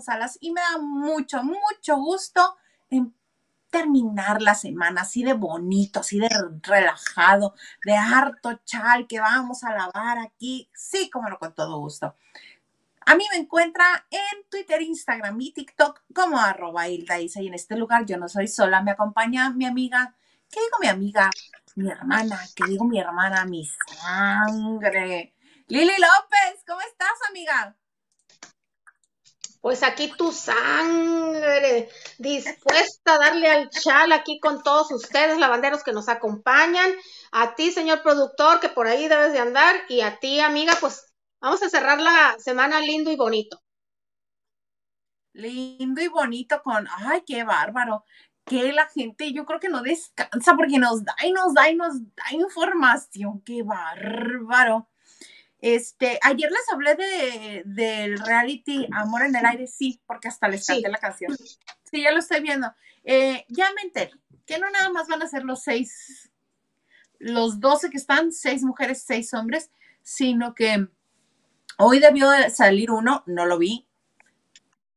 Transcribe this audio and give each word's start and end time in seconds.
Salas 0.00 0.38
y 0.40 0.52
me 0.52 0.60
da 0.60 0.78
mucho, 0.78 1.42
mucho 1.42 1.96
gusto 1.96 2.56
en 2.90 3.14
terminar 3.70 4.42
la 4.42 4.54
semana 4.54 5.02
así 5.02 5.22
de 5.22 5.32
bonito, 5.32 6.00
así 6.00 6.18
de 6.18 6.28
relajado, 6.62 7.54
de 7.84 7.96
harto 7.96 8.60
chal 8.64 9.06
que 9.06 9.20
vamos 9.20 9.64
a 9.64 9.72
lavar 9.72 10.18
aquí. 10.18 10.68
Sí, 10.74 11.08
como 11.10 11.28
no, 11.28 11.38
con 11.38 11.54
todo 11.54 11.78
gusto. 11.78 12.16
A 13.06 13.14
mí 13.14 13.24
me 13.32 13.38
encuentra 13.38 14.06
en 14.10 14.48
Twitter, 14.50 14.82
Instagram 14.82 15.40
y 15.40 15.52
TikTok 15.52 16.02
como 16.14 16.38
arroba 16.38 16.88
Hilda 16.88 17.18
Isa 17.18 17.40
y 17.40 17.48
en 17.48 17.54
este 17.54 17.76
lugar 17.76 18.04
yo 18.04 18.18
no 18.18 18.28
soy 18.28 18.46
sola, 18.46 18.82
me 18.82 18.90
acompaña 18.90 19.50
mi 19.50 19.64
amiga, 19.64 20.14
¿qué 20.50 20.60
digo 20.60 20.76
mi 20.80 20.88
amiga? 20.88 21.30
Mi 21.76 21.90
hermana, 21.90 22.38
¿qué 22.54 22.64
digo 22.66 22.84
mi 22.84 23.00
hermana? 23.00 23.44
Mi 23.46 23.64
sangre. 23.64 25.34
Lili 25.68 25.92
López, 25.98 26.64
¿cómo 26.66 26.80
estás, 26.80 27.14
amiga? 27.28 27.76
Pues 29.60 29.82
aquí 29.82 30.10
tu 30.16 30.32
sangre, 30.32 31.90
dispuesta 32.18 33.14
a 33.14 33.18
darle 33.18 33.50
al 33.50 33.68
chal 33.68 34.10
aquí 34.12 34.40
con 34.40 34.62
todos 34.62 34.90
ustedes, 34.90 35.38
lavanderos 35.38 35.82
que 35.84 35.92
nos 35.92 36.08
acompañan, 36.08 36.90
a 37.32 37.54
ti, 37.54 37.70
señor 37.70 38.02
productor, 38.02 38.60
que 38.60 38.70
por 38.70 38.86
ahí 38.86 39.06
debes 39.06 39.32
de 39.34 39.38
andar, 39.38 39.76
y 39.88 40.00
a 40.00 40.18
ti, 40.18 40.40
amiga, 40.40 40.74
pues 40.80 41.12
vamos 41.40 41.62
a 41.62 41.68
cerrar 41.68 42.00
la 42.00 42.36
semana 42.38 42.80
lindo 42.80 43.10
y 43.10 43.16
bonito. 43.16 43.60
Lindo 45.34 46.00
y 46.00 46.08
bonito 46.08 46.62
con, 46.62 46.88
ay, 46.90 47.22
qué 47.26 47.44
bárbaro, 47.44 48.04
que 48.44 48.72
la 48.72 48.88
gente, 48.88 49.32
yo 49.32 49.44
creo 49.46 49.60
que 49.60 49.68
no 49.68 49.82
descansa 49.82 50.56
porque 50.56 50.78
nos 50.78 51.04
da 51.04 51.14
y 51.22 51.32
nos 51.32 51.54
da 51.54 51.70
y 51.70 51.76
nos 51.76 52.00
da 52.16 52.24
información, 52.32 53.42
qué 53.44 53.62
bárbaro. 53.62 54.89
Este, 55.60 56.18
ayer 56.22 56.50
les 56.50 56.72
hablé 56.72 56.94
de, 56.94 57.62
del 57.66 58.18
reality 58.18 58.88
Amor 58.92 59.22
en 59.22 59.36
el 59.36 59.44
Aire, 59.44 59.66
sí, 59.66 60.00
porque 60.06 60.28
hasta 60.28 60.48
les 60.48 60.66
canté 60.66 60.88
la 60.88 60.98
canción. 60.98 61.36
Sí, 61.36 62.02
ya 62.02 62.12
lo 62.12 62.18
estoy 62.18 62.40
viendo. 62.40 62.72
Eh, 63.04 63.44
ya 63.48 63.70
me 63.74 63.82
enteré 63.82 64.12
que 64.50 64.58
no 64.58 64.68
nada 64.68 64.90
más 64.90 65.06
van 65.06 65.22
a 65.22 65.28
ser 65.28 65.44
los 65.44 65.62
seis, 65.62 66.28
los 67.20 67.60
doce 67.60 67.88
que 67.88 67.98
están, 67.98 68.32
seis 68.32 68.64
mujeres, 68.64 69.04
seis 69.06 69.32
hombres, 69.32 69.70
sino 70.02 70.56
que 70.56 70.88
hoy 71.78 72.00
debió 72.00 72.28
salir 72.50 72.90
uno, 72.90 73.22
no 73.26 73.46
lo 73.46 73.58
vi, 73.58 73.86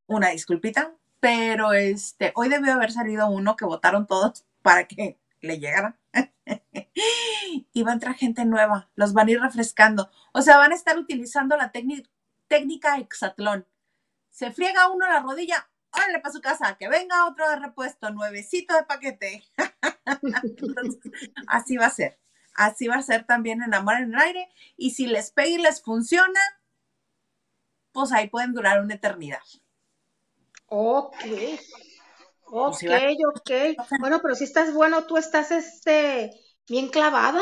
una 0.07 0.29
disculpita, 0.29 0.95
pero 1.19 1.73
este, 1.73 2.31
hoy 2.33 2.49
debió 2.49 2.73
haber 2.73 2.91
salido 2.91 3.29
uno 3.29 3.55
que 3.55 3.65
votaron 3.65 4.07
todos 4.07 4.43
para 4.63 4.87
que 4.87 5.19
le 5.41 5.59
llegara. 5.59 5.99
y 7.73 7.83
va 7.83 7.91
a 7.91 7.93
entrar 7.93 8.15
gente 8.15 8.45
nueva, 8.45 8.89
los 8.95 9.13
van 9.13 9.27
a 9.27 9.31
ir 9.31 9.39
refrescando. 9.39 10.09
O 10.33 10.41
sea, 10.41 10.57
van 10.57 10.71
a 10.71 10.75
estar 10.75 10.97
utilizando 10.97 11.57
la 11.57 11.71
técnica 11.71 12.97
hexatlón. 12.97 13.67
Se 14.29 14.51
friega 14.51 14.89
uno 14.89 15.07
la 15.07 15.19
rodilla, 15.19 15.69
órale 15.91 16.19
para 16.19 16.33
su 16.33 16.41
casa, 16.41 16.75
que 16.77 16.89
venga 16.89 17.27
otro 17.27 17.49
de 17.49 17.57
repuesto, 17.57 18.09
nuevecito 18.11 18.75
de 18.75 18.83
paquete. 18.83 19.43
así 21.47 21.77
va 21.77 21.85
a 21.87 21.91
ser. 21.91 22.19
Así 22.55 22.87
va 22.87 22.95
a 22.95 23.01
ser 23.01 23.25
también 23.25 23.63
en 23.63 23.73
Amor 23.73 23.95
en 23.95 24.13
el 24.13 24.19
Aire. 24.19 24.49
Y 24.77 24.91
si 24.91 25.07
les 25.07 25.31
pega 25.31 25.49
y 25.49 25.57
les 25.57 25.81
funciona, 25.81 26.39
pues 27.91 28.11
ahí 28.11 28.29
pueden 28.29 28.53
durar 28.53 28.81
una 28.81 28.95
eternidad. 28.95 29.41
Ok. 30.67 31.15
Ok, 32.45 32.83
ok. 33.35 33.51
Bueno, 33.99 34.19
pero 34.21 34.35
si 34.35 34.43
estás 34.43 34.73
bueno, 34.73 35.05
tú 35.05 35.17
estás 35.17 35.51
este 35.51 36.31
bien 36.67 36.89
clavada. 36.89 37.41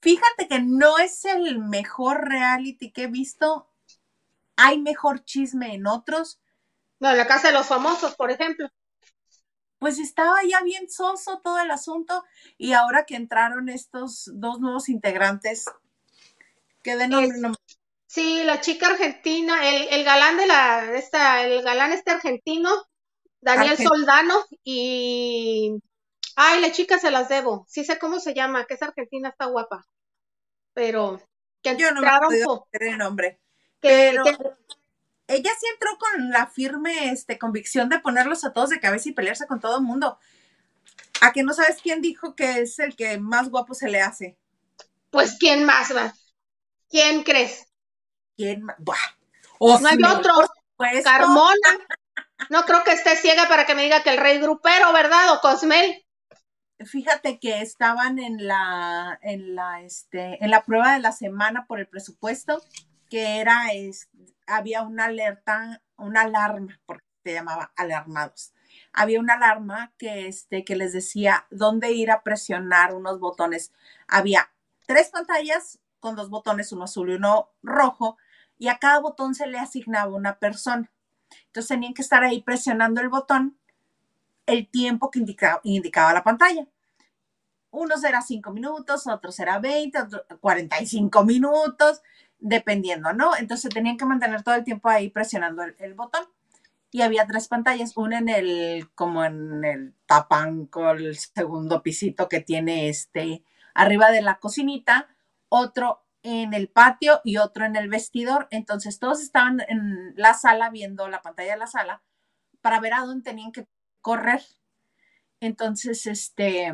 Fíjate 0.00 0.48
que 0.48 0.60
no 0.60 0.98
es 0.98 1.24
el 1.24 1.58
mejor 1.58 2.28
reality 2.28 2.92
que 2.92 3.04
he 3.04 3.06
visto. 3.06 3.70
Hay 4.56 4.78
mejor 4.78 5.24
chisme 5.24 5.74
en 5.74 5.86
otros. 5.86 6.40
No, 7.00 7.10
en 7.10 7.16
la 7.16 7.26
casa 7.26 7.48
de 7.48 7.54
los 7.54 7.66
famosos, 7.66 8.14
por 8.14 8.30
ejemplo. 8.30 8.68
Pues 9.78 9.98
estaba 9.98 10.36
ya 10.48 10.62
bien 10.62 10.88
soso 10.88 11.40
todo 11.42 11.58
el 11.60 11.70
asunto 11.70 12.24
y 12.56 12.72
ahora 12.72 13.04
que 13.04 13.16
entraron 13.16 13.68
estos 13.68 14.30
dos 14.34 14.60
nuevos 14.60 14.88
integrantes, 14.88 15.66
que 16.82 16.96
de 16.96 17.08
nombre 17.08 17.38
no... 17.38 17.54
Sí, 18.06 18.44
la 18.44 18.60
chica 18.60 18.86
argentina, 18.86 19.68
el, 19.68 19.88
el 19.88 20.04
galán 20.04 20.36
de 20.36 20.46
la, 20.46 20.94
esta, 20.94 21.44
el 21.44 21.62
galán 21.62 21.92
este 21.92 22.12
argentino, 22.12 22.70
Daniel 23.44 23.76
Soldano 23.76 24.34
y... 24.64 25.78
Ay, 26.34 26.60
la 26.60 26.72
chica 26.72 26.98
se 26.98 27.10
las 27.10 27.28
debo. 27.28 27.64
Sí 27.68 27.84
sé 27.84 27.98
cómo 27.98 28.18
se 28.18 28.34
llama, 28.34 28.64
que 28.66 28.74
es 28.74 28.82
argentina, 28.82 29.28
está 29.28 29.46
guapa. 29.46 29.86
Pero... 30.72 31.20
Que 31.62 31.76
Yo 31.76 31.92
no 31.92 32.00
me 32.00 32.10
puedo 32.26 32.66
el 32.72 32.98
nombre. 32.98 33.40
pero 33.80 34.24
ella 35.26 35.50
sí 35.58 35.66
entró 35.72 35.96
con 35.98 36.30
la 36.30 36.46
firme 36.46 37.10
este, 37.10 37.38
convicción 37.38 37.88
de 37.88 38.00
ponerlos 38.00 38.44
a 38.44 38.52
todos 38.52 38.70
de 38.70 38.80
cabeza 38.80 39.08
y 39.08 39.12
pelearse 39.12 39.46
con 39.46 39.60
todo 39.60 39.78
el 39.78 39.82
mundo. 39.82 40.18
¿A 41.20 41.32
que 41.32 41.42
no 41.42 41.54
sabes 41.54 41.78
quién 41.82 42.02
dijo 42.02 42.34
que 42.34 42.60
es 42.60 42.78
el 42.78 42.96
que 42.96 43.18
más 43.18 43.48
guapo 43.48 43.74
se 43.74 43.88
le 43.88 44.02
hace? 44.02 44.36
Pues, 45.10 45.36
¿quién 45.38 45.64
más 45.64 45.94
va? 45.96 46.12
¿Quién 46.90 47.22
crees? 47.22 47.66
¿Quién 48.36 48.62
más? 48.62 48.76
no 48.78 49.88
hay 49.88 49.98
otro. 50.02 50.32
Carmona. 51.02 51.78
No 52.50 52.62
creo 52.64 52.84
que 52.84 52.92
esté 52.92 53.16
ciega 53.16 53.48
para 53.48 53.66
que 53.66 53.74
me 53.74 53.82
diga 53.82 54.02
que 54.02 54.10
el 54.10 54.18
rey 54.18 54.38
grupero, 54.38 54.92
¿verdad? 54.92 55.34
O 55.34 55.40
Cosmel. 55.40 56.04
Fíjate 56.78 57.38
que 57.38 57.60
estaban 57.60 58.18
en 58.18 58.46
la, 58.46 59.18
en 59.22 59.54
la, 59.54 59.82
este, 59.82 60.42
en 60.44 60.50
la 60.50 60.64
prueba 60.64 60.94
de 60.94 61.00
la 61.00 61.12
semana 61.12 61.66
por 61.66 61.78
el 61.78 61.86
presupuesto, 61.86 62.62
que 63.08 63.38
era, 63.40 63.72
es, 63.72 64.08
había 64.46 64.82
una 64.82 65.06
alerta, 65.06 65.82
una 65.96 66.22
alarma, 66.22 66.80
porque 66.84 67.04
se 67.24 67.32
llamaba 67.32 67.72
alarmados. 67.76 68.52
Había 68.92 69.20
una 69.20 69.34
alarma 69.34 69.92
que, 69.98 70.26
este, 70.26 70.64
que 70.64 70.76
les 70.76 70.92
decía 70.92 71.46
dónde 71.50 71.92
ir 71.92 72.10
a 72.10 72.22
presionar 72.22 72.94
unos 72.94 73.20
botones. 73.20 73.72
Había 74.08 74.50
tres 74.86 75.10
pantallas 75.10 75.78
con 76.00 76.16
dos 76.16 76.28
botones, 76.28 76.72
uno 76.72 76.84
azul 76.84 77.10
y 77.10 77.14
uno 77.14 77.50
rojo, 77.62 78.18
y 78.58 78.68
a 78.68 78.78
cada 78.78 79.00
botón 79.00 79.34
se 79.34 79.46
le 79.46 79.58
asignaba 79.58 80.14
una 80.14 80.38
persona. 80.38 80.90
Entonces 81.46 81.68
tenían 81.68 81.94
que 81.94 82.02
estar 82.02 82.22
ahí 82.22 82.42
presionando 82.42 83.00
el 83.00 83.08
botón 83.08 83.58
el 84.46 84.68
tiempo 84.68 85.10
que 85.10 85.20
indicaba, 85.62 86.12
la 86.12 86.24
pantalla. 86.24 86.66
Unos 87.70 88.04
era 88.04 88.22
5 88.22 88.52
minutos, 88.52 89.06
otros 89.06 89.38
era 89.40 89.58
20, 89.58 89.98
otros 90.00 90.22
45 90.40 91.24
minutos, 91.24 92.02
dependiendo, 92.38 93.12
¿no? 93.12 93.36
Entonces 93.36 93.72
tenían 93.72 93.96
que 93.96 94.04
mantener 94.04 94.42
todo 94.42 94.54
el 94.54 94.64
tiempo 94.64 94.88
ahí 94.88 95.10
presionando 95.10 95.62
el, 95.62 95.94
botón. 95.94 96.24
Y 96.92 97.02
había 97.02 97.26
tres 97.26 97.48
pantallas, 97.48 97.96
una 97.96 98.18
en 98.18 98.28
el, 98.28 98.90
como 98.94 99.24
en 99.24 99.64
el 99.64 99.94
tapanco, 100.06 100.90
el 100.90 101.16
segundo 101.16 101.82
pisito 101.82 102.28
que 102.28 102.40
tiene 102.40 102.88
este, 102.88 103.42
arriba 103.74 104.12
de 104.12 104.22
la 104.22 104.38
cocinita, 104.38 105.08
otro 105.48 106.03
en 106.24 106.54
el 106.54 106.68
patio 106.68 107.20
y 107.22 107.36
otro 107.36 107.64
en 107.66 107.76
el 107.76 107.88
vestidor. 107.88 108.48
Entonces 108.50 108.98
todos 108.98 109.22
estaban 109.22 109.60
en 109.68 110.14
la 110.16 110.34
sala 110.34 110.70
viendo 110.70 111.06
la 111.08 111.22
pantalla 111.22 111.52
de 111.52 111.58
la 111.58 111.66
sala 111.68 112.02
para 112.62 112.80
ver 112.80 112.94
a 112.94 113.04
dónde 113.04 113.30
tenían 113.30 113.52
que 113.52 113.68
correr. 114.00 114.42
Entonces, 115.40 116.06
este, 116.06 116.72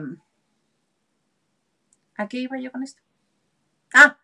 ¿a 2.17 2.29
qué 2.29 2.39
iba 2.39 2.59
yo 2.59 2.71
con 2.71 2.85
esto? 2.85 3.03
Ah, 3.93 4.19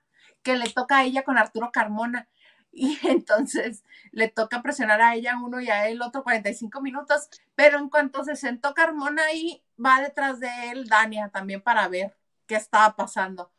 que 0.45 0.57
le 0.57 0.71
toca 0.71 0.99
a 0.99 1.05
ella 1.05 1.25
con 1.25 1.37
Arturo 1.37 1.71
Carmona. 1.73 2.29
Y 2.79 2.99
entonces 3.09 3.85
le 4.13 4.29
toca 4.29 4.61
presionar 4.61 5.01
a 5.01 5.15
ella 5.15 5.39
uno 5.43 5.63
y 5.63 5.71
a 5.71 5.89
él 5.89 6.03
otro 6.03 6.23
45 6.23 6.83
minutos. 6.83 7.31
Pero 7.55 7.79
en 7.79 7.89
cuanto 7.89 8.23
se 8.23 8.37
sentó 8.37 8.75
Carmona 8.75 9.25
ahí, 9.25 9.63
va 9.83 10.03
detrás 10.03 10.41
de 10.41 10.49
él 10.71 10.87
Dania 10.87 11.31
también 11.31 11.63
para 11.63 11.89
ver 11.89 12.15
qué 12.47 12.57
estaba 12.57 12.95
pasando. 12.95 13.51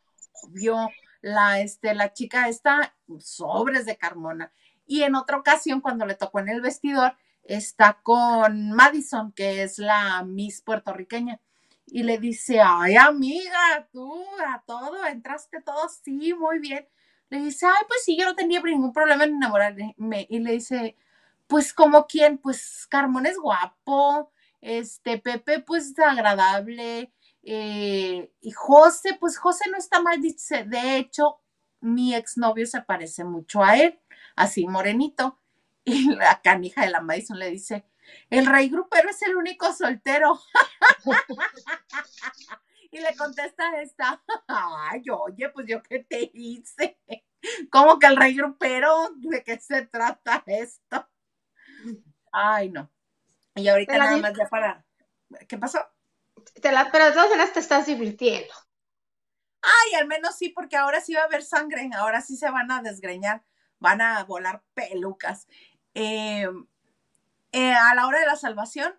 Vio 0.50 0.88
la, 1.20 1.60
este, 1.60 1.94
la 1.94 2.12
chica 2.12 2.48
está 2.48 2.94
sobres 3.18 3.86
de 3.86 3.96
Carmona. 3.96 4.52
Y 4.86 5.02
en 5.02 5.14
otra 5.14 5.36
ocasión, 5.36 5.80
cuando 5.80 6.06
le 6.06 6.14
tocó 6.14 6.40
en 6.40 6.48
el 6.48 6.60
vestidor, 6.60 7.16
está 7.44 8.00
con 8.02 8.72
Madison, 8.72 9.32
que 9.32 9.62
es 9.62 9.78
la 9.78 10.22
Miss 10.22 10.62
puertorriqueña. 10.62 11.40
Y 11.86 12.02
le 12.02 12.18
dice, 12.18 12.60
ay, 12.62 12.96
amiga, 12.96 13.88
tú 13.92 14.24
a 14.46 14.62
todo, 14.66 15.04
entraste 15.06 15.62
todo, 15.62 15.88
sí, 15.88 16.34
muy 16.34 16.58
bien. 16.58 16.86
Le 17.30 17.38
dice, 17.40 17.66
ay, 17.66 17.84
pues 17.86 18.04
sí, 18.04 18.16
yo 18.18 18.26
no 18.26 18.34
tenía 18.34 18.60
ningún 18.62 18.92
problema 18.92 19.24
en 19.24 19.36
enamorarme. 19.36 19.94
Y 20.28 20.38
le 20.40 20.52
dice, 20.52 20.96
pues 21.46 21.72
como 21.72 22.06
quién, 22.06 22.38
pues 22.38 22.86
Carmona 22.88 23.30
es 23.30 23.38
guapo, 23.38 24.30
este, 24.60 25.18
Pepe, 25.18 25.60
pues 25.60 25.98
agradable, 25.98 27.12
eh, 27.50 28.30
y 28.42 28.50
José, 28.50 29.16
pues 29.18 29.38
José 29.38 29.70
no 29.70 29.78
está 29.78 30.02
mal, 30.02 30.20
dice, 30.20 30.64
de 30.64 30.98
hecho, 30.98 31.40
mi 31.80 32.14
exnovio 32.14 32.66
se 32.66 32.82
parece 32.82 33.24
mucho 33.24 33.64
a 33.64 33.78
él, 33.78 33.98
así 34.36 34.66
morenito. 34.66 35.38
Y 35.84 36.14
la 36.14 36.42
canija 36.42 36.82
de 36.82 36.90
la 36.90 37.00
Madison 37.00 37.38
le 37.38 37.48
dice, 37.48 37.86
el 38.28 38.44
rey 38.44 38.68
grupero 38.68 39.08
es 39.08 39.22
el 39.22 39.36
único 39.36 39.72
soltero. 39.72 40.38
y 42.90 43.00
le 43.00 43.16
contesta 43.16 43.80
esta, 43.80 44.22
ay, 44.48 45.02
oye, 45.10 45.48
pues 45.48 45.66
yo 45.66 45.82
qué 45.82 46.00
te 46.00 46.30
hice. 46.34 46.98
¿Cómo 47.70 47.98
que 47.98 48.06
el 48.06 48.18
rey 48.18 48.34
grupero? 48.34 49.08
¿De 49.16 49.42
qué 49.42 49.58
se 49.58 49.86
trata 49.86 50.42
esto? 50.44 51.08
Ay, 52.30 52.68
no. 52.68 52.90
Y 53.54 53.66
ahorita 53.66 53.96
nada 53.96 54.18
más 54.18 54.34
ya 54.36 54.46
para. 54.46 54.84
¿Qué 55.48 55.56
pasó? 55.56 55.78
Te 56.60 56.72
la, 56.72 56.90
pero 56.90 57.06
de 57.06 57.12
todas 57.12 57.30
maneras 57.30 57.52
te 57.52 57.60
estás 57.60 57.86
divirtiendo. 57.86 58.52
Ay, 59.62 59.94
al 60.00 60.06
menos 60.06 60.36
sí, 60.36 60.50
porque 60.50 60.76
ahora 60.76 61.00
sí 61.00 61.14
va 61.14 61.22
a 61.22 61.24
haber 61.24 61.42
sangre, 61.42 61.90
ahora 61.96 62.20
sí 62.20 62.36
se 62.36 62.50
van 62.50 62.70
a 62.70 62.82
desgreñar, 62.82 63.42
van 63.78 64.00
a 64.00 64.22
volar 64.24 64.62
pelucas. 64.74 65.48
Eh, 65.94 66.48
eh, 67.52 67.72
a 67.72 67.94
la 67.94 68.06
hora 68.06 68.20
de 68.20 68.26
la 68.26 68.36
salvación 68.36 68.94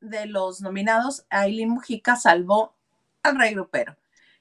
de 0.00 0.26
los 0.26 0.60
nominados, 0.60 1.26
Aileen 1.30 1.70
Mujica 1.70 2.16
salvó 2.16 2.76
al 3.22 3.38
rey 3.38 3.54
grupero. 3.54 3.96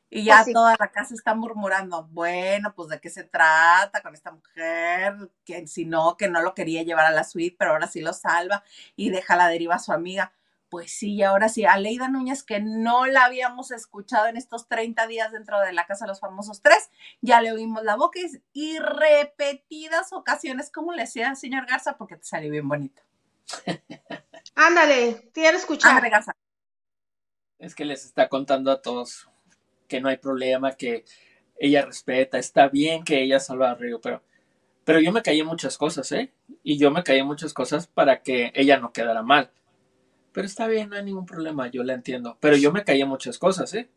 Y 0.09 0.23
ya 0.23 0.43
pues 0.43 0.53
toda 0.53 0.75
la 0.79 0.91
casa 0.91 1.13
está 1.13 1.33
murmurando, 1.33 2.07
bueno, 2.11 2.73
pues 2.75 2.89
de 2.89 2.99
qué 2.99 3.09
se 3.09 3.23
trata 3.23 4.01
con 4.01 4.13
esta 4.13 4.31
mujer, 4.31 5.15
que 5.43 5.67
si 5.67 5.85
no, 5.85 6.15
que 6.15 6.29
no 6.29 6.41
lo 6.41 6.53
quería 6.53 6.83
llevar 6.83 7.07
a 7.07 7.11
la 7.11 7.23
suite, 7.23 7.55
pero 7.57 7.71
ahora 7.71 7.87
sí 7.87 8.01
lo 8.01 8.13
salva 8.13 8.63
y 8.95 9.09
deja 9.09 9.35
la 9.35 9.47
deriva 9.47 9.75
a 9.75 9.79
su 9.79 9.91
amiga. 9.91 10.31
Pues 10.75 10.91
sí, 10.91 11.23
ahora 11.23 11.47
sí, 11.47 11.63
Aleida 11.63 12.09
Núñez, 12.09 12.43
que 12.43 12.59
no 12.59 13.05
la 13.05 13.23
habíamos 13.23 13.71
escuchado 13.71 14.27
en 14.27 14.35
estos 14.35 14.67
30 14.67 15.07
días 15.07 15.31
dentro 15.31 15.57
de 15.61 15.71
la 15.71 15.85
Casa 15.85 16.03
de 16.03 16.09
los 16.09 16.19
Famosos 16.19 16.61
Tres, 16.61 16.89
ya 17.21 17.41
le 17.41 17.53
oímos 17.53 17.81
la 17.85 17.95
boca 17.95 18.19
y, 18.51 18.77
repetidas 18.77 20.11
ocasiones, 20.11 20.69
como 20.69 20.91
le 20.91 21.03
decía 21.03 21.29
el 21.29 21.37
señor 21.37 21.65
Garza, 21.65 21.95
porque 21.95 22.17
te 22.17 22.25
salió 22.25 22.51
bien 22.51 22.67
bonito. 22.67 23.01
Ándale, 24.55 25.29
quiero 25.33 25.57
escuchar. 25.57 26.03
Es 27.57 27.73
que 27.73 27.85
les 27.85 28.03
está 28.03 28.27
contando 28.27 28.69
a 28.69 28.81
todos 28.81 29.29
que 29.87 30.01
no 30.01 30.09
hay 30.09 30.17
problema, 30.17 30.73
que 30.73 31.05
ella 31.57 31.85
respeta, 31.85 32.37
está 32.37 32.67
bien 32.67 33.05
que 33.05 33.23
ella 33.23 33.39
salva 33.39 33.71
a 33.71 33.75
Río, 33.75 34.01
pero, 34.01 34.21
pero 34.83 34.99
yo 34.99 35.13
me 35.13 35.21
callé 35.21 35.45
muchas 35.45 35.77
cosas, 35.77 36.11
¿eh? 36.11 36.33
Y 36.63 36.77
yo 36.77 36.91
me 36.91 37.01
callé 37.01 37.23
muchas 37.23 37.53
cosas 37.53 37.87
para 37.87 38.23
que 38.23 38.51
ella 38.55 38.77
no 38.77 38.91
quedara 38.91 39.23
mal. 39.23 39.51
Pero 40.35 40.47
está 40.47 40.67
bien, 40.67 40.89
no 40.89 40.97
hay 40.97 41.03
ningún 41.05 41.25
problema, 41.25 41.67
yo 41.71 41.81
la 41.81 41.93
entiendo. 41.93 42.37
Pero 42.41 42.57
yo 42.57 42.73
me 42.73 42.83
callé 42.83 43.05
muchas 43.05 43.39
cosas, 43.39 43.73
¿eh? 43.73 43.89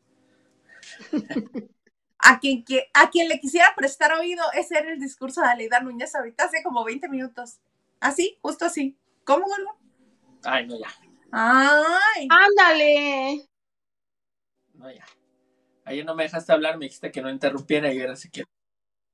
a 2.21 2.39
quien, 2.39 2.65
a 2.95 3.11
quien 3.11 3.29
le 3.29 3.41
quisiera 3.41 3.75
prestar 3.77 4.13
oído, 4.13 4.45
ese 4.55 4.79
era 4.79 4.93
el 4.93 5.01
discurso 5.01 5.41
de 5.41 5.49
Aleida 5.49 5.81
Núñez 5.81 6.15
ahorita 6.15 6.45
hace 6.45 6.63
como 6.63 6.85
20 6.85 7.09
minutos. 7.09 7.59
Así, 7.99 8.39
justo 8.41 8.67
así. 8.67 8.97
¿Cómo, 9.25 9.47
vuelvo? 9.47 9.77
Ay, 10.45 10.69
no, 10.69 10.79
ya. 10.79 10.87
Ay. 11.33 12.29
Ándale. 12.31 13.49
No, 14.75 14.93
ya. 14.93 15.05
Ayer 15.87 16.05
no 16.05 16.15
me 16.15 16.23
dejaste 16.23 16.53
hablar, 16.53 16.79
me 16.79 16.85
dijiste 16.85 17.11
que 17.11 17.21
no 17.21 17.31
interrumpiera 17.31 17.93
y 17.93 18.01
ahora 18.01 18.15
sí 18.15 18.31
quiero. 18.31 18.49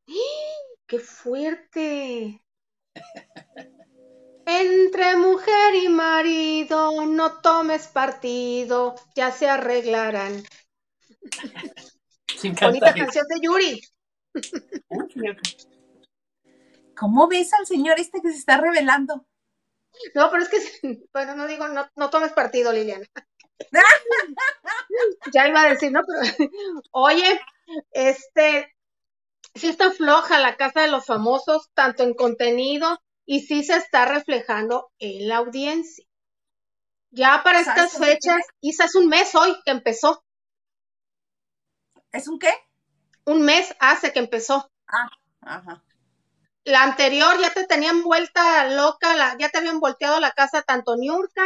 ¡Qué 0.87 0.99
fuerte! 0.99 2.43
Entre 4.47 5.17
mujer 5.17 5.75
y 5.75 5.89
marido, 5.89 7.07
no 7.07 7.41
tomes 7.41 7.89
partido, 7.89 8.95
ya 9.15 9.31
se 9.33 9.49
arreglarán. 9.49 10.43
Bonita 12.61 12.95
canción 12.95 13.27
de 13.29 13.41
Yuri. 13.41 13.81
¿Cómo 16.97 17.27
ves 17.29 17.53
al 17.55 17.67
señor 17.67 17.99
este 17.99 18.21
que 18.21 18.31
se 18.31 18.39
está 18.39 18.59
revelando? 18.59 19.27
No, 20.15 20.31
pero 20.31 20.43
es 20.43 20.49
que, 20.49 20.59
bueno, 21.13 21.35
no 21.35 21.47
digo, 21.47 21.69
no, 21.69 21.89
no 21.97 22.11
tomes 22.11 22.33
partido, 22.33 22.73
Liliana. 22.73 23.07
ya 25.33 25.49
iba 25.49 25.63
a 25.63 25.71
decir, 25.71 25.91
¿no? 25.91 26.03
Pero, 26.07 26.51
oye, 26.91 27.41
este, 27.93 28.77
sí 29.55 29.69
está 29.69 29.91
floja 29.91 30.39
la 30.39 30.57
casa 30.57 30.83
de 30.83 30.89
los 30.89 31.07
famosos, 31.07 31.71
tanto 31.73 32.03
en 32.03 32.15
contenido 32.15 33.01
y 33.27 33.41
sí 33.41 33.65
se 33.65 33.77
está 33.77 34.05
reflejando 34.05 34.91
en 34.99 35.29
la 35.29 35.37
audiencia. 35.37 36.05
Ya 37.11 37.43
para 37.45 37.61
estas 37.61 37.97
fechas, 37.97 38.43
quizás 38.61 38.95
un 38.97 39.09
mes 39.09 39.35
hoy 39.35 39.57
que 39.65 39.71
empezó. 39.71 40.25
¿Es 42.13 42.27
un 42.29 42.39
qué? 42.39 42.53
Un 43.25 43.43
mes 43.43 43.75
hace 43.79 44.13
que 44.13 44.19
empezó. 44.19 44.71
Ah, 44.89 45.09
ajá. 45.43 45.85
La 46.65 46.83
anterior 46.83 47.39
ya 47.41 47.53
te 47.53 47.67
tenían 47.67 48.03
vuelta 48.03 48.69
loca, 48.71 49.15
la, 49.15 49.37
ya 49.39 49.49
te 49.51 49.59
habían 49.59 49.81
volteado 49.81 50.19
la 50.19 50.33
casa 50.33 50.63
tanto 50.63 50.97
Niurka 50.97 51.45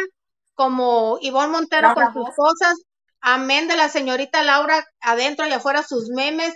como 0.54 1.18
Ivonne 1.20 1.52
Montero 1.52 1.94
con 1.94 2.12
sus 2.12 2.34
cosas, 2.34 2.74
amén 3.20 3.68
de 3.68 3.76
la 3.76 3.88
señorita 3.88 4.42
Laura 4.42 4.84
adentro 5.00 5.46
y 5.46 5.52
afuera 5.52 5.82
sus 5.82 6.08
memes. 6.08 6.54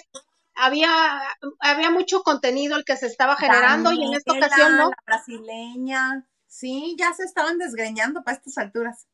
Había, 0.55 1.23
había 1.61 1.91
mucho 1.91 2.23
contenido 2.23 2.77
el 2.77 2.85
que 2.85 2.97
se 2.97 3.07
estaba 3.07 3.37
generando 3.37 3.93
y 3.93 4.05
en 4.05 4.15
esta 4.15 4.33
ocasión 4.35 4.77
no. 4.77 4.91
La 4.91 4.97
brasileña, 5.07 6.27
sí, 6.47 6.95
ya 6.99 7.13
se 7.15 7.25
estaban 7.25 7.59
desgreñando 7.59 8.23
para 8.23 8.37
estas 8.37 8.59
alturas. 8.59 9.07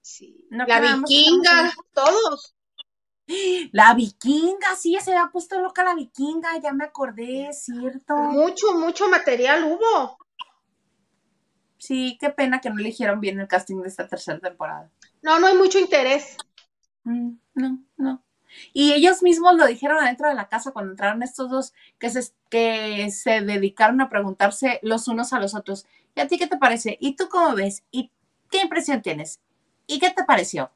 Sí. 0.00 0.46
la 0.50 0.80
vikinga, 0.80 1.72
todos. 1.92 2.54
La 3.72 3.94
vikinga, 3.94 4.74
sí, 4.76 4.98
se 5.00 5.12
había 5.12 5.30
puesto 5.30 5.58
loca 5.60 5.84
la 5.84 5.94
vikinga, 5.94 6.58
ya 6.60 6.72
me 6.72 6.84
acordé, 6.84 7.50
cierto. 7.52 8.14
Mucho, 8.14 8.74
mucho 8.74 9.08
material 9.08 9.64
hubo. 9.64 10.18
Sí, 11.78 12.18
qué 12.20 12.30
pena 12.30 12.60
que 12.60 12.68
no 12.68 12.78
eligieron 12.78 13.20
bien 13.20 13.40
el 13.40 13.48
casting 13.48 13.80
de 13.80 13.88
esta 13.88 14.06
tercera 14.06 14.38
temporada. 14.38 14.90
No, 15.22 15.38
no 15.38 15.46
hay 15.46 15.56
mucho 15.56 15.78
interés. 15.78 16.36
Mm, 17.04 17.32
no, 17.54 17.68
no. 17.68 17.78
Y 18.72 18.92
ellos 18.92 19.22
mismos 19.22 19.54
lo 19.54 19.66
dijeron 19.66 19.98
adentro 19.98 20.28
de 20.28 20.34
la 20.34 20.48
casa 20.48 20.72
cuando 20.72 20.92
entraron 20.92 21.22
estos 21.22 21.50
dos 21.50 21.74
que 21.98 22.10
se, 22.10 22.32
que 22.48 23.10
se 23.10 23.40
dedicaron 23.40 24.00
a 24.00 24.08
preguntarse 24.08 24.78
los 24.82 25.08
unos 25.08 25.32
a 25.32 25.40
los 25.40 25.54
otros. 25.54 25.86
¿Y 26.14 26.20
a 26.20 26.28
ti 26.28 26.38
qué 26.38 26.46
te 26.46 26.58
parece? 26.58 26.96
¿Y 27.00 27.16
tú 27.16 27.28
cómo 27.28 27.54
ves? 27.54 27.84
¿Y 27.90 28.10
qué 28.50 28.60
impresión 28.60 29.02
tienes? 29.02 29.40
¿Y 29.86 29.98
qué 29.98 30.10
te 30.10 30.24
pareció? 30.24 30.70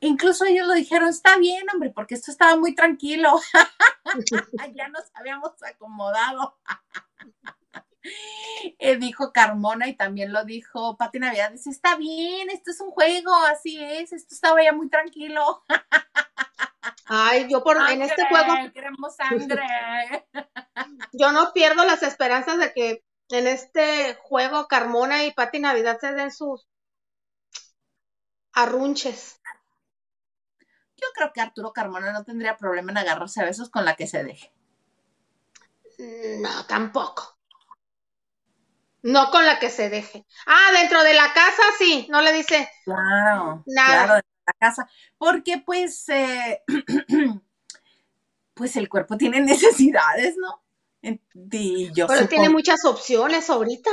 Incluso 0.00 0.44
ellos 0.44 0.66
lo 0.66 0.74
dijeron, 0.74 1.08
está 1.08 1.38
bien, 1.38 1.64
hombre, 1.72 1.90
porque 1.90 2.14
esto 2.14 2.30
estaba 2.30 2.56
muy 2.56 2.74
tranquilo. 2.74 3.32
ya 4.74 4.88
nos 4.88 5.04
habíamos 5.14 5.52
acomodado. 5.62 6.56
Eh, 8.78 8.96
dijo 8.96 9.32
Carmona 9.32 9.88
y 9.88 9.94
también 9.94 10.30
lo 10.30 10.44
dijo 10.44 10.94
Pati 10.98 11.18
Navidad, 11.18 11.52
dice, 11.52 11.70
está 11.70 11.96
bien, 11.96 12.50
esto 12.50 12.70
es 12.70 12.80
un 12.80 12.90
juego, 12.90 13.34
así 13.46 13.82
es, 13.82 14.12
esto 14.12 14.34
estaba 14.34 14.62
ya 14.62 14.74
muy 14.74 14.90
tranquilo. 14.90 15.62
Ay, 17.06 17.46
yo 17.50 17.62
por 17.62 17.76
en 17.90 18.02
este 18.02 18.26
juego 18.28 18.54
queremos 18.72 19.16
sangre. 19.16 19.62
yo 21.12 21.32
no 21.32 21.52
pierdo 21.52 21.84
las 21.84 22.02
esperanzas 22.02 22.58
de 22.58 22.72
que 22.72 23.04
en 23.30 23.46
este 23.46 24.14
juego 24.22 24.68
Carmona 24.68 25.24
y 25.24 25.32
Pati 25.32 25.58
Navidad 25.58 25.98
se 26.00 26.12
den 26.12 26.30
sus 26.30 26.68
arrunches. 28.52 29.40
Yo 30.96 31.06
creo 31.14 31.32
que 31.32 31.40
Arturo 31.40 31.72
Carmona 31.72 32.12
no 32.12 32.24
tendría 32.24 32.56
problema 32.56 32.92
en 32.92 32.98
agarrarse 32.98 33.40
a 33.40 33.44
besos 33.44 33.70
con 33.70 33.84
la 33.84 33.96
que 33.96 34.06
se 34.06 34.22
deje. 34.22 34.52
No, 36.40 36.66
tampoco. 36.66 37.38
No 39.02 39.30
con 39.30 39.44
la 39.44 39.58
que 39.58 39.68
se 39.68 39.90
deje. 39.90 40.24
Ah, 40.46 40.72
dentro 40.72 41.02
de 41.02 41.12
la 41.12 41.32
casa 41.34 41.62
sí, 41.78 42.06
no 42.10 42.22
le 42.22 42.32
dice 42.32 42.70
claro, 42.84 43.62
nada. 43.66 44.06
Claro, 44.06 44.26
la 44.46 44.52
casa. 44.54 44.88
Porque 45.18 45.62
pues, 45.64 46.08
eh, 46.08 46.62
pues 48.54 48.76
el 48.76 48.88
cuerpo 48.88 49.16
tiene 49.16 49.40
necesidades, 49.42 50.36
¿no? 50.36 50.62
Pero 51.50 52.28
tiene 52.28 52.48
muchas 52.48 52.84
opciones 52.84 53.50
ahorita. 53.50 53.90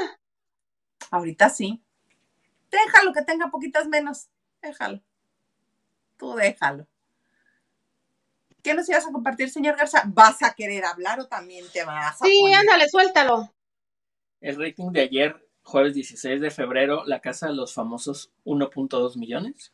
Ahorita 1.10 1.50
sí. 1.50 1.84
Déjalo 2.70 3.12
que 3.14 3.24
tenga 3.24 3.50
poquitas 3.52 3.88
menos. 3.88 4.30
Déjalo. 4.62 5.02
Tú 6.18 6.36
déjalo. 6.36 6.88
¿Qué 8.64 8.74
nos 8.76 8.88
ibas 8.90 9.08
a 9.08 9.12
compartir, 9.12 9.50
señor 9.50 9.76
Garza? 9.76 10.04
¿Vas 10.06 10.44
a 10.44 10.54
querer 10.54 10.86
hablar 10.86 11.20
o 11.20 11.28
también 11.28 11.66
te 11.74 11.84
vas 11.84 12.22
a 12.22 12.26
Sí, 12.26 12.54
ándale, 12.54 12.88
suéltalo. 12.88 13.52
El 14.40 14.58
rating 14.58 14.92
de 14.92 15.02
ayer, 15.02 15.50
jueves 15.64 15.96
16 15.96 16.40
de 16.40 16.52
febrero, 16.52 17.04
la 17.06 17.22
casa 17.22 17.48
de 17.48 17.56
los 17.56 17.74
famosos 17.74 18.32
1.2 18.46 19.18
millones. 19.18 19.74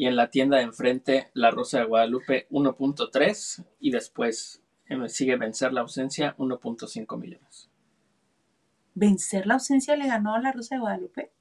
Y 0.00 0.06
en 0.06 0.16
la 0.16 0.30
tienda 0.30 0.56
de 0.56 0.62
enfrente, 0.62 1.30
La 1.34 1.50
Rosa 1.50 1.80
de 1.80 1.84
Guadalupe 1.84 2.46
1.3. 2.48 3.66
Y 3.80 3.90
después 3.90 4.62
eh, 4.86 4.96
sigue 5.10 5.36
Vencer 5.36 5.74
la 5.74 5.82
ausencia 5.82 6.34
1.5 6.38 7.18
millones. 7.18 7.68
¿Vencer 8.94 9.46
la 9.46 9.54
ausencia 9.54 9.96
le 9.96 10.06
ganó 10.06 10.34
a 10.34 10.40
La 10.40 10.52
Rosa 10.52 10.76
de 10.76 10.80
Guadalupe? 10.80 11.32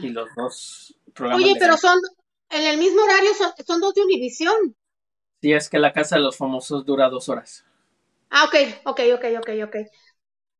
Y 0.00 0.08
los 0.08 0.30
dos 0.34 0.98
programas. 1.12 1.44
Oye, 1.44 1.56
pero 1.60 1.76
son 1.76 1.98
en 2.48 2.64
el 2.64 2.78
mismo 2.78 3.02
horario, 3.02 3.34
son, 3.34 3.52
son 3.66 3.78
dos 3.78 3.92
de 3.92 4.04
Univisión. 4.04 4.74
Sí, 5.42 5.52
es 5.52 5.68
que 5.68 5.78
la 5.78 5.92
casa 5.92 6.16
de 6.16 6.22
los 6.22 6.38
famosos 6.38 6.86
dura 6.86 7.10
dos 7.10 7.28
horas. 7.28 7.66
Ah, 8.30 8.44
ok, 8.46 8.54
ok, 8.86 9.00
ok, 9.16 9.24
ok, 9.40 9.48
ok. 9.66 9.76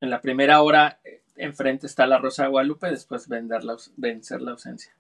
En 0.03 0.11
la 0.11 0.21
primera 0.21 0.61
hora, 0.61 1.01
enfrente 1.37 1.87
está 1.87 2.07
la 2.07 2.19
Rosa 2.19 2.43
de 2.43 2.51
Guadalupe, 2.51 2.91
después 2.91 3.29
vencer 3.29 3.65
la, 3.65 3.79
vencer 3.97 4.43
la 4.43 4.51
ausencia. 4.51 4.95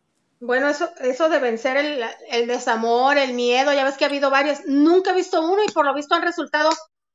Bueno, 0.45 0.69
eso, 0.69 0.91
eso 0.99 1.29
de 1.29 1.39
vencer 1.39 1.77
el, 1.77 2.03
el, 2.29 2.49
desamor, 2.49 3.17
el 3.17 3.33
miedo, 3.33 3.73
ya 3.73 3.85
ves 3.85 3.97
que 3.97 4.05
ha 4.05 4.09
habido 4.09 4.29
varios. 4.29 4.59
Nunca 4.67 5.13
he 5.13 5.15
visto 5.15 5.41
uno 5.41 5.63
y 5.63 5.71
por 5.71 5.87
lo 5.87 5.95
visto 5.95 6.17
han 6.17 6.23
resultado, 6.23 6.71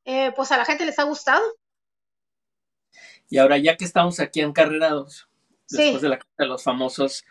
eh, 0.05 0.31
pues 0.34 0.53
a 0.53 0.57
la 0.57 0.63
gente 0.63 0.86
les 0.86 0.98
ha 0.98 1.03
gustado. 1.03 1.43
Y 3.29 3.38
ahora 3.38 3.57
ya 3.57 3.75
que 3.75 3.84
estamos 3.84 4.22
aquí 4.22 4.39
encarrerados, 4.39 5.27
después 5.69 6.01
de 6.01 6.07
la 6.07 6.19
de 6.38 6.46
los 6.46 6.63
famosos, 6.63 7.25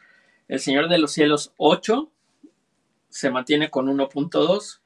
El 0.49 0.61
Señor 0.61 0.91
de 0.91 0.99
los 0.99 1.13
Cielos 1.13 1.55
8 1.57 2.13
se 3.09 3.31
mantiene 3.31 3.71
con 3.71 3.87
1.2 3.87 4.81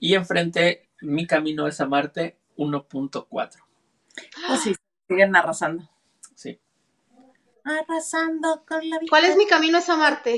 y 0.00 0.14
enfrente 0.14 0.88
Mi 1.00 1.28
Camino 1.28 1.68
es 1.68 1.80
a 1.80 1.86
Marte 1.86 2.36
1.4. 2.56 3.28
Pues 4.48 4.62
sí, 4.62 4.74
siguen 5.06 5.36
arrasando. 5.36 5.88
Arrasando 7.64 8.64
con 8.66 8.88
la 8.88 8.98
vida. 8.98 9.08
¿Cuál 9.10 9.24
es 9.24 9.36
Mi 9.36 9.46
Camino 9.46 9.78
es 9.78 9.88
a 9.88 9.96
Marte? 9.96 10.36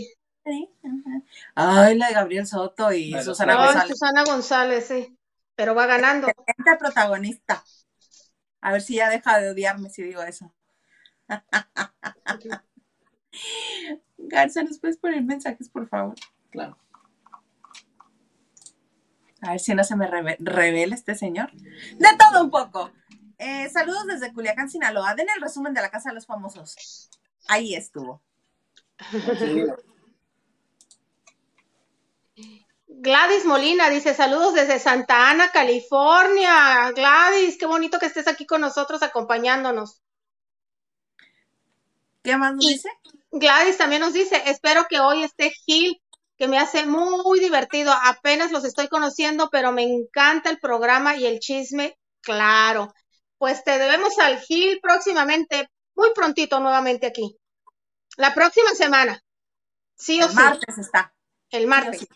Ay, 1.55 1.97
la 1.97 2.09
de 2.09 2.14
Gabriel 2.14 2.47
Soto 2.47 2.93
y 2.93 3.12
Susana 3.23 3.57
González. 3.57 3.88
Susana 3.88 4.25
González, 4.25 4.87
sí. 4.87 5.17
Pero 5.55 5.75
va 5.75 5.87
ganando. 5.87 6.29
Excelente 6.29 6.76
protagonista. 6.79 7.62
A 8.61 8.73
ver 8.73 8.83
si 8.83 8.95
ya 8.97 9.11
deja 9.11 9.38
de 9.38 9.50
odiarme 9.50 9.91
si 9.91 10.02
digo 10.02 10.23
eso. 10.23 10.52
Garza, 14.19 14.62
¿nos 14.62 14.79
puedes 14.79 14.97
poner 14.97 15.23
mensajes, 15.23 15.69
por 15.69 15.88
favor? 15.88 16.14
Claro. 16.50 16.79
A 19.43 19.50
ver 19.52 19.61
si 19.61 19.75
no 19.75 19.83
se 19.83 19.97
me 19.97 20.07
revela 20.07 20.95
este 20.95 21.14
señor. 21.17 21.52
De 21.52 22.09
todo 22.17 22.45
un 22.45 22.50
poco. 22.50 22.93
Eh, 23.44 23.68
saludos 23.70 24.06
desde 24.06 24.32
Culiacán, 24.32 24.70
Sinaloa. 24.70 25.16
Den 25.16 25.26
el 25.34 25.42
resumen 25.42 25.75
de 25.75 25.80
la 25.80 25.90
Casa 25.90 26.11
de 26.11 26.14
los 26.14 26.26
Famosos. 26.26 27.11
Ahí 27.49 27.75
estuvo. 27.75 28.22
Gladys 32.87 33.44
Molina 33.44 33.90
dice, 33.90 34.14
saludos 34.14 34.54
desde 34.54 34.78
Santa 34.78 35.28
Ana, 35.28 35.50
California. 35.50 36.92
Gladys, 36.92 37.58
qué 37.58 37.66
bonito 37.66 37.99
que 37.99 38.06
estés 38.06 38.28
aquí 38.28 38.46
con 38.46 38.61
nosotros 38.61 39.02
acompañándonos. 39.02 40.00
¿Qué 42.22 42.37
más 42.37 42.54
nos 42.54 42.64
dice? 42.64 42.90
Gladys 43.32 43.76
también 43.76 44.02
nos 44.02 44.12
dice, 44.12 44.40
espero 44.46 44.87
que 44.88 45.00
hoy 45.00 45.25
esté 45.25 45.50
Gil 45.50 46.00
que 46.38 46.46
me 46.46 46.61
hace 46.61 46.87
muy 46.87 47.40
divertido. 47.40 47.92
Apenas 48.04 48.52
los 48.52 48.64
estoy 48.64 48.87
conociendo, 48.87 49.49
pero 49.50 49.72
me 49.72 49.82
encanta 49.82 50.49
el 50.49 50.61
programa 50.61 51.16
y 51.16 51.26
el 51.26 51.40
chisme, 51.40 51.99
claro. 52.20 52.94
Pues 53.42 53.64
te 53.64 53.76
debemos 53.76 54.16
al 54.20 54.38
Gil 54.38 54.78
próximamente, 54.80 55.68
muy 55.96 56.14
prontito 56.14 56.61
nuevamente 56.61 57.08
aquí. 57.08 57.37
La 58.16 58.32
próxima 58.34 58.70
semana. 58.70 59.20
Sí 59.96 60.22
o 60.22 60.28
el 60.28 60.32
martes 60.32 60.78
está. 60.78 61.12
El 61.50 61.66
martes. 61.66 62.06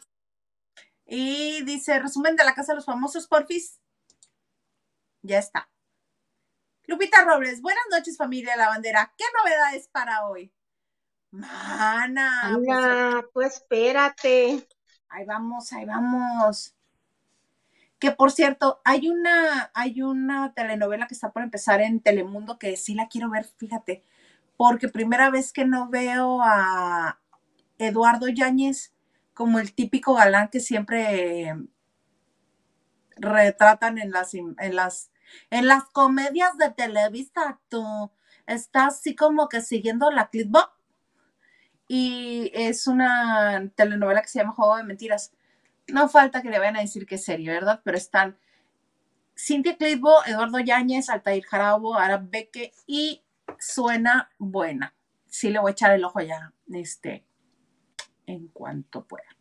Y 1.04 1.64
dice, 1.64 1.98
resumen 1.98 2.36
de 2.36 2.44
la 2.44 2.54
Casa 2.54 2.70
de 2.70 2.76
los 2.76 2.84
Famosos, 2.84 3.26
porfis. 3.26 3.80
Ya 5.22 5.40
está. 5.40 5.68
Lupita 6.84 7.24
Robles, 7.24 7.60
buenas 7.60 7.86
noches 7.90 8.16
familia 8.16 8.54
La 8.54 8.68
Bandera. 8.68 9.12
¿Qué 9.18 9.24
novedades 9.36 9.88
para 9.88 10.28
hoy? 10.28 10.54
Mana. 11.32 12.56
Pues, 12.64 13.24
pues 13.32 13.54
espérate. 13.54 14.64
Ahí 15.08 15.24
vamos, 15.24 15.72
ahí 15.72 15.86
vamos. 15.86 16.75
Que 18.06 18.12
por 18.12 18.30
cierto, 18.30 18.80
hay 18.84 19.08
una, 19.08 19.72
hay 19.74 20.00
una 20.00 20.54
telenovela 20.54 21.08
que 21.08 21.14
está 21.14 21.32
por 21.32 21.42
empezar 21.42 21.80
en 21.80 21.98
Telemundo 21.98 22.56
que 22.56 22.76
sí 22.76 22.94
la 22.94 23.08
quiero 23.08 23.28
ver, 23.30 23.46
fíjate, 23.58 24.04
porque 24.56 24.88
primera 24.88 25.28
vez 25.28 25.52
que 25.52 25.64
no 25.64 25.88
veo 25.88 26.38
a 26.40 27.18
Eduardo 27.78 28.28
Yáñez 28.28 28.94
como 29.34 29.58
el 29.58 29.74
típico 29.74 30.14
galán 30.14 30.50
que 30.52 30.60
siempre 30.60 31.52
retratan 33.16 33.98
en 33.98 34.12
las, 34.12 34.34
en 34.34 34.54
las, 34.76 35.10
en 35.50 35.66
las 35.66 35.82
comedias 35.86 36.56
de 36.56 36.70
Televisa. 36.70 37.58
Tú 37.68 38.12
estás 38.46 38.98
así 38.98 39.16
como 39.16 39.48
que 39.48 39.62
siguiendo 39.62 40.12
la 40.12 40.28
clipboard 40.28 40.70
y 41.88 42.52
es 42.54 42.86
una 42.86 43.68
telenovela 43.74 44.22
que 44.22 44.28
se 44.28 44.38
llama 44.38 44.52
Juego 44.52 44.76
de 44.76 44.84
Mentiras. 44.84 45.32
No 45.88 46.08
falta 46.08 46.42
que 46.42 46.50
le 46.50 46.58
vayan 46.58 46.76
a 46.76 46.80
decir 46.80 47.06
que 47.06 47.14
es 47.16 47.24
serio, 47.24 47.52
¿verdad? 47.52 47.80
Pero 47.84 47.96
están 47.96 48.36
Cintia 49.36 49.76
Clitbo, 49.76 50.24
Eduardo 50.24 50.58
Yáñez, 50.58 51.08
Altair 51.10 51.44
Jarabo, 51.44 51.94
Arab 51.96 52.30
Beque 52.30 52.72
y 52.86 53.22
suena 53.58 54.30
buena. 54.38 54.94
Sí 55.28 55.50
le 55.50 55.58
voy 55.58 55.70
a 55.70 55.72
echar 55.72 55.92
el 55.92 56.04
ojo 56.04 56.20
ya, 56.20 56.52
este, 56.72 57.24
en 58.26 58.48
cuanto 58.48 59.04
pueda. 59.04 59.36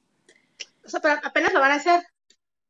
O 0.84 0.90
sea, 0.90 1.00
pero 1.00 1.20
apenas 1.24 1.54
lo 1.54 1.60
van 1.60 1.72
a 1.72 1.76
hacer. 1.76 2.04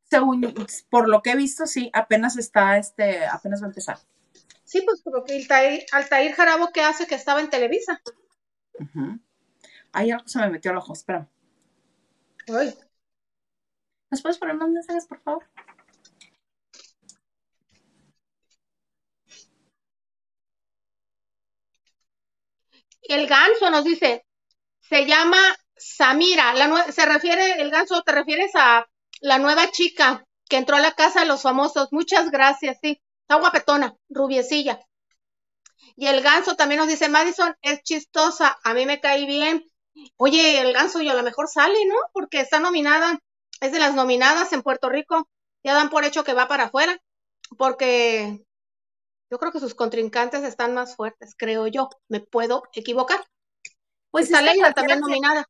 Según, 0.10 0.54
por 0.90 1.10
lo 1.10 1.22
que 1.22 1.32
he 1.32 1.36
visto, 1.36 1.66
sí, 1.66 1.90
apenas 1.94 2.38
está, 2.38 2.78
este, 2.78 3.26
apenas 3.26 3.62
va 3.62 3.66
a 3.66 3.70
empezar. 3.70 3.98
Sí, 4.64 4.82
pues 4.86 5.02
porque 5.02 5.36
Altair, 5.36 5.86
Altair 5.92 6.34
Jarabo, 6.34 6.72
¿qué 6.72 6.82
hace? 6.82 7.08
Que 7.08 7.16
estaba 7.16 7.42
en 7.42 7.50
Televisa. 7.50 8.02
Ay, 9.92 10.12
algo 10.12 10.28
se 10.28 10.40
me 10.40 10.50
metió 10.50 10.72
al 10.72 10.78
ojo, 10.78 10.94
espera. 10.94 11.28
Ay. 12.48 12.76
¿Nos 14.16 14.22
puedes 14.22 14.38
poner 14.38 14.56
más 14.56 14.70
mensajes, 14.70 15.06
por 15.08 15.22
favor? 15.24 15.44
El 23.02 23.28
ganso 23.28 23.70
nos 23.70 23.84
dice, 23.84 24.26
se 24.80 25.06
llama 25.06 25.38
Samira, 25.76 26.54
la 26.54 26.90
se 26.94 27.06
refiere, 27.06 27.62
el 27.62 27.70
ganso, 27.72 28.04
te 28.04 28.14
refieres 28.14 28.52
a 28.56 28.88
la 29.20 29.38
nueva 29.38 29.70
chica 29.72 30.24
que 30.48 30.56
entró 30.56 30.78
a 30.78 30.80
la 30.80 30.94
casa 30.94 31.20
de 31.20 31.26
los 31.26 31.42
famosos. 31.42 31.90
Muchas 31.92 32.32
gracias, 32.32 32.78
sí. 32.82 33.02
Está 33.24 33.36
guapetona, 33.36 33.96
rubiecilla. 34.08 34.80
Y 35.98 36.08
el 36.08 36.22
ganso 36.22 36.56
también 36.56 36.80
nos 36.80 36.88
dice, 36.88 37.10
Madison 37.10 37.54
es 37.62 37.84
chistosa, 37.84 38.58
a 38.64 38.74
mí 38.74 38.86
me 38.86 39.02
cae 39.02 39.26
bien, 39.26 39.66
Oye, 40.18 40.60
el 40.60 40.74
ganso 40.74 41.02
y 41.02 41.10
a 41.10 41.14
lo 41.14 41.24
mejor 41.24 41.48
sale, 41.48 41.86
¿no? 41.86 41.96
Porque 42.14 42.42
está 42.42 42.60
nominada, 42.60 43.20
es 43.62 43.72
de 43.72 43.80
las 43.80 43.96
nominadas 43.96 44.54
en 44.54 44.62
Puerto 44.62 44.90
Rico. 44.90 45.30
Ya 45.64 45.74
dan 45.74 45.90
por 45.90 46.06
hecho 46.06 46.24
que 46.24 46.34
va 46.34 46.48
para 46.48 46.66
afuera, 46.66 47.02
porque 47.58 48.46
yo 49.32 49.40
creo 49.40 49.52
que 49.52 49.60
sus 49.60 49.74
contrincantes 49.74 50.44
están 50.44 50.74
más 50.74 50.96
fuertes, 50.96 51.36
creo 51.38 51.68
yo. 51.68 51.90
Me 52.08 52.20
puedo 52.20 52.64
equivocar. 52.74 53.20
Pues 54.12 54.32
está 54.32 54.74
también 54.74 55.00
nominada. 55.00 55.46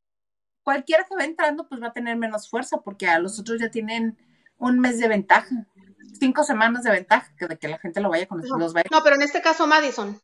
Cualquiera 0.64 1.04
que 1.04 1.16
va 1.16 1.26
entrando, 1.26 1.68
pues 1.68 1.82
va 1.82 1.88
a 1.88 1.94
tener 1.94 2.16
menos 2.18 2.50
fuerza, 2.50 2.78
porque 2.78 3.08
a 3.08 3.20
los 3.20 3.40
otros 3.40 3.60
ya 3.60 3.70
tienen 3.70 4.18
un 4.58 4.80
mes 4.80 5.00
de 5.00 5.08
ventaja, 5.08 5.68
cinco 6.20 6.44
semanas 6.44 6.84
de 6.84 6.92
ventaja, 6.92 7.32
que 7.38 7.48
de 7.48 7.60
que 7.60 7.68
la 7.68 7.78
gente 7.78 8.00
lo 8.00 8.10
vaya 8.10 8.28
con 8.28 8.42
los 8.42 8.74
vaya. 8.74 8.88
No, 8.90 9.04
pero 9.04 9.16
en 9.16 9.22
este 9.22 9.42
caso 9.42 9.68
Madison. 9.68 10.20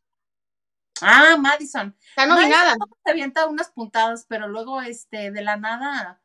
Ah, 1.00 1.36
Madison. 1.38 1.96
Está 2.08 2.26
nominada. 2.26 2.74
se 3.04 3.10
avienta 3.10 3.46
unas 3.46 3.70
puntadas, 3.70 4.24
pero 4.28 4.48
luego, 4.48 4.80
este, 4.80 5.30
de 5.30 5.42
la 5.42 5.56
nada, 5.56 6.21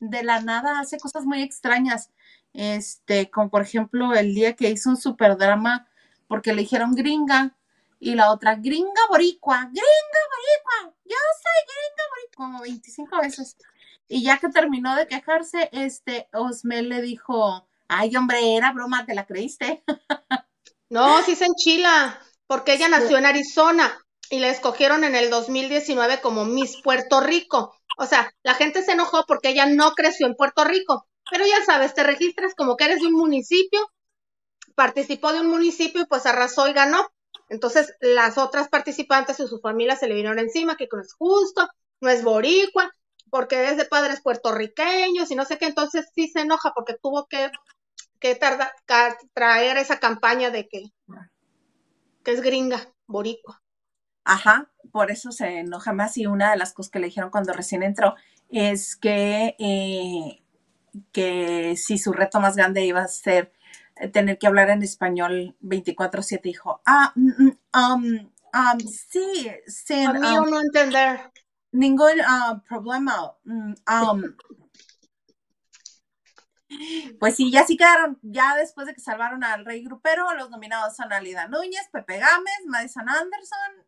de 0.00 0.22
la 0.22 0.40
nada 0.40 0.80
hace 0.80 0.98
cosas 0.98 1.24
muy 1.24 1.42
extrañas. 1.42 2.10
Este, 2.52 3.30
como 3.30 3.50
por 3.50 3.62
ejemplo 3.62 4.14
el 4.14 4.34
día 4.34 4.56
que 4.56 4.70
hizo 4.70 4.90
un 4.90 4.96
super 4.96 5.36
drama 5.36 5.86
porque 6.28 6.52
le 6.52 6.62
dijeron 6.62 6.94
gringa 6.94 7.54
y 8.00 8.14
la 8.14 8.32
otra 8.32 8.54
gringa 8.54 9.02
boricua, 9.08 9.64
gringa 9.64 10.22
boricua, 10.30 10.94
yo 11.04 11.16
soy 11.16 11.66
gringa 11.66 12.04
boricua, 12.10 12.46
como 12.46 12.60
25 12.62 13.18
veces. 13.20 13.56
Y 14.08 14.22
ya 14.22 14.38
que 14.38 14.48
terminó 14.48 14.94
de 14.94 15.06
quejarse, 15.06 15.68
este, 15.72 16.28
Osmel 16.32 16.88
le 16.88 17.02
dijo, 17.02 17.68
ay 17.88 18.16
hombre, 18.16 18.56
era 18.56 18.72
broma, 18.72 19.04
¿te 19.04 19.14
la 19.14 19.26
creíste? 19.26 19.82
no, 20.90 21.22
sí 21.24 21.34
se 21.34 21.46
enchila, 21.46 22.18
porque 22.46 22.74
ella 22.74 22.88
nació 22.88 23.18
en 23.18 23.26
Arizona 23.26 23.90
y 24.30 24.38
la 24.38 24.48
escogieron 24.48 25.04
en 25.04 25.14
el 25.14 25.30
2019 25.30 26.20
como 26.20 26.44
Miss 26.44 26.80
Puerto 26.82 27.20
Rico. 27.20 27.77
O 27.98 28.06
sea, 28.06 28.32
la 28.44 28.54
gente 28.54 28.82
se 28.82 28.92
enojó 28.92 29.24
porque 29.26 29.48
ella 29.48 29.66
no 29.66 29.92
creció 29.92 30.28
en 30.28 30.36
Puerto 30.36 30.64
Rico. 30.64 31.08
Pero 31.30 31.44
ya 31.44 31.64
sabes, 31.66 31.94
te 31.94 32.04
registras 32.04 32.54
como 32.54 32.76
que 32.76 32.84
eres 32.84 33.00
de 33.00 33.08
un 33.08 33.14
municipio, 33.14 33.80
participó 34.76 35.32
de 35.32 35.40
un 35.40 35.48
municipio 35.48 36.02
y 36.02 36.06
pues 36.06 36.24
arrasó 36.24 36.68
y 36.68 36.72
ganó. 36.72 37.08
Entonces, 37.48 37.92
las 38.00 38.38
otras 38.38 38.68
participantes 38.68 39.40
y 39.40 39.48
su 39.48 39.58
familia 39.58 39.96
se 39.96 40.06
le 40.06 40.14
vinieron 40.14 40.38
encima, 40.38 40.76
que 40.76 40.88
no 40.92 41.00
es 41.00 41.12
justo, 41.12 41.68
no 42.00 42.08
es 42.08 42.22
boricua, 42.22 42.94
porque 43.30 43.68
es 43.68 43.76
de 43.76 43.84
padres 43.84 44.20
puertorriqueños 44.22 45.30
y 45.32 45.34
no 45.34 45.44
sé 45.44 45.58
qué. 45.58 45.66
Entonces, 45.66 46.06
sí 46.14 46.28
se 46.28 46.42
enoja 46.42 46.72
porque 46.74 46.94
tuvo 47.02 47.26
que, 47.26 47.50
que 48.20 48.38
traer 49.34 49.76
esa 49.76 49.98
campaña 49.98 50.50
de 50.50 50.68
que, 50.68 50.84
que 52.22 52.30
es 52.30 52.42
gringa, 52.42 52.92
boricua. 53.08 53.60
Ajá, 54.30 54.70
por 54.92 55.10
eso 55.10 55.32
se 55.32 55.60
enoja 55.60 55.94
más 55.94 56.18
y 56.18 56.26
una 56.26 56.50
de 56.50 56.58
las 56.58 56.74
cosas 56.74 56.90
que 56.90 56.98
le 56.98 57.06
dijeron 57.06 57.30
cuando 57.30 57.54
recién 57.54 57.82
entró 57.82 58.14
es 58.50 58.94
que, 58.94 59.56
eh, 59.58 60.42
que 61.12 61.74
si 61.78 61.96
su 61.96 62.12
reto 62.12 62.38
más 62.38 62.54
grande 62.54 62.84
iba 62.84 63.00
a 63.00 63.08
ser 63.08 63.54
eh, 63.96 64.08
tener 64.08 64.36
que 64.36 64.46
hablar 64.46 64.68
en 64.68 64.82
español 64.82 65.56
24/7, 65.60 66.42
dijo, 66.42 66.82
ah, 66.84 67.10
mm, 67.16 67.42
mm, 67.42 67.58
um, 67.74 68.30
um, 68.52 68.78
sí, 68.80 69.50
sí. 69.66 70.04
A 70.04 70.12
mí 70.12 70.38
um, 70.38 70.50
no 70.50 70.60
entender. 70.60 71.32
ningún 71.72 72.20
ah, 72.26 72.62
problema. 72.68 73.34
Mm, 73.44 73.72
um, 73.90 74.22
pues 77.18 77.34
sí, 77.34 77.50
ya 77.50 77.64
sí 77.64 77.78
quedaron, 77.78 78.18
ya 78.20 78.56
después 78.56 78.86
de 78.86 78.92
que 78.92 79.00
salvaron 79.00 79.42
al 79.42 79.64
Rey 79.64 79.82
Grupero, 79.82 80.34
los 80.34 80.50
nominados 80.50 80.94
son 80.94 81.10
Alida 81.14 81.48
Núñez, 81.48 81.88
Pepe 81.90 82.18
Gámez, 82.18 82.60
Madison 82.66 83.08
Anderson. 83.08 83.87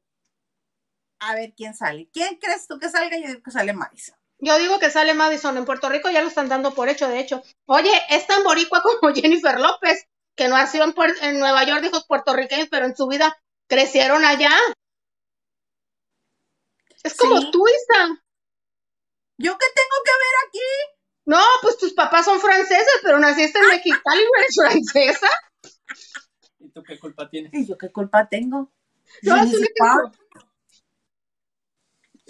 A 1.20 1.34
ver 1.34 1.52
quién 1.54 1.74
sale. 1.74 2.08
¿Quién 2.12 2.36
crees 2.36 2.66
tú 2.66 2.78
que 2.78 2.88
salga? 2.88 3.16
Yo 3.18 3.28
digo 3.28 3.42
que 3.42 3.50
sale 3.50 3.72
Madison. 3.72 4.16
Yo 4.38 4.58
digo 4.58 4.78
que 4.78 4.90
sale 4.90 5.12
Madison. 5.14 5.56
En 5.58 5.66
Puerto 5.66 5.88
Rico 5.90 6.10
ya 6.10 6.22
lo 6.22 6.28
están 6.28 6.48
dando 6.48 6.74
por 6.74 6.88
hecho, 6.88 7.08
de 7.08 7.20
hecho. 7.20 7.42
Oye, 7.66 7.92
es 8.08 8.26
tan 8.26 8.42
boricua 8.42 8.82
como 8.82 9.14
Jennifer 9.14 9.60
López, 9.60 10.06
que 10.34 10.48
no 10.48 10.56
ha 10.56 10.66
sido 10.66 10.86
en, 11.20 11.38
Nueva 11.38 11.64
York 11.64 11.82
de 11.82 11.88
hijos 11.88 12.06
puertorriqueños, 12.06 12.68
pero 12.70 12.86
en 12.86 12.96
su 12.96 13.06
vida 13.06 13.36
crecieron 13.68 14.24
allá. 14.24 14.50
Es 17.02 17.14
como 17.16 17.38
Sí. 17.40 17.50
tú, 17.52 17.62
Isa. 17.68 18.22
¿Yo 19.38 19.56
qué 19.56 19.66
tengo 19.74 19.96
que 20.04 20.12
ver 20.12 20.48
aquí? 20.48 20.98
No, 21.26 21.42
pues 21.62 21.78
tus 21.78 21.92
papás 21.92 22.24
son 22.24 22.40
franceses, 22.40 23.00
pero 23.02 23.18
naciste 23.18 23.58
en 23.58 23.66
Mexicali 23.68 24.22
y 24.22 24.40
eres 24.40 24.56
francesa. 24.56 25.28
¿Y 26.58 26.70
tú 26.70 26.82
qué 26.82 26.98
culpa 26.98 27.28
tienes? 27.28 27.52
¿Y 27.54 27.66
yo 27.66 27.78
qué 27.78 27.90
culpa 27.90 28.28
tengo? 28.28 28.70
No, 29.22 29.36
Je 29.36 29.42
es 29.44 29.70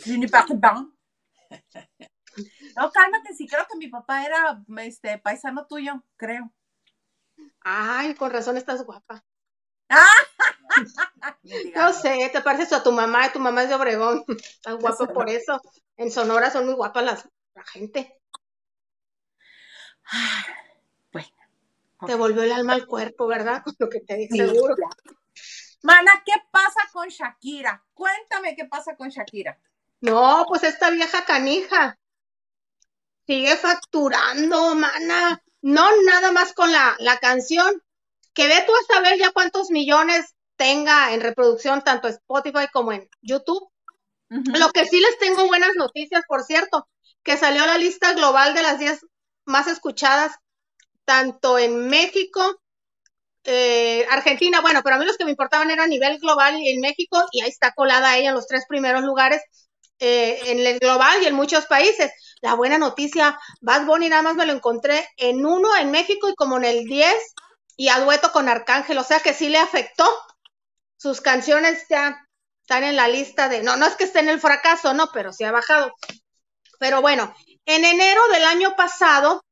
pas. 0.01 0.21
Je 0.21 0.29
parle 0.29 0.61
pas. 0.61 0.85
No, 2.77 2.91
cálmate, 2.93 3.35
sí 3.35 3.47
creo 3.47 3.67
que 3.67 3.77
mi 3.77 3.89
papá 3.89 4.25
era 4.25 4.63
este 4.79 5.19
paisano 5.19 5.67
tuyo, 5.67 6.03
creo. 6.17 6.53
Ay, 7.61 8.15
con 8.15 8.31
razón 8.31 8.57
estás 8.57 8.85
guapa. 8.85 9.25
No 11.75 11.93
sé, 11.93 12.31
te 12.33 12.41
pareces 12.43 12.73
a 12.73 12.83
tu 12.83 12.93
mamá 12.93 13.27
y 13.27 13.33
tu 13.33 13.41
mamá 13.41 13.65
es 13.65 13.69
de 13.69 13.75
Obregón. 13.75 14.25
Estás 14.29 14.77
guapa 14.77 15.07
por 15.09 15.29
eso. 15.29 15.61
En 15.97 16.13
Sonora 16.13 16.51
son 16.51 16.65
muy 16.65 16.75
guapas 16.75 17.05
las, 17.05 17.29
la 17.55 17.65
gente. 17.65 18.21
Bueno. 21.13 21.29
Te 22.07 22.15
volvió 22.15 22.43
el 22.43 22.53
alma 22.53 22.75
al 22.75 22.87
cuerpo, 22.87 23.27
¿verdad? 23.27 23.63
Con 23.65 23.75
lo 23.79 23.89
que 23.89 24.01
te 24.01 24.17
dije, 24.17 24.31
Sí, 24.31 24.39
seguro. 24.39 24.77
Mana, 25.83 26.13
¿qué 26.25 26.35
pasa 26.51 26.89
con 26.93 27.09
Shakira? 27.09 27.85
Cuéntame 27.93 28.55
qué 28.55 28.67
pasa 28.67 28.97
con 28.97 29.09
Shakira. 29.09 29.59
No, 30.03 30.45
pues 30.47 30.63
esta 30.65 30.91
vieja 30.91 31.25
canija 31.25 31.99
sigue 33.27 33.57
facturando, 33.57 34.75
mana. 34.75 35.41
No 35.63 35.89
nada 36.03 36.33
más 36.33 36.53
con 36.53 36.73
la, 36.73 36.97
la 36.99 37.19
canción. 37.19 37.83
Que 38.35 38.47
ve 38.47 38.65
tú 38.67 38.73
a 38.73 38.95
saber 38.95 39.19
ya 39.19 39.33
cuántos 39.33 39.71
millones 39.71 40.35
tenga 40.57 41.13
en 41.13 41.21
reproducción, 41.21 41.83
tanto 41.83 42.09
Spotify 42.09 42.69
como 42.73 42.93
en 42.93 43.09
YouTube. 43.23 43.69
Lo 44.29 44.71
que 44.71 44.87
sí 44.87 45.01
les 45.01 45.19
tengo 45.19 45.47
buenas 45.49 45.73
noticias, 45.77 46.23
por 46.29 46.45
cierto, 46.45 46.89
que 47.25 47.37
salió 47.37 47.67
la 47.67 47.79
lista 47.79 48.15
global 48.15 48.55
de 48.55 48.63
las 48.63 48.79
10 48.79 49.01
más 49.45 49.67
escuchadas, 49.67 50.33
tanto 51.05 51.59
en 51.59 51.89
México, 51.89 52.61
eh, 53.45 54.07
Argentina, 54.11 54.61
bueno, 54.61 54.81
pero 54.85 54.97
a 54.97 54.99
mí 54.99 55.05
los 55.05 55.17
que 55.17 55.25
me 55.25 55.33
importaban 55.33 55.71
era 55.71 55.85
a 55.85 55.89
nivel 55.89 56.19
global 56.19 56.59
y 56.59 56.71
en 56.71 56.81
México, 56.81 57.19
y 57.33 57.43
ahí 57.43 57.49
está 57.49 57.73
colada 57.73 58.17
ella 58.17 58.31
en 58.31 58.35
los 58.35 58.47
tres 58.47 58.65
primeros 58.69 59.03
lugares, 59.03 59.43
eh, 60.01 60.41
en 60.47 60.67
el 60.67 60.79
global 60.79 61.23
y 61.23 61.27
en 61.27 61.35
muchos 61.35 61.67
países. 61.67 62.11
La 62.41 62.55
buena 62.55 62.79
noticia, 62.79 63.39
Bad 63.61 63.85
Bunny 63.85 64.09
nada 64.09 64.23
más 64.23 64.35
me 64.35 64.47
lo 64.47 64.53
encontré 64.53 65.09
en 65.17 65.45
uno 65.45 65.77
en 65.77 65.91
México 65.91 66.29
y 66.29 66.35
como 66.35 66.57
en 66.57 66.65
el 66.65 66.85
10 66.85 67.15
y 67.77 67.89
a 67.89 68.01
dueto 68.01 68.33
con 68.33 68.49
Arcángel, 68.49 68.99
o 68.99 69.05
sea 69.05 69.21
que 69.21 69.35
sí 69.35 69.49
le 69.49 69.59
afectó. 69.59 70.09
Sus 70.97 71.21
canciones 71.21 71.87
ya 71.89 72.27
están 72.63 72.85
en 72.85 72.97
la 72.97 73.09
lista 73.09 73.49
de, 73.49 73.63
no, 73.63 73.77
no 73.77 73.87
es 73.87 73.97
que 73.97 74.05
esté 74.05 74.21
en 74.21 74.29
el 74.29 74.41
fracaso, 74.41 74.95
no, 74.95 75.11
pero 75.13 75.33
sí 75.33 75.45
ha 75.45 75.53
bajado. 75.53 75.93
Pero 76.79 77.03
bueno, 77.03 77.35
en 77.67 77.85
enero 77.85 78.21
del 78.33 78.45
año 78.45 78.75
pasado, 78.77 79.45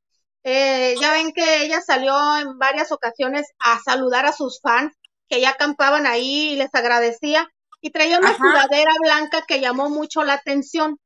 eh, 0.45 0.95
ya 1.01 1.13
ven 1.13 1.33
que 1.33 1.63
ella 1.63 1.81
salió 1.81 2.15
en 2.39 2.59
varias 2.59 2.91
ocasiones 2.91 3.47
a 3.59 3.79
saludar 3.81 4.25
a 4.25 4.33
sus 4.33 4.61
fans, 4.63 4.95
que 5.29 5.41
ya 5.41 5.51
acampaban 5.51 6.07
ahí 6.07 6.53
y 6.53 6.57
les 6.57 6.75
agradecía, 6.75 7.51
y 7.81 7.91
traía 7.91 8.19
una 8.19 8.31
Ajá. 8.31 8.37
sudadera 8.39 8.93
blanca 9.01 9.45
que 9.47 9.61
llamó 9.61 9.89
mucho 9.89 10.25
la 10.25 10.35
atención. 10.35 10.99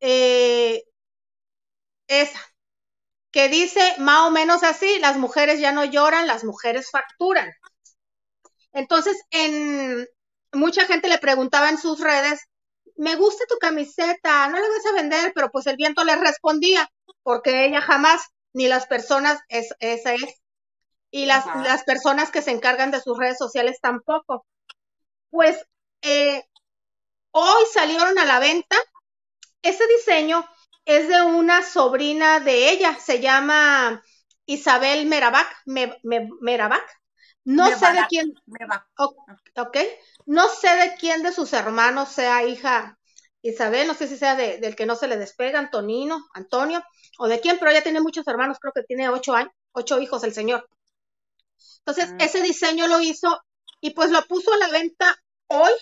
Eh, 0.00 0.82
esa, 2.06 2.40
que 3.30 3.48
dice 3.48 3.94
más 3.98 4.28
o 4.28 4.30
menos 4.30 4.62
así, 4.62 4.98
las 5.00 5.16
mujeres 5.16 5.60
ya 5.60 5.72
no 5.72 5.84
lloran, 5.84 6.26
las 6.26 6.44
mujeres 6.44 6.90
facturan. 6.90 7.52
Entonces, 8.72 9.20
en 9.30 10.06
mucha 10.52 10.86
gente 10.86 11.08
le 11.08 11.18
preguntaba 11.18 11.68
en 11.68 11.78
sus 11.78 12.00
redes, 12.00 12.40
me 12.96 13.16
gusta 13.16 13.44
tu 13.48 13.58
camiseta, 13.58 14.48
no 14.48 14.58
la 14.58 14.68
vas 14.68 14.86
a 14.86 14.94
vender, 14.94 15.32
pero 15.34 15.50
pues 15.50 15.66
el 15.66 15.76
viento 15.76 16.04
le 16.04 16.16
respondía, 16.16 16.88
porque 17.22 17.66
ella 17.66 17.80
jamás, 17.80 18.22
ni 18.52 18.66
las 18.66 18.86
personas, 18.86 19.40
es, 19.48 19.74
esa 19.78 20.14
es, 20.14 20.40
y 21.10 21.26
las, 21.26 21.46
Ajá. 21.46 21.62
las 21.62 21.84
personas 21.84 22.30
que 22.30 22.42
se 22.42 22.50
encargan 22.50 22.90
de 22.90 23.00
sus 23.00 23.18
redes 23.18 23.38
sociales 23.38 23.78
tampoco. 23.80 24.46
Pues 25.30 25.64
eh, 26.02 26.42
hoy 27.32 27.64
salieron 27.72 28.18
a 28.18 28.24
la 28.24 28.38
venta, 28.40 28.76
ese 29.62 29.86
diseño 29.88 30.46
es 30.84 31.08
de 31.08 31.22
una 31.22 31.64
sobrina 31.64 32.40
de 32.40 32.70
ella, 32.70 32.98
se 32.98 33.20
llama 33.20 34.02
Isabel 34.46 35.06
Merabac, 35.06 35.48
Me- 35.66 35.98
Me- 36.02 36.28
Merabac. 36.40 36.84
No 37.44 37.66
Me 37.68 37.76
sé 37.76 37.92
de 37.92 38.06
quién, 38.08 38.34
Me 38.46 38.66
va. 38.66 38.86
o- 38.98 39.16
ok, 39.56 39.76
no 40.26 40.48
sé 40.48 40.68
de 40.76 40.94
quién 40.96 41.22
de 41.22 41.32
sus 41.32 41.52
hermanos 41.52 42.10
sea 42.10 42.44
hija 42.44 42.98
Isabel, 43.42 43.86
no 43.86 43.94
sé 43.94 44.08
si 44.08 44.16
sea 44.18 44.34
de- 44.36 44.58
del 44.58 44.76
que 44.76 44.86
no 44.86 44.96
se 44.96 45.08
le 45.08 45.16
despega, 45.16 45.58
Antonino, 45.60 46.26
Antonio, 46.34 46.82
o 47.18 47.28
de 47.28 47.40
quién, 47.40 47.58
pero 47.58 47.70
ella 47.70 47.82
tiene 47.82 48.00
muchos 48.00 48.26
hermanos, 48.28 48.58
creo 48.60 48.72
que 48.74 48.82
tiene 48.82 49.08
ocho 49.08 49.34
años, 49.34 49.52
ocho 49.72 50.00
hijos 50.00 50.24
el 50.24 50.34
señor. 50.34 50.68
Entonces, 51.80 52.14
Mm. 52.14 52.18
ese 52.18 52.42
diseño 52.42 52.86
lo 52.86 53.00
hizo 53.00 53.40
y 53.80 53.90
pues 53.90 54.10
lo 54.10 54.22
puso 54.26 54.52
a 54.52 54.58
la 54.58 54.68
venta 54.68 55.16
hoy 55.48 55.72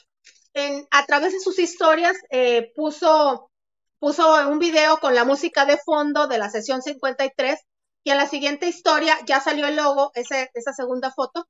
en, 0.54 0.86
a 0.90 1.06
través 1.06 1.32
de 1.32 1.40
sus 1.40 1.58
historias, 1.58 2.16
eh, 2.30 2.72
puso, 2.74 3.50
puso 3.98 4.48
un 4.48 4.58
video 4.58 4.98
con 4.98 5.14
la 5.14 5.24
música 5.24 5.64
de 5.66 5.78
fondo 5.78 6.26
de 6.28 6.38
la 6.38 6.50
sesión 6.50 6.82
53 6.82 7.60
y 8.04 8.10
en 8.12 8.18
la 8.18 8.28
siguiente 8.28 8.68
historia 8.68 9.18
ya 9.26 9.40
salió 9.40 9.66
el 9.66 9.76
logo, 9.76 10.10
ese, 10.14 10.50
esa 10.54 10.72
segunda 10.72 11.12
foto, 11.12 11.46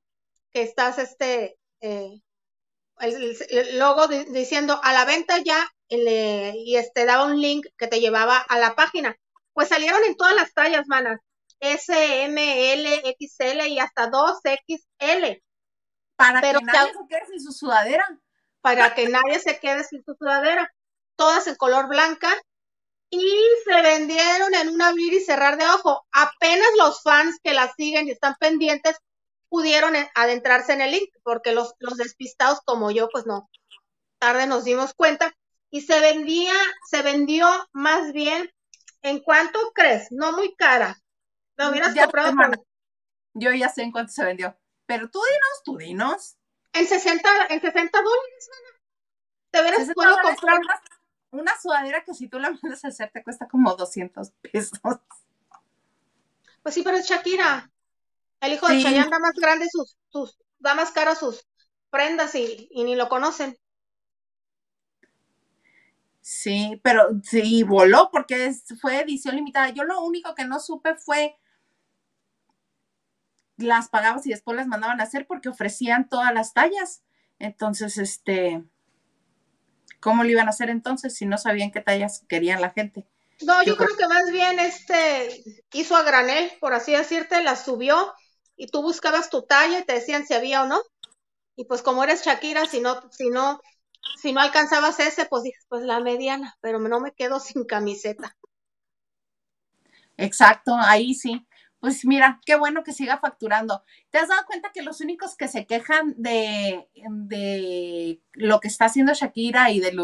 que 0.52 0.62
estás 0.62 0.98
este, 0.98 1.58
eh, 1.80 2.20
el, 3.00 3.78
logo 3.78 4.06
di- 4.08 4.24
diciendo 4.26 4.80
a 4.82 4.92
la 4.92 5.04
venta 5.04 5.38
ya 5.38 5.68
y 5.88 6.76
este 6.76 7.04
daba 7.04 7.26
un 7.26 7.40
link 7.40 7.66
que 7.78 7.86
te 7.86 8.00
llevaba 8.00 8.38
a 8.38 8.58
la 8.58 8.74
página. 8.74 9.16
Pues 9.52 9.68
salieron 9.68 10.02
en 10.04 10.16
todas 10.16 10.34
las 10.34 10.52
tallas, 10.52 10.86
manas. 10.88 11.20
S, 11.60 12.24
M, 12.24 12.72
L, 12.74 13.02
XL 13.18 13.66
y 13.68 13.78
hasta 13.78 14.08
2XL 14.08 15.42
Para 16.16 16.40
Pero 16.40 16.58
que 16.60 16.64
nadie 16.64 16.92
se 16.92 17.06
quede 17.08 17.26
sin 17.26 17.40
su 17.40 17.52
sudadera. 17.52 18.20
para 18.60 18.94
que 18.94 19.08
nadie 19.08 19.38
se 19.38 19.58
quede 19.60 19.84
sin 19.84 20.02
su 20.04 20.14
sudadera. 20.14 20.72
Todas 21.16 21.46
en 21.46 21.54
color 21.54 21.88
blanca 21.88 22.32
y 23.10 23.30
se 23.64 23.82
vendieron 23.82 24.54
en 24.54 24.70
un 24.70 24.82
abrir 24.82 25.12
y 25.12 25.20
cerrar 25.20 25.56
de 25.56 25.66
ojo. 25.68 26.04
Apenas 26.10 26.68
los 26.78 27.02
fans 27.02 27.38
que 27.42 27.54
la 27.54 27.72
siguen 27.74 28.08
y 28.08 28.10
están 28.10 28.34
pendientes 28.40 28.96
pudieron 29.48 29.94
eh, 29.94 30.10
adentrarse 30.14 30.72
en 30.72 30.80
el 30.80 30.90
link 30.90 31.10
porque 31.22 31.52
los, 31.52 31.74
los 31.78 31.96
despistados 31.96 32.60
como 32.64 32.90
yo 32.90 33.08
pues 33.10 33.24
no. 33.26 33.48
Tarde 34.18 34.46
nos 34.46 34.64
dimos 34.64 34.94
cuenta 34.94 35.32
y 35.70 35.82
se 35.82 36.00
vendía, 36.00 36.54
se 36.90 37.02
vendió 37.02 37.46
más 37.72 38.12
bien 38.12 38.50
¿en 39.02 39.20
cuánto 39.20 39.58
crees? 39.72 40.10
No 40.10 40.32
muy 40.32 40.54
cara. 40.56 40.98
Lo 41.56 41.70
hubieras 41.70 41.94
Ya, 41.94 42.04
comprado 42.04 42.32
Yo 43.34 43.52
ya 43.52 43.68
sé 43.68 43.82
en 43.82 43.92
cuánto 43.92 44.12
se 44.12 44.24
vendió. 44.24 44.58
Pero 44.86 45.08
tú 45.10 45.20
dinos, 45.20 45.62
tú 45.64 45.76
dinos. 45.78 46.36
en 46.72 46.86
60 46.86 47.28
en 47.50 47.60
60 47.60 47.98
dólares. 48.02 48.50
mana. 48.50 48.80
Te 49.50 49.60
hubieras 49.60 49.80
60 49.80 49.94
podido 49.94 50.16
dólares 50.16 50.40
comprar 50.40 50.58
Una, 50.60 50.80
una 51.42 51.60
sudadera 51.60 52.04
que 52.04 52.14
si 52.14 52.28
tú 52.28 52.38
la 52.38 52.50
mandas 52.50 52.84
a 52.84 52.88
hacer 52.88 53.10
te 53.12 53.22
cuesta 53.22 53.48
como 53.48 53.74
200 53.74 54.30
pesos. 54.52 54.80
Pues 56.62 56.74
sí, 56.74 56.82
pero 56.82 56.96
es 56.96 57.06
Shakira. 57.08 57.70
El 58.40 58.52
hijo 58.52 58.66
de. 58.68 58.82
Chayanne 58.82 59.10
da 59.10 59.18
más 59.18 59.34
grande 59.34 59.66
sus, 59.70 59.96
sus, 60.08 60.36
da 60.58 60.74
más 60.74 60.90
caro 60.92 61.14
sus 61.14 61.46
prendas 61.90 62.34
y, 62.34 62.68
y 62.70 62.84
ni 62.84 62.94
lo 62.96 63.08
conocen. 63.08 63.56
Sí, 66.20 66.80
pero 66.82 67.08
sí, 67.22 67.62
voló 67.62 68.10
porque 68.10 68.46
es- 68.46 68.64
fue 68.80 69.00
edición 69.00 69.36
limitada. 69.36 69.70
Yo 69.70 69.84
lo 69.84 70.00
único 70.02 70.34
que 70.34 70.44
no 70.44 70.58
supe 70.58 70.96
fue 70.96 71.36
las 73.56 73.88
pagabas 73.88 74.26
y 74.26 74.30
después 74.30 74.56
las 74.56 74.66
mandaban 74.66 75.00
a 75.00 75.04
hacer 75.04 75.26
porque 75.26 75.48
ofrecían 75.48 76.08
todas 76.08 76.32
las 76.32 76.52
tallas. 76.52 77.02
Entonces, 77.38 77.98
este, 77.98 78.64
¿cómo 80.00 80.24
lo 80.24 80.30
iban 80.30 80.46
a 80.46 80.50
hacer 80.50 80.70
entonces 80.70 81.14
si 81.14 81.26
no 81.26 81.38
sabían 81.38 81.70
qué 81.70 81.80
tallas 81.80 82.24
querían 82.28 82.60
la 82.60 82.70
gente? 82.70 83.06
No, 83.42 83.62
yo 83.62 83.72
Yo 83.72 83.76
creo 83.76 83.96
que 83.96 84.08
más 84.08 84.30
bien 84.30 84.58
este 84.58 85.44
hizo 85.72 85.96
a 85.96 86.02
granel, 86.02 86.50
por 86.60 86.72
así 86.72 86.92
decirte, 86.92 87.42
las 87.42 87.64
subió 87.64 88.14
y 88.56 88.68
tú 88.68 88.82
buscabas 88.82 89.28
tu 89.30 89.42
talla 89.42 89.80
y 89.80 89.84
te 89.84 89.94
decían 89.94 90.26
si 90.26 90.34
había 90.34 90.62
o 90.62 90.66
no. 90.66 90.80
Y 91.54 91.64
pues 91.66 91.82
como 91.82 92.04
eres 92.04 92.24
Shakira, 92.24 92.66
si 92.66 92.80
no, 92.80 93.00
si 93.10 93.28
no 93.28 93.60
si 94.16 94.32
no 94.32 94.40
alcanzabas 94.40 94.98
ese, 95.00 95.26
pues 95.26 95.42
dices, 95.42 95.64
pues 95.68 95.82
la 95.82 96.00
mediana, 96.00 96.56
pero 96.60 96.78
no 96.78 97.00
me 97.00 97.12
quedo 97.12 97.40
sin 97.40 97.64
camiseta. 97.64 98.36
Exacto, 100.16 100.74
ahí 100.78 101.14
sí. 101.14 101.45
Pues 101.86 102.04
mira, 102.04 102.40
qué 102.44 102.56
bueno 102.56 102.82
que 102.82 102.92
siga 102.92 103.20
facturando. 103.20 103.84
¿Te 104.10 104.18
has 104.18 104.26
dado 104.26 104.44
cuenta 104.46 104.72
que 104.72 104.82
los 104.82 105.00
únicos 105.00 105.36
que 105.36 105.46
se 105.46 105.68
quejan 105.68 106.14
de, 106.16 106.88
de 106.96 108.20
lo 108.32 108.58
que 108.58 108.66
está 108.66 108.86
haciendo 108.86 109.14
Shakira 109.14 109.70
y 109.70 109.78
de 109.78 109.96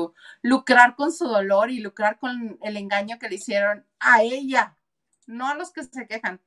lucrar 0.42 0.95
con 0.95 1.12
su 1.12 1.27
dolor 1.27 1.73
y 1.73 1.81
lucrar 1.81 2.21
con 2.21 2.57
el 2.62 2.77
engaño 2.77 3.18
que 3.18 3.29
le 3.29 3.35
hicieron 3.35 3.85
a 3.99 4.23
ella, 4.23 4.79
no 5.27 5.49
a 5.49 5.57
los 5.57 5.73
que 5.73 5.83
se 5.83 6.07
quejan, 6.07 6.40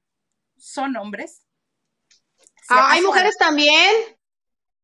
son 0.55 0.95
hombres? 0.95 1.45
Ah, 2.69 2.91
hay 2.91 3.01
mujeres 3.01 3.35
también. 3.37 3.93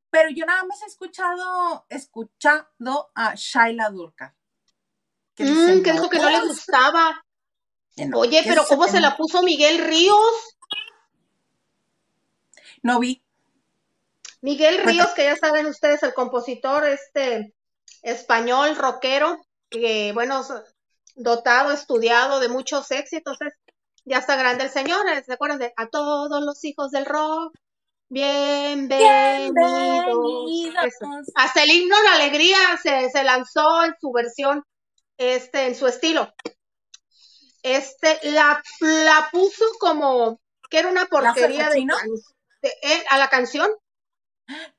Pero 0.09 0.31
yo 0.31 0.45
nada 0.45 0.65
más 0.65 0.81
he 0.81 0.87
escuchado, 0.87 1.85
escuchado 1.87 3.09
a 3.15 3.35
Shaila 3.35 3.89
Durka. 3.89 4.35
Que, 5.33 5.45
mm, 5.45 5.81
que 5.81 5.93
dijo 5.93 6.09
que 6.09 6.19
no 6.19 6.29
le 6.29 6.41
gustaba. 6.41 7.23
Oye, 8.13 8.41
pero 8.45 8.65
¿cómo 8.65 8.87
se 8.87 8.99
la 8.99 9.17
puso 9.17 9.41
Miguel 9.43 9.79
Ríos? 9.79 10.55
No 12.81 12.99
vi. 12.99 13.21
Miguel 14.41 14.79
Ríos, 14.83 15.09
que 15.09 15.25
ya 15.25 15.35
saben 15.35 15.67
ustedes, 15.67 16.01
el 16.03 16.13
compositor 16.13 16.87
este 16.87 17.53
español, 18.01 18.75
rockero, 18.75 19.39
que 19.69 20.11
bueno, 20.13 20.43
dotado, 21.15 21.71
estudiado 21.71 22.39
de 22.39 22.49
muchos 22.49 22.89
éxitos, 22.89 23.37
ya 24.03 24.17
está 24.17 24.35
grande 24.35 24.63
el 24.63 24.71
señor, 24.71 25.05
¿se 25.23 25.33
acuerdan 25.33 25.59
de 25.59 25.73
A 25.77 25.87
todos 25.87 26.41
los 26.43 26.63
hijos 26.63 26.89
del 26.89 27.05
rock? 27.05 27.53
Bienvenidos. 28.09 29.53
Hasta 31.35 31.63
el 31.63 31.69
himno 31.69 31.95
de 32.01 32.07
alegría 32.07 32.57
se, 32.81 33.09
se 33.11 33.23
lanzó 33.23 33.85
en 33.85 33.93
su 34.01 34.11
versión, 34.11 34.65
este, 35.17 35.67
en 35.67 35.75
su 35.75 35.85
estilo 35.85 36.33
este, 37.63 38.19
la, 38.23 38.61
la 38.79 39.29
puso 39.31 39.65
como 39.79 40.39
que 40.69 40.79
era 40.79 40.89
una 40.89 41.05
porquería 41.05 41.69
de, 41.69 41.85
eh, 42.61 43.05
a 43.09 43.17
la 43.17 43.29
canción. 43.29 43.69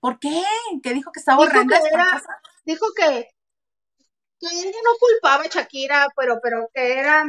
¿Por 0.00 0.18
qué? 0.18 0.42
¿Qué 0.82 0.94
dijo 0.94 1.12
que 1.12 1.20
estaba 1.20 1.42
horrenda? 1.42 1.78
Dijo 2.64 2.86
que, 2.96 3.28
que 4.40 4.46
ella 4.46 4.78
no 4.84 4.98
culpaba 4.98 5.44
a 5.44 5.48
Shakira, 5.48 6.08
pero, 6.16 6.40
pero 6.42 6.68
que 6.74 6.98
era, 6.98 7.24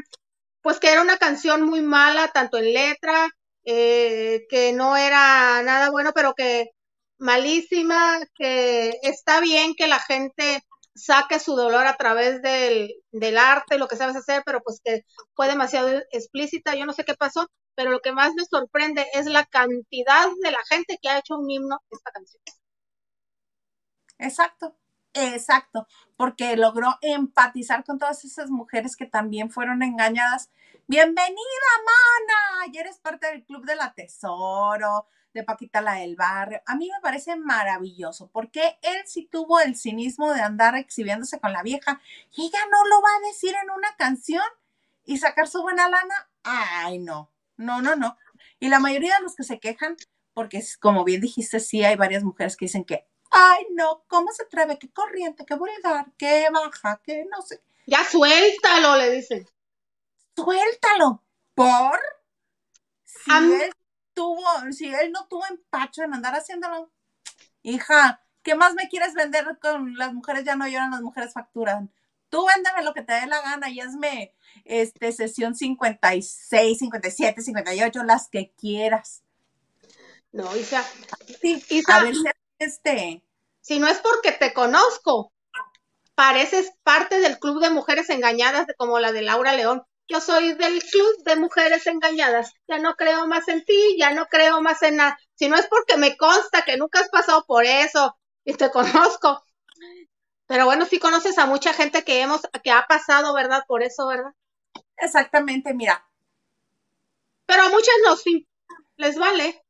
pues 0.62 0.80
que 0.80 0.92
era 0.92 1.02
una 1.02 1.18
canción 1.18 1.64
muy 1.64 1.82
mala, 1.82 2.30
tanto 2.30 2.58
en 2.58 2.74
letra, 2.74 3.30
eh, 3.66 4.46
que 4.50 4.74
no 4.74 4.96
era 4.98 5.62
nada 5.64 5.90
bueno, 5.90 6.12
pero 6.14 6.34
que 6.34 6.72
malísima, 7.18 8.20
que 8.36 9.00
está 9.02 9.40
bien 9.42 9.76
que 9.76 9.88
la 9.88 10.00
gente 10.00 10.64
saque 10.96 11.40
su 11.40 11.56
dolor 11.56 11.86
a 11.88 11.98
través 11.98 12.42
del, 12.42 13.38
arte, 13.38 13.78
lo 13.78 13.88
que 13.88 13.96
sabes 13.96 14.16
hacer, 14.16 14.44
pero 14.46 14.62
pues 14.62 14.82
que 14.84 15.06
fue 15.36 15.48
demasiado 15.48 15.90
explícita, 16.12 16.76
yo 16.76 16.86
no 16.86 16.94
sé 16.94 17.04
qué 17.04 17.16
pasó, 17.16 17.48
pero 17.76 17.92
lo 17.92 18.02
que 18.02 18.12
más 18.12 18.34
me 18.36 18.46
sorprende 18.46 19.06
es 19.14 19.26
la 19.26 19.46
cantidad 19.46 20.28
de 20.44 20.52
la 20.52 20.64
gente 20.70 20.98
que 21.02 21.10
ha 21.10 21.20
hecho 21.20 21.38
un 21.38 21.50
himno 21.50 21.80
esta 21.90 22.12
canción. 22.12 22.42
Exacto, 24.20 24.78
exacto, 25.14 25.88
porque 26.16 26.56
logró 26.56 26.98
empatizar 27.02 27.84
con 27.84 27.98
todas 27.98 28.24
esas 28.26 28.50
mujeres 28.50 28.96
que 28.96 29.06
también 29.06 29.50
fueron 29.50 29.84
engañadas. 29.84 30.50
Bienvenida, 30.88 31.36
mana, 31.86 32.72
y 32.72 32.78
eres 32.78 33.00
parte 33.00 33.28
del 33.28 33.44
Club 33.44 33.66
de 33.66 33.76
la 33.76 33.94
Tesoro, 33.94 35.08
de 35.34 35.44
Paquita 35.44 35.82
la 35.82 35.94
del 35.96 36.16
Barrio. 36.16 36.62
A 36.66 36.76
mí 36.76 36.90
me 36.90 37.02
parece 37.02 37.36
maravilloso 37.36 38.30
porque 38.32 38.78
él 38.82 39.04
sí 39.06 39.28
tuvo 39.32 39.60
el 39.60 39.76
cinismo 39.76 40.34
de 40.34 40.42
andar 40.42 40.76
exhibiéndose 40.76 41.40
con 41.40 41.54
la 41.54 41.64
vieja 41.64 42.02
y 42.32 42.48
ella 42.48 42.60
no 42.72 42.86
lo 42.88 43.02
va 43.02 43.10
a 43.10 43.28
decir 43.28 43.56
en 43.62 43.70
una 43.72 43.96
canción 43.96 44.46
y 45.06 45.18
sacar 45.18 45.48
su 45.48 45.62
buena 45.62 45.90
lana. 45.90 46.30
Ay, 46.44 47.00
no, 47.00 47.32
no, 47.58 47.82
no, 47.82 47.96
no. 47.96 48.18
Y 48.60 48.70
la 48.70 48.80
mayoría 48.80 49.16
de 49.18 49.24
los 49.24 49.36
que 49.36 49.44
se 49.44 49.60
quejan, 49.60 49.98
porque 50.34 50.64
como 50.80 51.04
bien 51.04 51.22
dijiste, 51.22 51.60
sí 51.60 51.84
hay 51.84 51.96
varias 51.96 52.24
mujeres 52.24 52.56
que 52.56 52.66
dicen 52.66 52.86
que, 52.86 53.08
ay, 53.32 53.66
no, 53.72 54.04
¿cómo 54.08 54.32
se 54.32 54.44
atreve? 54.44 54.78
Qué 54.80 54.92
corriente, 54.92 55.46
qué 55.46 55.56
vulgar, 55.56 56.08
qué 56.18 56.48
baja, 56.52 57.02
qué 57.04 57.26
no 57.30 57.42
sé. 57.42 57.62
Ya 57.86 58.04
suéltalo, 58.06 58.98
le 58.98 59.12
dicen. 59.12 59.46
Suéltalo. 60.36 61.22
¿Por? 61.54 62.00
Si 63.04 63.32
tuvo, 64.14 64.44
si 64.72 64.88
él 64.88 65.12
no 65.12 65.28
tuvo 65.28 65.46
empacho 65.50 66.04
en 66.04 66.14
andar 66.14 66.36
haciéndolo, 66.36 66.92
hija, 67.62 68.22
¿qué 68.44 68.56
más 68.56 68.74
me 68.74 68.90
quieres 68.90 69.14
vender 69.14 69.58
con 69.62 69.98
las 69.98 70.14
mujeres? 70.14 70.44
Ya 70.44 70.56
no 70.56 70.68
lloran, 70.68 70.92
las 70.92 71.02
mujeres 71.02 71.34
facturan. 71.34 71.92
Tú 72.30 72.46
véndeme 72.48 72.84
lo 72.84 72.94
que 72.94 73.04
te 73.04 73.14
dé 73.14 73.28
la 73.28 73.42
gana 73.42 73.70
y 73.70 73.80
hazme 73.80 74.34
este, 74.66 75.12
sesión 75.12 75.56
56, 75.56 76.80
57, 76.80 77.42
58, 77.42 78.04
las 78.04 78.30
que 78.30 78.52
quieras. 78.58 79.24
No, 80.32 80.56
Isa. 80.56 80.84
Sí, 81.42 81.64
Isa, 81.70 81.98
a 81.98 82.04
ver 82.04 82.16
si 82.16 82.24
este. 82.60 83.24
Si 83.62 83.80
no 83.80 83.88
es 83.88 84.00
porque 84.00 84.32
te 84.32 84.52
conozco, 84.54 85.32
pareces 86.16 86.74
parte 86.84 87.20
del 87.20 87.40
club 87.40 87.62
de 87.62 87.70
mujeres 87.70 88.10
engañadas 88.10 88.66
como 88.78 89.00
la 89.00 89.12
de 89.12 89.22
Laura 89.22 89.54
León. 89.54 89.84
Yo 90.08 90.20
soy 90.20 90.54
del 90.54 90.84
club 90.84 91.24
de 91.24 91.36
mujeres 91.38 91.88
engañadas. 91.88 92.54
Ya 92.68 92.78
no 92.78 92.96
creo 92.96 93.26
más 93.28 93.48
en 93.48 93.64
ti, 93.64 93.96
ya 93.98 94.14
no 94.14 94.28
creo 94.28 94.62
más 94.62 94.82
en 94.84 94.98
nada. 94.98 95.18
Si 95.36 95.48
no 95.48 95.56
es 95.56 95.68
porque 95.68 95.98
me 95.98 96.18
consta 96.18 96.64
que 96.64 96.78
nunca 96.78 97.00
has 97.00 97.10
pasado 97.10 97.46
por 97.46 97.66
eso 97.66 98.18
y 98.44 98.54
te 98.54 98.70
conozco. 99.18 99.44
Pero 100.46 100.66
bueno, 100.66 100.86
sí 100.86 101.00
conoces 101.00 101.38
a 101.38 101.46
mucha 101.46 101.74
gente 101.74 102.04
que 102.04 102.22
hemos, 102.22 102.42
que 102.64 102.72
ha 102.72 102.86
pasado, 102.88 103.34
¿verdad? 103.34 103.64
Por 103.68 103.82
eso, 103.82 104.08
¿verdad? 104.08 104.34
Exactamente, 104.98 105.74
mira. 105.74 106.06
Pero 107.46 107.64
a 107.64 107.70
muchas 107.70 107.96
no, 108.06 108.16
sí. 108.16 108.48
Les 108.98 109.18
vale. 109.18 109.64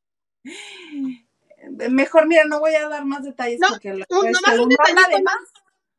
Mejor, 1.90 2.28
mira, 2.28 2.44
no 2.46 2.60
voy 2.60 2.76
a 2.76 2.90
dar 2.90 3.06
más 3.06 3.24
detalles 3.24 3.60
no, 3.60 3.70
porque 3.70 3.92
uno, 3.92 4.40
habla 4.46 5.08
de 5.08 5.24
más, 5.24 5.38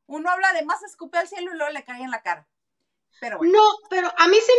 uno 0.06 0.30
habla 0.30 0.52
de 0.52 0.64
más, 0.64 0.82
escupe 0.82 1.16
al 1.16 1.28
cielo 1.28 1.54
y 1.54 1.56
luego 1.56 1.72
le 1.72 1.84
cae 1.84 2.02
en 2.02 2.10
la 2.10 2.22
cara. 2.22 2.46
No, 3.40 3.62
pero 3.90 4.12
a 4.16 4.28
mí 4.28 4.36
sí 4.36 4.52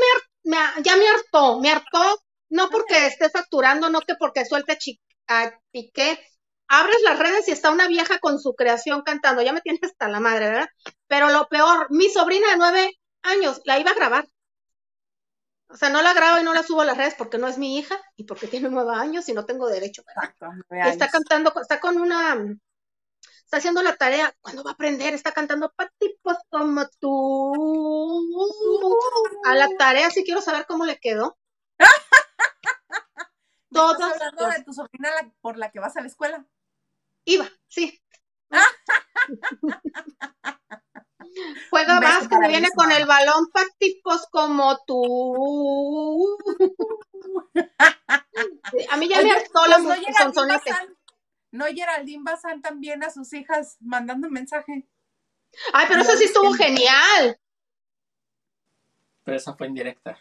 me, 0.46 0.58
ya 0.84 0.96
me 0.96 1.08
hartó, 1.08 1.60
me 1.60 1.72
hartó, 1.72 2.18
no 2.50 2.70
porque 2.70 3.08
esté 3.08 3.30
facturando, 3.30 3.90
no 3.90 4.02
que 4.02 4.16
porque 4.16 4.46
suelte 4.46 4.78
a 5.28 5.52
Piqué. 5.72 6.20
Abres 6.68 7.02
las 7.04 7.20
redes 7.20 7.48
y 7.48 7.52
está 7.52 7.70
una 7.70 7.88
vieja 7.88 8.18
con 8.20 8.40
su 8.40 8.56
creación 8.56 9.04
cantando, 9.04 9.44
ya 9.44 9.54
me 9.54 9.62
tienes 9.62 9.84
hasta 9.84 10.08
la 10.08 10.20
madre, 10.20 10.48
¿verdad? 10.48 10.68
Pero 11.08 11.30
lo 11.30 11.48
peor, 11.48 11.88
mi 11.92 12.10
sobrina 12.10 12.50
de 12.50 12.58
nueve 12.58 12.92
años 13.22 13.62
la 13.66 13.80
iba 13.80 13.92
a 13.92 13.96
grabar. 13.96 14.28
O 15.68 15.78
sea, 15.78 15.90
no 15.90 16.02
la 16.02 16.14
grabo 16.14 16.40
y 16.40 16.44
no 16.44 16.54
la 16.54 16.64
subo 16.64 16.82
a 16.82 16.86
las 16.86 16.98
redes 16.98 17.16
porque 17.16 17.38
no 17.38 17.48
es 17.48 17.58
mi 17.58 17.78
hija 17.78 18.00
y 18.16 18.24
porque 18.24 18.48
tiene 18.48 18.70
nueve 18.70 18.94
años 18.96 19.28
y 19.30 19.34
no 19.34 19.46
tengo 19.46 19.68
derecho. 19.68 20.04
Exacto, 20.08 20.48
está 20.72 21.10
cantando, 21.10 21.54
está 21.62 21.80
con 21.80 21.98
una 21.98 22.38
está 23.56 23.70
haciendo 23.70 23.84
la 23.84 23.96
tarea, 23.96 24.36
¿cuándo 24.42 24.66
va 24.66 24.72
a 24.72 24.74
aprender? 24.74 25.14
Está 25.14 25.32
cantando 25.32 25.72
para 25.72 25.90
tipos 25.98 26.36
como 26.50 26.86
tú. 27.00 27.54
A 29.46 29.56
la 29.56 29.70
tarea 29.78 30.10
sí 30.10 30.26
quiero 30.26 30.42
saber 30.42 30.66
cómo 30.68 30.86
le 30.86 31.00
quedó. 31.00 31.38
¿Estás 33.72 34.02
hablando 34.02 34.48
de 34.48 34.62
tu 34.64 34.74
sobrina 34.74 35.10
por 35.40 35.58
la 35.58 35.72
que 35.72 35.80
vas 35.80 35.96
a 35.96 36.02
la 36.02 36.08
escuela? 36.08 36.46
Iba, 37.24 37.50
sí. 37.70 37.98
Juega 41.70 42.02
más 42.02 42.28
que 42.28 42.38
me 42.38 42.50
viene 42.50 42.68
con 42.76 42.92
el 42.92 43.06
balón 43.06 43.48
para 43.54 43.70
tipos 43.78 44.28
como 44.32 44.78
tú. 44.86 46.38
A 48.90 48.98
mí 48.98 49.08
ya 49.08 49.22
me 49.22 49.32
hartó 49.32 49.66
la 49.68 49.78
música 49.78 50.26
¿No 50.26 50.34
Geraldine 51.64 52.24
Bazán 52.24 52.62
también 52.62 53.02
a 53.04 53.10
sus 53.10 53.32
hijas 53.32 53.78
mandando 53.80 54.30
mensaje? 54.30 54.86
Ay, 55.72 55.86
pero 55.88 56.02
eso 56.02 56.18
sí 56.18 56.26
estuvo 56.26 56.52
genial. 56.54 57.40
Pero 59.24 59.38
esa 59.38 59.56
fue 59.56 59.68
indirecta. 59.68 60.20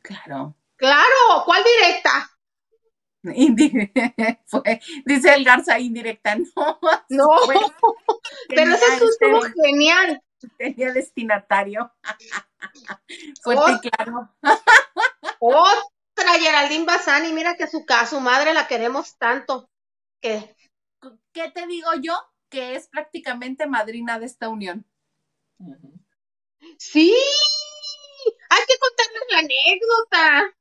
Claro. 0.00 0.56
Claro, 0.76 1.44
¿cuál 1.44 1.62
directa? 1.62 2.30
fue, 4.46 4.80
dice 5.04 5.34
el 5.34 5.44
Garza 5.44 5.78
indirecta, 5.78 6.34
no. 6.56 6.80
No, 7.08 7.26
pero 8.48 8.74
eso 8.74 9.04
estuvo 9.08 9.42
genial. 9.62 10.20
Tenía 10.58 10.92
destinatario. 10.92 11.92
Fuerte 13.42 13.90
claro. 13.90 14.28
Otra 16.14 16.38
Geraldine 16.38 16.84
Bazán, 16.84 17.34
mira 17.34 17.56
que 17.56 17.66
su, 17.66 17.84
su 18.08 18.20
madre 18.20 18.54
la 18.54 18.66
queremos 18.66 19.16
tanto. 19.16 19.70
que 20.20 20.54
¿Qué 21.32 21.50
te 21.50 21.66
digo 21.66 21.90
yo? 22.00 22.14
Que 22.48 22.76
es 22.76 22.88
prácticamente 22.88 23.66
madrina 23.66 24.18
de 24.18 24.26
esta 24.26 24.48
unión. 24.48 24.86
Sí, 26.78 27.14
hay 28.50 28.60
que 28.66 28.78
contarles 28.78 29.22
la 29.30 29.38
anécdota. 29.38 30.56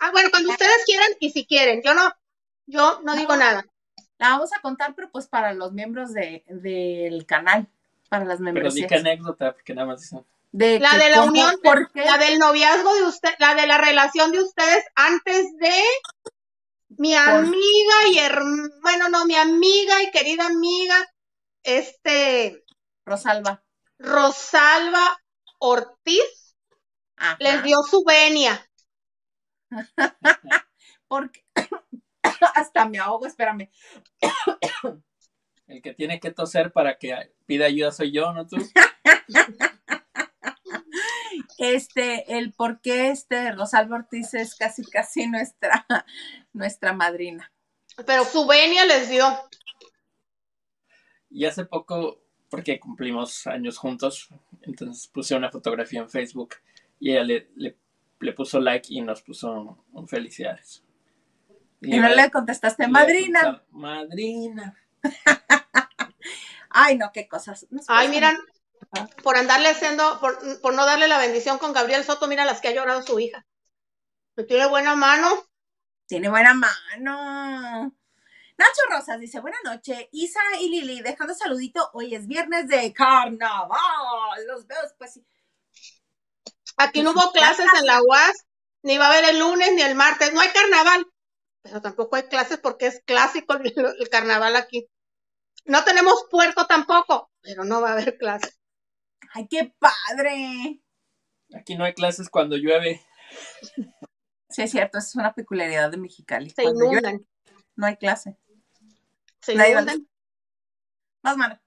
Ah, 0.00 0.10
bueno, 0.12 0.30
cuando 0.30 0.50
ustedes 0.50 0.84
quieran 0.86 1.08
y 1.20 1.30
si 1.30 1.46
quieren, 1.46 1.82
yo 1.84 1.94
no, 1.94 2.12
yo 2.66 3.00
no 3.02 3.14
digo 3.14 3.36
nada. 3.36 3.66
La 4.18 4.30
vamos 4.30 4.50
a 4.56 4.60
contar, 4.60 4.94
pero 4.94 5.10
pues 5.10 5.28
para 5.28 5.52
los 5.52 5.72
miembros 5.72 6.12
de, 6.12 6.44
del 6.46 7.26
canal, 7.26 7.68
para 8.08 8.24
las 8.24 8.38
Pero 8.38 8.44
membresías. 8.44 8.74
di 8.74 8.86
qué 8.86 9.00
anécdota, 9.00 9.52
porque 9.52 9.74
nada 9.74 9.88
más 9.88 10.00
dicen. 10.00 10.24
De 10.52 10.80
La 10.80 10.90
que 10.90 10.98
de 10.98 11.08
la 11.10 11.16
cómo- 11.18 11.28
unión, 11.30 11.60
¿por 11.62 11.92
qué? 11.92 12.04
la 12.04 12.18
del 12.18 12.38
noviazgo 12.38 12.92
de 12.94 13.04
usted, 13.04 13.30
la 13.38 13.54
de 13.54 13.66
la 13.68 13.78
relación 13.78 14.32
de 14.32 14.40
ustedes 14.42 14.84
antes 14.96 15.56
de 15.58 15.82
mi 16.98 17.14
amiga 17.14 18.06
y 18.08 18.18
herm- 18.18 18.72
bueno, 18.82 19.08
no, 19.08 19.24
mi 19.26 19.36
amiga 19.36 20.02
y 20.02 20.10
querida 20.10 20.46
amiga, 20.46 20.96
este, 21.62 22.64
Rosalba. 23.06 23.62
Rosalba 23.98 25.20
Ortiz, 25.58 26.56
Ajá. 27.16 27.36
les 27.38 27.62
dio 27.62 27.76
su 27.88 28.02
venia. 28.04 28.66
Porque 31.06 31.44
hasta 32.54 32.86
me 32.86 32.98
ahogo, 32.98 33.26
espérame. 33.26 33.70
El 35.68 35.82
que 35.82 35.94
tiene 35.94 36.18
que 36.18 36.32
toser 36.32 36.72
para 36.72 36.98
que 36.98 37.32
pida 37.46 37.66
ayuda 37.66 37.92
soy 37.92 38.10
yo, 38.10 38.32
¿no 38.32 38.46
tú? 38.48 38.56
Este, 41.60 42.38
el 42.38 42.54
por 42.54 42.80
qué 42.80 43.10
este 43.10 43.52
Rosalba 43.52 43.96
Ortiz 43.96 44.32
es 44.32 44.54
casi 44.54 44.82
casi 44.82 45.26
nuestra, 45.26 45.86
nuestra 46.54 46.94
madrina. 46.94 47.52
Pero 48.06 48.24
su 48.24 48.46
venia 48.46 48.86
les 48.86 49.10
dio. 49.10 49.26
Y 51.28 51.44
hace 51.44 51.66
poco, 51.66 52.22
porque 52.48 52.80
cumplimos 52.80 53.46
años 53.46 53.76
juntos, 53.76 54.30
entonces 54.62 55.06
puse 55.08 55.36
una 55.36 55.50
fotografía 55.50 56.00
en 56.00 56.08
Facebook 56.08 56.54
y 56.98 57.12
ella 57.12 57.24
le, 57.24 57.50
le, 57.56 57.76
le 58.20 58.32
puso 58.32 58.58
like 58.58 58.88
y 58.90 59.02
nos 59.02 59.20
puso 59.20 59.52
un, 59.52 59.76
un 59.92 60.08
felicidades. 60.08 60.82
Y 61.82 61.98
no 61.98 62.08
le 62.08 62.30
contestaste, 62.30 62.84
le 62.84 62.88
madrina. 62.88 63.40
contestaba, 63.40 63.66
Madrina. 63.70 64.74
Ay, 66.70 66.96
no, 66.96 67.10
qué 67.12 67.28
cosas. 67.28 67.66
Ay, 67.86 68.08
miran, 68.08 68.36
por 69.22 69.36
andarle 69.36 69.68
haciendo, 69.68 70.18
por, 70.20 70.60
por 70.60 70.74
no 70.74 70.84
darle 70.84 71.08
la 71.08 71.18
bendición 71.18 71.58
con 71.58 71.72
Gabriel 71.72 72.04
Soto, 72.04 72.26
mira 72.26 72.44
las 72.44 72.60
que 72.60 72.68
ha 72.68 72.74
llorado 72.74 73.02
su 73.02 73.18
hija. 73.20 73.46
Tiene 74.48 74.66
buena 74.66 74.96
mano. 74.96 75.44
Tiene 76.06 76.28
buena 76.28 76.54
mano. 76.54 77.94
Nacho 78.56 78.80
Rosas 78.90 79.20
dice, 79.20 79.40
buena 79.40 79.58
noche. 79.64 80.08
Isa 80.12 80.40
y 80.60 80.68
Lili, 80.68 81.00
dejando 81.02 81.34
saludito. 81.34 81.88
Hoy 81.92 82.14
es 82.14 82.26
viernes 82.26 82.68
de 82.68 82.92
carnaval. 82.92 83.78
Los 84.46 84.66
veo 84.66 84.82
después. 84.82 85.20
Aquí 86.76 87.02
no 87.02 87.12
hubo 87.12 87.32
clases 87.32 87.66
en 87.78 87.86
la 87.86 88.02
UAS, 88.02 88.44
ni 88.82 88.98
va 88.98 89.06
a 89.06 89.08
haber 89.10 89.30
el 89.30 89.38
lunes 89.38 89.72
ni 89.74 89.82
el 89.82 89.94
martes. 89.94 90.32
No 90.32 90.40
hay 90.40 90.50
carnaval, 90.50 91.06
pero 91.62 91.80
tampoco 91.80 92.16
hay 92.16 92.24
clases 92.24 92.58
porque 92.58 92.86
es 92.86 93.02
clásico 93.04 93.54
el, 93.54 93.72
el 93.98 94.08
carnaval 94.08 94.56
aquí. 94.56 94.88
No 95.64 95.84
tenemos 95.84 96.26
puerto 96.30 96.66
tampoco, 96.66 97.30
pero 97.42 97.64
no 97.64 97.80
va 97.80 97.90
a 97.90 97.92
haber 97.92 98.18
clases. 98.18 98.59
Ay, 99.32 99.46
qué 99.48 99.74
padre. 99.78 100.80
Aquí 101.54 101.76
no 101.76 101.84
hay 101.84 101.94
clases 101.94 102.28
cuando 102.28 102.56
llueve. 102.56 103.00
Sí, 104.48 104.62
es 104.62 104.70
cierto, 104.70 104.98
esa 104.98 105.08
es 105.08 105.14
una 105.14 105.32
peculiaridad 105.32 105.90
de 105.90 105.96
Mexicali. 105.96 106.50
Se 106.50 106.62
Cuando 106.62 106.90
llueve, 106.90 107.20
no 107.76 107.86
hay 107.86 107.96
clase. 107.96 108.36
se 109.40 109.54
Nadie 109.54 109.72
inundan. 109.72 110.08
Más 111.22 111.36
mano. 111.36 111.60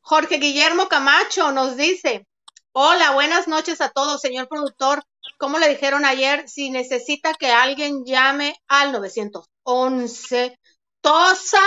Jorge 0.00 0.38
Guillermo 0.38 0.88
Camacho 0.88 1.52
nos 1.52 1.76
dice, 1.76 2.26
hola, 2.72 3.12
buenas 3.12 3.46
noches 3.46 3.80
a 3.80 3.90
todos, 3.90 4.20
señor 4.20 4.48
productor. 4.48 5.04
¿Cómo 5.38 5.58
le 5.58 5.68
dijeron 5.68 6.04
ayer? 6.04 6.48
Si 6.48 6.70
necesita 6.70 7.34
que 7.34 7.50
alguien 7.50 8.04
llame 8.04 8.56
al 8.66 8.92
911, 8.92 10.58
tosa 11.00 11.60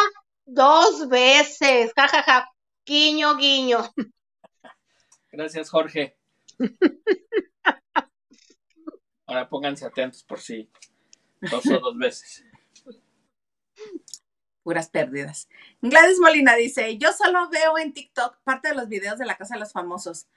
dos 0.45 1.07
veces, 1.07 1.91
jajaja, 1.95 2.49
guiño, 2.85 3.37
guiño. 3.37 3.79
Gracias, 5.33 5.69
Jorge. 5.71 6.15
Ahora 9.25 9.49
pónganse 9.49 9.83
atentos 9.83 10.23
por 10.23 10.39
si 10.39 10.69
toso 11.49 11.79
dos 11.79 11.97
veces. 11.97 12.45
Puras 14.61 14.89
pérdidas. 14.89 15.49
Gladys 15.81 16.19
Molina 16.19 16.55
dice, 16.55 16.99
yo 16.99 17.11
solo 17.13 17.49
veo 17.49 17.79
en 17.79 17.93
TikTok 17.93 18.43
parte 18.43 18.69
de 18.69 18.75
los 18.75 18.87
videos 18.87 19.17
de 19.17 19.25
la 19.25 19.35
Casa 19.35 19.55
de 19.55 19.61
los 19.61 19.73
Famosos. 19.73 20.27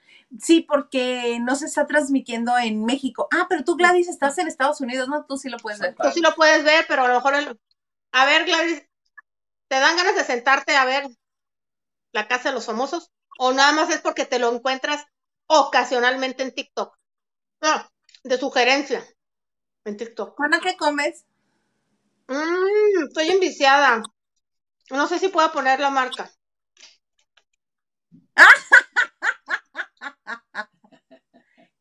Sí, 0.41 0.63
porque 0.63 1.39
no 1.43 1.57
se 1.57 1.67
está 1.67 1.87
transmitiendo 1.87 2.57
en 2.57 2.87
México. 2.87 3.29
Ah, 3.33 3.45
pero 3.51 3.65
tú, 3.65 3.77
Gladys, 3.77 4.09
estás 4.09 4.39
en 4.39 4.49
Estados 4.49 4.81
Unidos, 4.81 5.09
¿no? 5.11 5.27
Tú 5.27 5.37
sí 5.37 5.51
lo 5.51 5.59
puedes 5.59 5.79
ver. 5.79 5.95
Tú 5.95 6.11
sí 6.11 6.23
lo 6.23 6.35
puedes 6.35 6.65
ver, 6.65 6.87
pero 6.89 7.05
a 7.05 7.09
lo 7.09 7.15
mejor 7.17 7.35
el... 7.35 7.61
A 8.13 8.25
ver, 8.25 8.47
Gladys, 8.47 8.83
¿te 9.69 9.79
dan 9.79 9.95
ganas 9.95 10.17
de 10.17 10.25
sentarte 10.25 10.75
a 10.75 10.87
ver 10.87 11.07
la 12.13 12.27
casa 12.29 12.49
de 12.49 12.55
los 12.55 12.65
famosos? 12.65 13.13
¿O 13.39 13.53
nada 13.53 13.73
más 13.73 13.91
es 13.91 14.01
porque 14.01 14.25
te 14.25 14.39
lo 14.39 14.53
encuentras 14.53 15.05
ocasionalmente 15.47 16.43
en 16.43 16.55
TikTok? 16.55 16.97
No, 17.61 17.91
de 18.25 18.39
sugerencia 18.39 19.05
en 19.85 19.97
TikTok. 19.97 20.37
Juana, 20.37 20.61
¿qué 20.61 20.77
comes? 20.77 21.25
Mmm, 22.29 23.07
estoy 23.07 23.29
enviciada. 23.29 24.03
No 24.91 25.07
sé 25.07 25.19
si 25.19 25.29
puedo 25.29 25.51
poner 25.53 25.81
la 25.81 25.91
marca. 25.91 26.31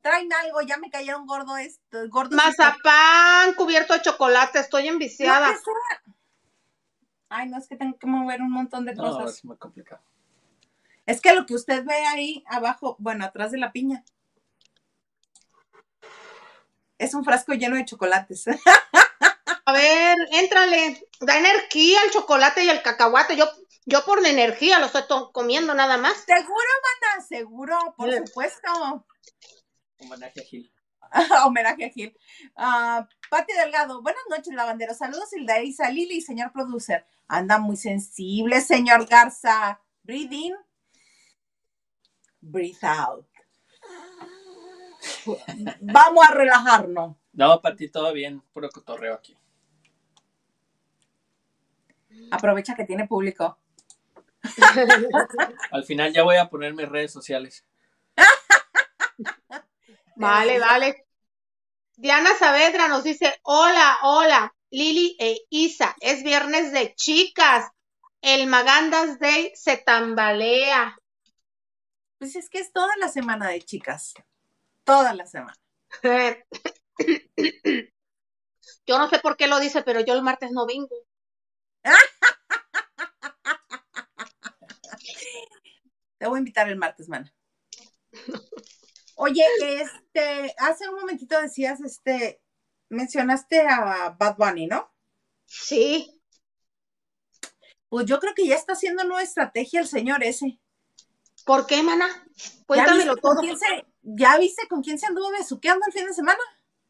Tráeme 0.01 0.35
algo, 0.35 0.61
ya 0.61 0.77
me 0.77 0.89
cayeron 0.91 1.25
gordo 1.25 1.57
esto, 1.57 1.97
gordos. 2.09 2.35
Mazapán 2.35 3.55
cubierto 3.55 3.93
de 3.93 4.01
chocolate, 4.01 4.59
estoy 4.59 4.87
enviciada. 4.87 5.57
Ay, 7.29 7.49
no, 7.49 7.57
es 7.57 7.67
que 7.67 7.75
tengo 7.75 7.97
que 7.97 8.05
mover 8.05 8.41
un 8.41 8.51
montón 8.51 8.85
de 8.85 8.93
No, 8.93 9.03
cosas. 9.03 9.37
es 9.37 9.45
muy 9.45 9.57
complicado. 9.57 10.03
Es 11.05 11.21
que 11.21 11.33
lo 11.33 11.45
que 11.45 11.53
usted 11.55 11.83
ve 11.85 11.93
ahí 12.07 12.43
abajo, 12.47 12.95
bueno, 12.99 13.25
atrás 13.25 13.51
de 13.51 13.57
la 13.59 13.71
piña, 13.71 14.03
es 16.97 17.13
un 17.13 17.23
frasco 17.23 17.53
lleno 17.53 17.75
de 17.75 17.85
chocolates. 17.85 18.45
A 19.67 19.71
ver, 19.73 20.15
éntrale. 20.31 21.07
Da 21.19 21.37
energía 21.37 21.99
el 22.05 22.11
chocolate 22.11 22.63
y 22.63 22.69
el 22.69 22.81
cacahuate. 22.81 23.35
Yo, 23.35 23.45
yo 23.85 24.03
por 24.05 24.21
la 24.21 24.29
energía 24.29 24.79
lo 24.79 24.85
estoy 24.87 25.03
to- 25.07 25.31
comiendo 25.31 25.73
nada 25.73 25.97
más. 25.97 26.17
Seguro, 26.25 26.69
mana, 26.83 27.25
seguro, 27.25 27.77
por 27.97 28.11
Sí. 28.11 28.17
supuesto. 28.25 29.05
Homenaje 29.99 30.41
a 30.41 30.43
Gil. 30.43 30.71
Homenaje 31.45 31.85
a 31.85 31.89
Gil. 31.89 32.17
Ah, 32.55 33.07
Pati 33.29 33.53
Delgado, 33.53 34.01
buenas 34.01 34.23
noches, 34.29 34.53
lavandero. 34.53 34.93
Saludos, 34.93 35.33
Hilda 35.33 35.61
Isa, 35.61 35.89
Lili, 35.89 36.21
señor 36.21 36.51
producer. 36.51 37.05
Anda 37.27 37.57
muy 37.57 37.75
sensible, 37.77 38.61
señor 38.61 39.07
Garza. 39.07 39.81
In. 40.07 40.55
Breathe 42.45 42.83
out. 42.83 43.25
Vamos 45.81 46.25
a 46.29 46.33
relajarnos. 46.33 47.15
No, 47.33 47.61
Pati, 47.61 47.89
todo 47.89 48.13
bien. 48.13 48.41
Puro 48.53 48.69
cotorreo 48.69 49.15
aquí. 49.15 49.35
Aprovecha 52.31 52.75
que 52.75 52.85
tiene 52.85 53.07
público. 53.07 53.57
Al 55.71 55.83
final 55.83 56.13
ya 56.13 56.23
voy 56.23 56.37
a 56.37 56.49
poner 56.49 56.73
mis 56.73 56.87
redes 56.87 57.11
sociales. 57.11 57.65
Vale, 60.17 60.59
vale. 60.59 61.05
Diana 61.97 62.29
Saavedra 62.39 62.87
nos 62.87 63.03
dice, 63.03 63.37
hola, 63.43 63.97
hola, 64.03 64.55
Lili 64.69 65.17
e 65.19 65.41
Isa, 65.49 65.93
es 65.99 66.23
viernes 66.23 66.71
de 66.71 66.95
chicas. 66.95 67.69
El 68.21 68.47
Magandas 68.47 69.19
Day 69.19 69.51
se 69.55 69.75
tambalea. 69.75 70.97
Pues 72.17 72.35
es 72.35 72.49
que 72.49 72.59
es 72.59 72.71
toda 72.71 72.95
la 72.97 73.09
semana 73.09 73.49
de 73.49 73.61
chicas. 73.61 74.13
Toda 74.83 75.13
la 75.13 75.25
semana. 75.25 75.57
Yo 78.87 78.97
no 78.97 79.09
sé 79.09 79.19
por 79.19 79.37
qué 79.37 79.47
lo 79.47 79.59
dice, 79.59 79.81
pero 79.83 79.99
yo 80.01 80.13
el 80.13 80.21
martes 80.21 80.51
no 80.51 80.65
vengo. 80.65 80.95
Te 86.17 86.27
voy 86.27 86.37
a 86.37 86.39
invitar 86.39 86.67
el 86.69 86.77
martes, 86.77 87.07
mana. 87.09 87.33
Oye, 89.15 89.43
este, 89.61 90.53
hace 90.57 90.87
un 90.89 90.95
momentito 90.95 91.39
decías, 91.41 91.81
este, 91.81 92.41
mencionaste 92.89 93.61
a 93.67 94.09
Bad 94.17 94.37
Bunny, 94.37 94.67
¿no? 94.67 94.91
Sí, 95.45 96.21
Pues 97.89 98.05
yo 98.05 98.19
creo 98.19 98.33
que 98.35 98.45
ya 98.45 98.55
está 98.55 98.73
haciendo 98.73 99.03
nueva 99.05 99.23
estrategia 99.23 99.79
el 99.79 99.87
señor 99.87 100.23
ese. 100.23 100.59
¿Por 101.45 101.65
qué, 101.67 101.81
mana? 101.83 102.07
¿Ya 102.07 102.65
Cuéntamelo 102.65 103.17
con 103.17 103.35
todo. 103.35 103.41
quién 103.41 103.57
se, 103.57 103.85
¿Ya 104.01 104.37
viste 104.37 104.67
con 104.67 104.81
quién 104.81 104.99
se 104.99 105.05
anduvo 105.05 105.31
besuqueando 105.31 105.85
el 105.87 105.93
fin 105.93 106.05
de 106.05 106.13
semana? 106.13 106.39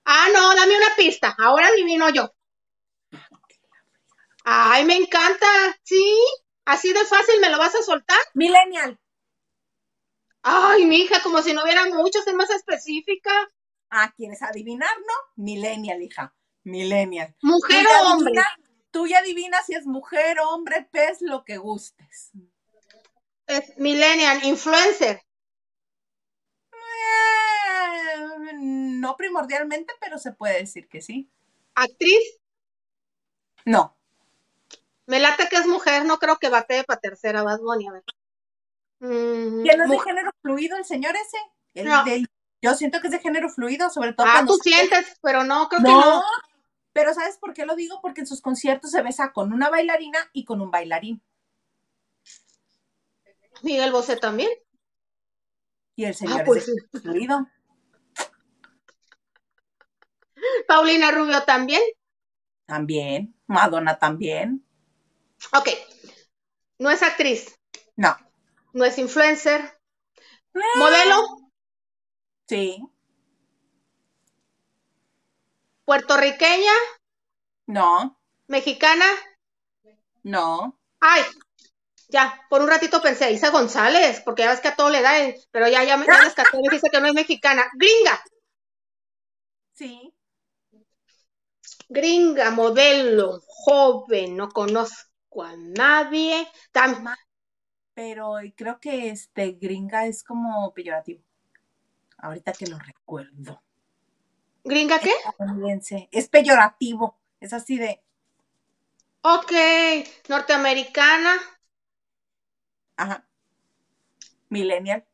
Ah, 0.06 0.28
no, 0.34 0.56
dame 0.56 0.78
una 0.78 0.96
pista. 0.98 1.36
Ahora 1.38 1.68
adivino 1.68 2.10
yo. 2.10 2.34
Ay, 4.44 4.86
me 4.86 4.96
encanta. 4.96 5.48
Sí, 5.84 6.16
así 6.66 6.94
de 6.94 7.04
fácil 7.06 7.40
me 7.42 7.50
lo 7.50 7.58
vas 7.58 7.76
a 7.76 7.82
soltar. 7.84 8.18
Millennial. 8.34 9.00
Ay, 10.44 10.86
mija, 10.86 11.22
como 11.24 11.42
si 11.42 11.54
no 11.54 11.64
hubiera 11.64 11.86
mucho, 11.86 12.22
sé 12.22 12.34
más 12.34 12.50
específica. 12.52 13.32
Ah, 13.90 14.14
¿quieres 14.16 14.42
adivinar, 14.44 14.96
no? 15.00 15.44
Millennial, 15.44 16.02
hija. 16.04 16.36
Millennial. 16.64 17.36
Mujer 17.42 17.84
¿Tú 17.86 17.90
ya 17.92 18.02
o 18.04 18.14
hombre. 18.14 18.34
tú 18.92 19.08
ya 19.08 19.20
adivinas 19.20 19.66
si 19.66 19.74
es 19.74 19.86
mujer, 19.86 20.40
hombre, 20.40 20.88
pez, 20.92 21.22
lo 21.22 21.44
que 21.44 21.58
gustes. 21.58 22.32
Es 23.48 23.78
millennial, 23.78 24.44
influencer. 24.44 25.22
Eh, 26.74 28.54
no 28.54 29.16
primordialmente, 29.18 29.94
pero 30.00 30.18
se 30.18 30.32
puede 30.34 30.60
decir 30.60 30.88
que 30.88 31.02
sí. 31.02 31.30
Actriz. 31.76 32.40
No. 33.66 33.96
Me 35.08 35.20
late 35.20 35.48
que 35.50 35.58
es 35.58 35.68
mujer, 35.68 36.06
no 36.06 36.18
creo 36.18 36.38
que 36.38 36.50
batee 36.50 36.84
para 36.84 37.00
tercera, 37.00 37.44
Bad 37.44 37.60
Bunny, 37.60 37.88
a 37.88 37.92
ver. 37.92 38.04
Mm, 39.00 39.62
¿Quién 39.64 39.82
es 39.82 39.90
de 39.90 40.00
género 40.00 40.32
fluido 40.42 40.78
el 40.78 40.86
señor 40.86 41.16
ese? 41.16 41.38
El 41.76 41.86
No. 41.90 42.04
del- 42.06 42.28
yo 42.62 42.74
siento 42.74 43.00
que 43.02 43.08
es 43.08 43.12
de 43.12 43.20
género 43.20 43.50
fluido, 43.50 43.90
sobre 43.92 44.14
todo 44.14 44.26
Ah, 44.28 44.44
tú 44.48 44.56
se- 44.56 44.70
sientes, 44.70 45.18
pero 45.22 45.44
no, 45.44 45.68
creo 45.70 45.82
que 45.84 45.90
No, 45.90 46.00
no. 46.16 46.24
pero 46.94 47.14
¿sabes 47.14 47.38
por 47.38 47.54
qué 47.54 47.66
lo 47.66 47.76
digo? 47.76 48.00
Porque 48.02 48.22
en 48.22 48.28
sus 48.28 48.42
conciertos 48.42 48.90
se 48.92 49.04
besa 49.04 49.32
con 49.34 49.54
una 49.54 49.70
bailarina 49.70 50.18
y 50.34 50.46
con 50.46 50.62
un 50.62 50.72
bailarín. 50.72 51.22
Miguel 53.66 53.92
Bosé 53.92 54.16
también. 54.16 54.50
Y 55.96 56.06
el 56.06 56.14
señor 56.14 56.42
Ah, 56.42 56.44
pues 56.46 56.68
es. 56.68 56.76
Paulina 60.68 61.10
Rubio 61.10 61.44
también. 61.44 61.82
También. 62.68 63.36
Madonna 63.48 63.98
también. 63.98 64.64
Ok. 65.54 65.70
No 66.78 66.92
es 66.92 67.02
actriz, 67.02 67.58
No. 67.96 68.16
no 68.74 68.86
es 68.86 68.98
influencer. 69.00 69.62
Eh, 70.54 70.60
Modelo, 70.78 71.24
Sí. 72.48 72.84
puertorriqueña, 75.86 76.74
No. 77.66 78.20
mexicana. 78.48 79.06
No. 80.24 80.78
Ay, 81.00 81.24
ya, 82.10 82.40
por 82.50 82.62
un 82.62 82.68
ratito 82.70 83.02
pensé, 83.02 83.32
Isa 83.32 83.50
González, 83.50 84.22
porque 84.24 84.44
ya 84.44 84.52
ves 84.52 84.62
que 84.62 84.68
a 84.70 84.76
todo 84.76 84.90
le 84.90 85.02
da, 85.02 85.12
pero 85.52 85.68
ya, 85.68 85.84
ya 85.84 85.98
me 85.98 86.06
ya 86.06 86.24
descarté, 86.24 86.58
me 86.58 86.70
dice 86.76 86.90
que 86.92 87.00
no 87.02 87.08
es 87.08 87.14
mexicana. 87.14 87.66
Gringa, 87.74 88.22
Sí. 89.74 90.14
gringa, 91.90 92.52
modelo, 92.52 93.42
joven, 93.48 94.36
no 94.38 94.50
conozco 94.50 95.44
a 95.44 95.56
nadie. 95.58 96.48
Tam- 96.72 97.14
Pero 97.94 98.36
creo 98.56 98.80
que 98.80 99.10
este 99.10 99.54
gringa 99.54 100.06
es 100.06 100.24
como 100.24 100.74
peyorativo. 100.74 101.24
Ahorita 102.18 102.52
que 102.54 102.68
lo 102.68 102.78
recuerdo. 102.78 103.62
¿Gringa 104.64 105.00
qué? 105.00 105.12
Es 106.12 106.28
peyorativo. 106.28 107.18
Es 107.40 107.54
así 107.54 107.78
de. 107.78 108.02
Ok, 109.22 109.52
norteamericana, 110.28 111.34
Ajá. 112.98 113.26
Millennial. 114.50 115.06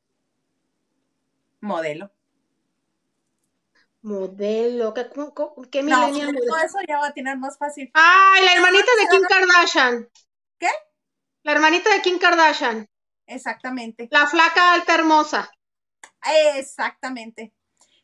Modelo. 1.61 2.11
modelo, 4.03 4.93
¿qué, 4.93 5.09
qué 5.71 5.83
No, 5.83 6.07
millennial 6.07 6.33
todo 6.35 6.45
modelo? 6.49 6.65
eso 6.65 6.77
ya 6.87 6.97
va 6.99 7.07
a 7.07 7.13
tener 7.13 7.37
más 7.37 7.57
fácil. 7.57 7.89
Ay, 7.93 8.45
la 8.45 8.53
hermanita 8.53 8.91
de 8.99 9.07
Kim 9.09 9.21
Kardashian. 9.29 10.09
¿Qué? 10.59 10.67
La 11.43 11.51
hermanita 11.53 11.89
de 11.91 12.01
Kim 12.01 12.17
Kardashian. 12.17 12.87
Exactamente. 13.27 14.07
La 14.11 14.27
flaca 14.27 14.73
alta 14.73 14.95
hermosa. 14.95 15.51
Exactamente. 16.55 17.53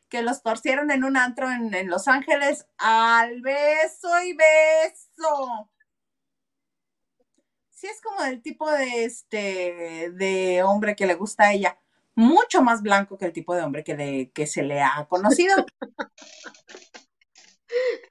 Que 0.08 0.22
los 0.22 0.42
torcieron 0.42 0.90
en 0.90 1.04
un 1.04 1.16
antro 1.16 1.50
en, 1.50 1.74
en 1.74 1.88
Los 1.88 2.08
Ángeles 2.08 2.66
al 2.78 3.40
beso 3.42 4.22
y 4.22 4.34
beso. 4.34 5.70
Sí, 7.78 7.86
es 7.86 8.00
como 8.00 8.20
del 8.24 8.42
tipo 8.42 8.68
de 8.68 9.04
este 9.04 10.10
de 10.12 10.64
hombre 10.64 10.96
que 10.96 11.06
le 11.06 11.14
gusta 11.14 11.44
a 11.44 11.52
ella. 11.52 11.78
Mucho 12.16 12.60
más 12.60 12.82
blanco 12.82 13.16
que 13.16 13.26
el 13.26 13.32
tipo 13.32 13.54
de 13.54 13.62
hombre 13.62 13.84
que, 13.84 13.94
le, 13.94 14.32
que 14.32 14.48
se 14.48 14.64
le 14.64 14.82
ha 14.82 15.06
conocido. 15.08 15.54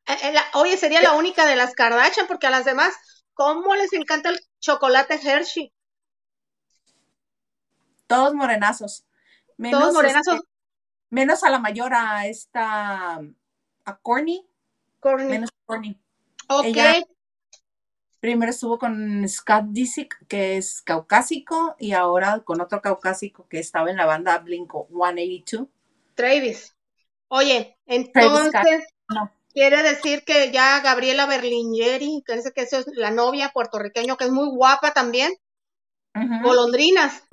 Eh, 0.10 0.13
eh, 0.23 0.36
oye, 0.53 0.77
sería 0.77 1.01
la 1.01 1.13
única 1.15 1.45
de 1.45 1.56
las 1.58 1.73
Kardashian, 1.73 2.27
porque 2.27 2.47
a 2.47 2.51
las 2.51 2.63
demás, 2.63 2.93
¿cómo 3.34 3.75
les 3.75 3.91
encanta 3.91 4.30
el 4.30 4.39
chocolate 4.62 5.15
Hershey? 5.15 5.73
Todos 8.06 8.34
morenazos. 8.36 9.06
Menos, 9.58 9.80
Todos 9.82 9.93
morenazos. 9.95 10.36
este, 10.36 10.47
menos 11.10 11.43
a 11.43 11.49
la 11.49 11.60
mayor, 11.60 11.93
a 11.93 12.27
esta, 12.27 13.15
a 13.84 13.97
Courtney. 14.01 14.47
Courtney. 15.01 15.27
Menos 15.27 15.49
a 15.49 15.65
Courtney. 15.65 15.99
ok, 16.47 16.65
ella- 16.65 17.03
Primero 18.28 18.50
estuvo 18.52 18.78
con 18.78 19.26
Scott 19.30 19.68
Disick, 19.70 20.18
que 20.28 20.58
es 20.58 20.82
caucásico, 20.82 21.78
y 21.80 21.94
ahora 21.94 22.42
con 22.44 22.60
otro 22.60 22.82
caucásico 22.82 23.48
que 23.48 23.58
estaba 23.58 23.90
en 23.90 23.96
la 23.96 24.06
banda 24.06 24.38
Blink 24.40 24.70
182. 24.90 25.70
Travis. 26.13 26.76
Oye, 27.30 27.78
Travis 27.86 28.50
entonces, 28.50 28.86
No. 29.08 29.32
quiere 29.54 29.82
decir 29.82 30.26
que 30.26 30.52
ya 30.52 30.82
Gabriela 30.82 31.26
Berlingeri, 31.26 32.22
que 32.28 32.36
dice 32.36 32.52
que 32.52 32.63
esa 32.63 32.80
es 32.80 32.88
la 32.88 33.12
novia 33.12 33.52
puertorriqueño, 33.54 34.18
que 34.18 34.26
es 34.26 34.32
muy 34.32 34.50
guapa 34.50 34.92
también, 34.92 35.32
Ujú. 36.13 36.44
golondrinas. 36.44 37.24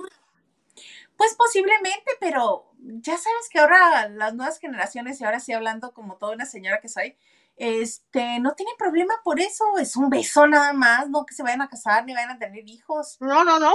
Pues 1.17 1.35
posiblemente, 1.35 2.11
pero 2.21 2.71
ya 2.79 3.17
sabes 3.17 3.49
que 3.51 3.59
ahora 3.59 4.07
las 4.07 4.33
nuevas 4.33 4.59
generaciones, 4.59 5.19
y 5.19 5.25
ahora 5.25 5.41
sí 5.41 5.51
hablando 5.51 5.91
como 5.91 6.15
toda 6.15 6.35
una 6.35 6.45
señora 6.45 6.79
que 6.79 6.87
soy, 6.87 7.17
este, 7.55 8.39
no 8.39 8.53
tienen 8.53 8.75
problema 8.77 9.13
por 9.23 9.39
eso, 9.39 9.77
es 9.77 9.95
un 9.95 10.09
beso 10.09 10.45
nada 10.47 10.73
más, 10.73 11.09
no 11.09 11.25
que 11.25 11.33
se 11.33 11.43
vayan 11.43 11.61
a 11.61 11.69
casar 11.69 12.05
ni 12.05 12.13
vayan 12.13 12.31
a 12.31 12.39
tener 12.39 12.67
hijos. 12.67 13.17
No, 13.19 13.43
no, 13.43 13.59
no. 13.59 13.73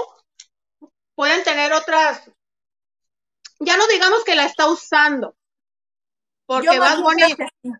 Pueden 1.14 1.42
tener 1.44 1.72
otras. 1.72 2.30
Ya 3.58 3.76
no 3.76 3.86
digamos 3.88 4.24
que 4.24 4.34
la 4.34 4.46
está 4.46 4.70
usando. 4.70 5.36
Porque 6.46 6.66
Yo 6.66 6.80
Bad 6.80 7.00
Bunny. 7.00 7.34
creo 7.34 7.36
que 7.36 7.46
sí. 7.62 7.72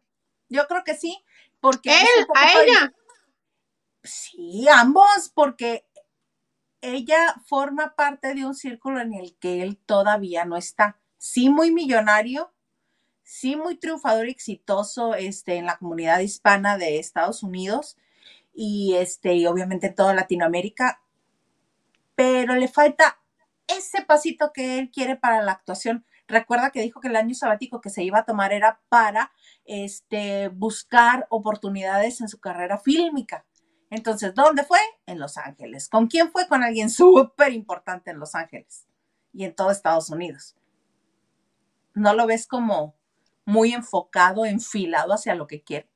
Yo 0.48 0.66
creo 0.66 0.84
que 0.84 0.96
sí, 0.96 1.24
porque 1.60 1.90
Él, 1.90 2.26
a 2.34 2.60
ella. 2.60 2.92
Sí, 4.02 4.66
ambos, 4.68 5.30
porque 5.34 5.86
ella 6.80 7.34
forma 7.46 7.94
parte 7.94 8.34
de 8.34 8.46
un 8.46 8.54
círculo 8.54 9.00
en 9.00 9.14
el 9.14 9.36
que 9.38 9.62
él 9.62 9.76
todavía 9.76 10.44
no 10.44 10.56
está. 10.56 10.98
Sí, 11.18 11.50
muy 11.50 11.70
millonario, 11.70 12.52
sí, 13.30 13.54
muy 13.54 13.76
triunfador 13.76 14.26
y 14.26 14.32
exitoso 14.32 15.14
este, 15.14 15.54
en 15.54 15.64
la 15.64 15.78
comunidad 15.78 16.18
hispana 16.18 16.76
de 16.76 16.98
Estados 16.98 17.44
Unidos 17.44 17.96
y, 18.52 18.96
este, 18.96 19.34
y 19.34 19.46
obviamente 19.46 19.86
en 19.86 19.94
toda 19.94 20.14
Latinoamérica, 20.14 21.00
pero 22.16 22.56
le 22.56 22.66
falta 22.66 23.20
ese 23.68 24.02
pasito 24.02 24.52
que 24.52 24.80
él 24.80 24.90
quiere 24.90 25.14
para 25.14 25.42
la 25.42 25.52
actuación. 25.52 26.04
Recuerda 26.26 26.70
que 26.70 26.82
dijo 26.82 27.00
que 27.00 27.06
el 27.06 27.14
año 27.14 27.34
sabático 27.36 27.80
que 27.80 27.88
se 27.88 28.02
iba 28.02 28.18
a 28.18 28.24
tomar 28.24 28.52
era 28.52 28.80
para 28.88 29.30
este, 29.64 30.48
buscar 30.48 31.28
oportunidades 31.30 32.20
en 32.20 32.28
su 32.28 32.40
carrera 32.40 32.78
fílmica. 32.78 33.46
Entonces, 33.90 34.34
¿dónde 34.34 34.64
fue? 34.64 34.80
En 35.06 35.20
Los 35.20 35.36
Ángeles. 35.36 35.88
¿Con 35.88 36.08
quién 36.08 36.32
fue? 36.32 36.48
Con 36.48 36.64
alguien 36.64 36.90
súper 36.90 37.52
importante 37.52 38.10
en 38.10 38.18
Los 38.18 38.34
Ángeles 38.34 38.88
y 39.32 39.44
en 39.44 39.54
todo 39.54 39.70
Estados 39.70 40.10
Unidos. 40.10 40.56
¿No 41.94 42.12
lo 42.12 42.26
ves 42.26 42.48
como 42.48 42.99
muy 43.44 43.72
enfocado, 43.72 44.44
enfilado 44.44 45.12
hacia 45.12 45.34
lo 45.34 45.46
que 45.46 45.62
quiere? 45.62 45.88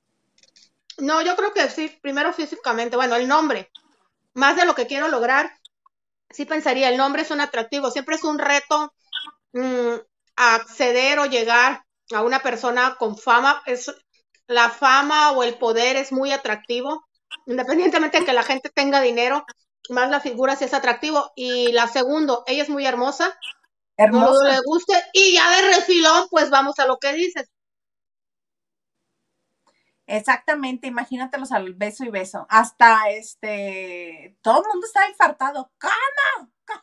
No, 0.98 1.22
yo 1.22 1.36
creo 1.36 1.52
que 1.52 1.68
sí. 1.68 1.96
Primero 2.02 2.32
físicamente. 2.32 2.96
Bueno, 2.96 3.16
el 3.16 3.28
nombre. 3.28 3.70
Más 4.34 4.56
de 4.56 4.64
lo 4.64 4.74
que 4.74 4.86
quiero 4.86 5.08
lograr. 5.08 5.50
Sí 6.30 6.44
pensaría, 6.44 6.88
el 6.88 6.96
nombre 6.96 7.22
es 7.22 7.30
un 7.30 7.40
atractivo. 7.40 7.90
Siempre 7.90 8.16
es 8.16 8.24
un 8.24 8.38
reto 8.38 8.92
mm, 9.52 9.94
acceder 10.36 11.18
o 11.18 11.26
llegar 11.26 11.84
a 12.12 12.22
una 12.22 12.40
persona 12.40 12.96
con 12.98 13.16
fama. 13.16 13.62
Es, 13.66 13.94
la 14.46 14.70
fama 14.70 15.32
o 15.32 15.42
el 15.42 15.56
poder 15.56 15.96
es 15.96 16.12
muy 16.12 16.32
atractivo. 16.32 17.04
Independientemente 17.46 18.20
de 18.20 18.26
que 18.26 18.32
la 18.32 18.42
gente 18.42 18.70
tenga 18.70 19.00
dinero, 19.00 19.44
más 19.90 20.10
la 20.10 20.20
figura 20.20 20.56
sí 20.56 20.64
es 20.64 20.74
atractivo. 20.74 21.32
Y 21.34 21.72
la 21.72 21.88
segundo, 21.88 22.44
ella 22.46 22.62
es 22.62 22.68
muy 22.68 22.86
hermosa. 22.86 23.38
No 23.98 24.04
Hermosa. 24.04 24.48
le 24.48 24.60
guste. 24.64 24.92
Y 25.12 25.34
ya 25.34 25.50
de 25.56 25.76
refilón, 25.76 26.28
pues 26.30 26.50
vamos 26.50 26.78
a 26.78 26.86
lo 26.86 26.98
que 26.98 27.12
dices. 27.12 27.48
Exactamente, 30.06 30.86
imagínatelos 30.86 31.50
al 31.52 31.72
beso 31.74 32.04
y 32.04 32.10
beso. 32.10 32.46
Hasta 32.50 33.08
este, 33.10 34.36
todo 34.42 34.62
el 34.62 34.68
mundo 34.68 34.86
está 34.86 35.08
infartado. 35.08 35.72
¿Cómo? 35.80 36.50
¿Cómo 36.66 36.82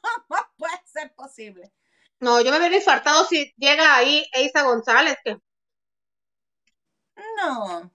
puede 0.57 0.73
ser 0.85 1.13
posible? 1.13 1.71
No, 2.19 2.41
yo 2.41 2.51
me 2.51 2.57
hubiera 2.59 2.75
infartado 2.75 3.25
si 3.25 3.53
llega 3.57 3.95
ahí 3.95 4.25
Eisa 4.33 4.63
González, 4.63 5.17
que 5.23 5.37
No, 7.37 7.91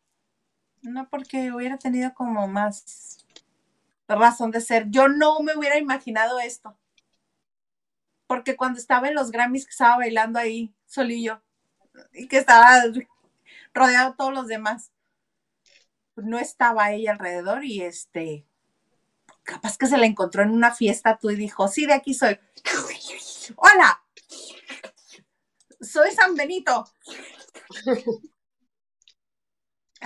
no 0.82 1.08
porque 1.10 1.52
hubiera 1.52 1.78
tenido 1.78 2.14
como 2.14 2.48
más 2.48 3.18
razón 4.08 4.50
de 4.50 4.60
ser. 4.60 4.86
Yo 4.90 5.08
no 5.08 5.40
me 5.40 5.56
hubiera 5.56 5.78
imaginado 5.78 6.40
esto. 6.40 6.78
Porque 8.26 8.56
cuando 8.56 8.78
estaba 8.78 9.08
en 9.08 9.14
los 9.14 9.30
Grammys 9.30 9.66
que 9.66 9.70
estaba 9.70 9.98
bailando 9.98 10.38
ahí 10.38 10.74
solillo 10.86 11.42
y 12.12 12.28
que 12.28 12.38
estaba 12.38 12.82
rodeado 13.72 14.10
de 14.10 14.16
todos 14.16 14.34
los 14.34 14.46
demás. 14.46 14.92
no 16.16 16.38
estaba 16.38 16.92
ella 16.92 17.12
alrededor 17.12 17.64
y 17.64 17.82
este, 17.82 18.46
capaz 19.42 19.76
que 19.78 19.86
se 19.86 19.98
la 19.98 20.06
encontró 20.06 20.42
en 20.42 20.50
una 20.50 20.74
fiesta 20.74 21.18
tú 21.18 21.30
y 21.30 21.36
dijo, 21.36 21.68
sí, 21.68 21.86
de 21.86 21.94
aquí 21.94 22.14
soy. 22.14 22.38
Hola, 23.56 24.02
soy 25.80 26.10
San 26.12 26.34
Benito. 26.34 26.84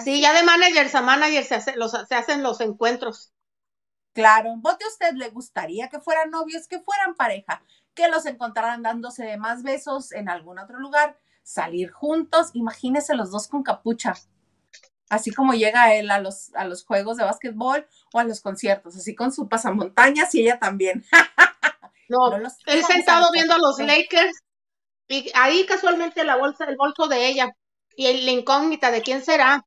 Sí, 0.04 0.20
ya 0.20 0.32
de 0.32 0.44
managers 0.44 0.94
a 0.94 1.02
managers 1.02 1.48
se, 1.48 1.76
los, 1.76 1.92
se 2.08 2.14
hacen 2.14 2.42
los 2.42 2.60
encuentros. 2.60 3.32
Claro, 4.12 4.54
¿vote 4.56 4.86
usted 4.86 5.12
le 5.14 5.30
gustaría 5.30 5.88
que 5.88 6.00
fueran 6.00 6.30
novios, 6.30 6.66
que 6.66 6.80
fueran 6.80 7.14
pareja, 7.14 7.62
que 7.94 8.08
los 8.08 8.26
encontraran 8.26 8.82
dándose 8.82 9.24
de 9.24 9.36
más 9.36 9.62
besos 9.62 10.12
en 10.12 10.28
algún 10.28 10.58
otro 10.58 10.78
lugar, 10.78 11.18
salir 11.42 11.90
juntos? 11.90 12.50
Imagínese 12.54 13.14
los 13.14 13.30
dos 13.30 13.48
con 13.48 13.62
capucha. 13.62 14.14
Así 15.08 15.32
como 15.32 15.54
llega 15.54 15.94
él 15.94 16.10
a 16.10 16.20
los, 16.20 16.54
a 16.54 16.64
los 16.64 16.84
juegos 16.84 17.16
de 17.16 17.24
básquetbol 17.24 17.86
o 18.12 18.18
a 18.18 18.24
los 18.24 18.40
conciertos, 18.40 18.96
así 18.96 19.14
con 19.14 19.32
su 19.32 19.48
pasamontañas 19.48 20.34
y 20.34 20.42
ella 20.42 20.58
también. 20.58 21.04
no, 22.08 22.36
él 22.66 22.84
sentado 22.84 23.32
viendo 23.32 23.54
a 23.54 23.58
los 23.58 23.78
Lakers 23.80 24.40
y 25.08 25.28
ahí 25.34 25.66
casualmente 25.66 26.22
la 26.22 26.36
bolsa, 26.36 26.66
el 26.66 26.76
bolso 26.76 27.08
de 27.08 27.26
ella 27.26 27.50
y 27.96 28.22
la 28.22 28.30
incógnita 28.30 28.92
de 28.92 29.02
quién 29.02 29.24
será. 29.24 29.66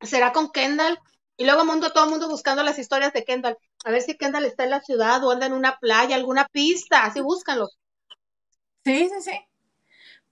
¿Será 0.00 0.32
con 0.32 0.50
Kendall? 0.50 0.98
Y 1.36 1.44
luego 1.44 1.64
mundo, 1.64 1.92
todo 1.92 2.04
el 2.04 2.10
mundo 2.10 2.28
buscando 2.28 2.62
las 2.62 2.78
historias 2.78 3.12
de 3.12 3.24
Kendall. 3.24 3.56
A 3.84 3.90
ver 3.90 4.02
si 4.02 4.16
Kendall 4.16 4.44
está 4.44 4.64
en 4.64 4.70
la 4.70 4.80
ciudad 4.80 5.24
o 5.24 5.30
anda 5.30 5.46
en 5.46 5.52
una 5.52 5.78
playa, 5.78 6.16
alguna 6.16 6.46
pista, 6.48 7.04
así 7.04 7.20
búscanlo. 7.20 7.68
Sí, 8.84 9.08
sí, 9.08 9.22
sí. 9.22 9.40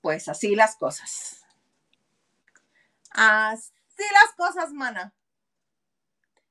Pues 0.01 0.29
así 0.29 0.55
las 0.55 0.77
cosas. 0.77 1.45
Así 3.11 3.73
las 4.13 4.35
cosas, 4.37 4.73
mana. 4.73 5.15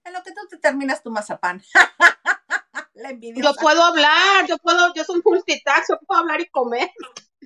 En 0.04 0.14
lo 0.14 0.24
que 0.24 0.32
tú 0.32 0.42
te 0.50 0.58
terminas 0.58 1.04
tu 1.04 1.12
mazapán. 1.12 1.64
la 2.94 3.12
Yo 3.12 3.54
puedo 3.56 3.84
hablar, 3.84 4.46
yo 4.48 4.58
puedo, 4.58 4.94
yo 4.94 5.04
soy 5.04 5.22
multitask, 5.24 5.90
yo 5.90 6.00
puedo 6.06 6.22
hablar 6.22 6.42
y 6.42 6.50
comer. 6.50 6.90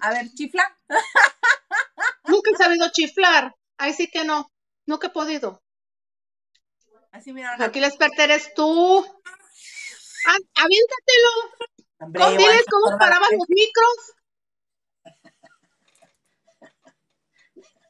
A 0.01 0.11
ver, 0.11 0.29
chifla. 0.33 0.77
Nunca 2.25 2.51
he 2.51 2.57
sabido 2.57 2.89
chiflar. 2.91 3.55
Ahí 3.77 3.93
sí 3.93 4.09
que 4.09 4.23
no. 4.23 4.51
Nunca 4.85 5.07
he 5.07 5.11
podido. 5.11 5.62
Así 7.13 7.31
mira. 7.31 7.55
Aquí 7.59 7.79
la 7.79 7.87
experta 7.87 8.25
eres 8.25 8.53
tú. 8.53 9.05
Ah, 10.27 10.37
aviéntatelo. 10.63 11.31
¿Cómo, 11.99 12.37
diles 12.37 12.65
cómo 12.69 12.97
paraban 12.97 13.29
los 13.37 13.47
micros? 13.47 14.13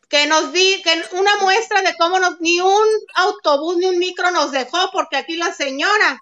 que 0.09 0.28
nos 0.28 0.53
di, 0.53 0.80
que 0.84 1.03
una 1.13 1.38
muestra 1.38 1.82
de 1.82 1.95
cómo 1.97 2.19
nos, 2.19 2.39
ni 2.39 2.59
un 2.59 2.88
autobús 3.15 3.78
ni 3.78 3.88
un 3.88 3.97
micro 3.97 4.30
nos 4.30 4.51
dejó, 4.51 4.91
porque 4.91 5.17
aquí 5.17 5.38
la 5.38 5.51
señora 5.51 6.19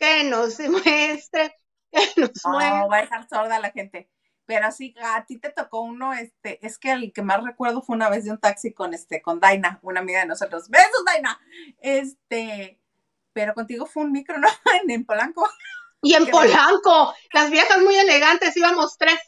que 0.00 0.24
nos 0.24 0.58
muestre, 0.68 1.54
que 1.92 2.00
nos 2.16 2.30
no, 2.44 2.88
va 2.88 2.96
a 2.96 3.00
dejar 3.02 3.28
sorda 3.28 3.60
la 3.60 3.70
gente. 3.70 4.10
Pero 4.48 4.72
sí, 4.72 4.94
a 4.98 5.26
ti 5.26 5.38
te 5.38 5.50
tocó 5.50 5.82
uno, 5.82 6.14
este, 6.14 6.58
es 6.66 6.78
que 6.78 6.92
el 6.92 7.12
que 7.12 7.20
más 7.20 7.44
recuerdo 7.44 7.82
fue 7.82 7.94
una 7.94 8.08
vez 8.08 8.24
de 8.24 8.30
un 8.30 8.38
taxi 8.38 8.72
con 8.72 8.94
este, 8.94 9.20
con 9.20 9.40
Daina, 9.40 9.78
una 9.82 10.00
amiga 10.00 10.20
de 10.20 10.26
nosotros. 10.26 10.70
¡Besos, 10.70 11.04
Daina! 11.04 11.38
Este, 11.82 12.80
pero 13.34 13.52
contigo 13.52 13.84
fue 13.84 14.04
un 14.04 14.12
micro, 14.12 14.38
¿no? 14.38 14.48
En, 14.88 15.04
Polanco. 15.04 15.46
Y 16.00 16.14
en 16.14 16.30
Polanco, 16.30 17.14
las 17.34 17.50
viejas 17.50 17.78
muy 17.82 17.94
elegantes, 17.96 18.56
íbamos 18.56 18.96
tres, 18.96 19.18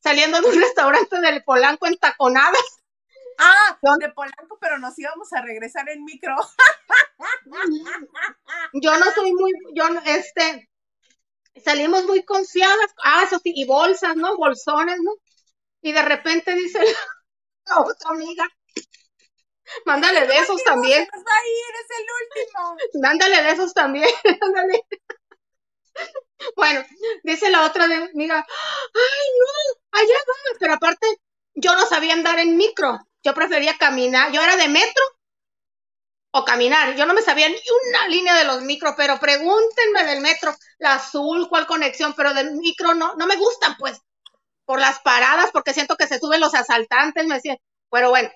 saliendo 0.00 0.38
de 0.42 0.48
un 0.48 0.54
restaurante 0.60 1.22
del 1.22 1.42
Polanco 1.42 1.86
en 1.86 1.96
taconadas. 1.96 2.82
Ah, 3.38 3.78
de 4.00 4.10
Polanco, 4.10 4.58
pero 4.60 4.78
nos 4.78 4.98
íbamos 4.98 5.32
a 5.32 5.40
regresar 5.40 5.88
en 5.88 6.04
micro. 6.04 6.36
Yo 8.74 8.98
no 8.98 9.10
soy 9.12 9.32
muy, 9.32 9.52
yo, 9.72 9.86
este, 10.04 10.68
salimos 11.62 12.04
muy 12.04 12.24
confiadas, 12.24 12.90
ah, 13.04 13.22
eso 13.24 13.38
sí, 13.38 13.52
y 13.54 13.64
bolsas, 13.64 14.16
¿no? 14.16 14.36
Bolsones, 14.36 14.98
¿no? 15.02 15.12
Y 15.82 15.92
de 15.92 16.02
repente 16.02 16.54
dice 16.54 16.80
la 17.66 17.78
otra 17.80 18.10
amiga, 18.10 18.48
mándale 19.84 20.26
besos 20.26 20.62
también. 20.64 21.06
Va 21.12 21.36
a 21.36 21.46
ir, 21.46 21.74
es 21.80 21.98
el 21.98 22.06
último. 22.20 22.76
Mándale 23.02 23.42
besos 23.42 23.74
también. 23.74 24.08
Bueno, 26.56 26.84
dice 27.22 27.48
la 27.48 27.64
otra 27.64 27.88
de, 27.88 27.94
amiga, 27.94 28.44
ay 28.44 29.28
no, 29.38 29.98
allá 29.98 30.14
va, 30.14 30.58
pero 30.58 30.74
aparte 30.74 31.06
yo 31.54 31.74
no 31.74 31.86
sabía 31.86 32.12
andar 32.12 32.38
en 32.38 32.56
micro, 32.56 32.98
yo 33.22 33.32
prefería 33.32 33.78
caminar, 33.78 34.30
yo 34.32 34.42
era 34.42 34.56
de 34.56 34.68
metro 34.68 35.04
o 36.36 36.44
caminar. 36.44 36.96
Yo 36.96 37.06
no 37.06 37.14
me 37.14 37.22
sabía 37.22 37.48
ni 37.48 37.54
una 37.88 38.08
línea 38.08 38.34
de 38.34 38.44
los 38.44 38.62
micros, 38.62 38.94
pero 38.96 39.20
pregúntenme 39.20 40.04
del 40.04 40.20
metro, 40.20 40.52
la 40.78 40.94
azul, 40.94 41.48
cuál 41.48 41.64
conexión, 41.64 42.12
pero 42.16 42.34
del 42.34 42.56
micro 42.56 42.92
no, 42.92 43.14
no 43.14 43.26
me 43.28 43.36
gustan, 43.36 43.76
pues, 43.78 44.00
por 44.64 44.80
las 44.80 44.98
paradas, 44.98 45.50
porque 45.52 45.72
siento 45.72 45.96
que 45.96 46.08
se 46.08 46.18
suben 46.18 46.40
los 46.40 46.54
asaltantes, 46.54 47.24
me 47.26 47.36
decían, 47.36 47.58
pero 47.88 48.10
bueno. 48.10 48.30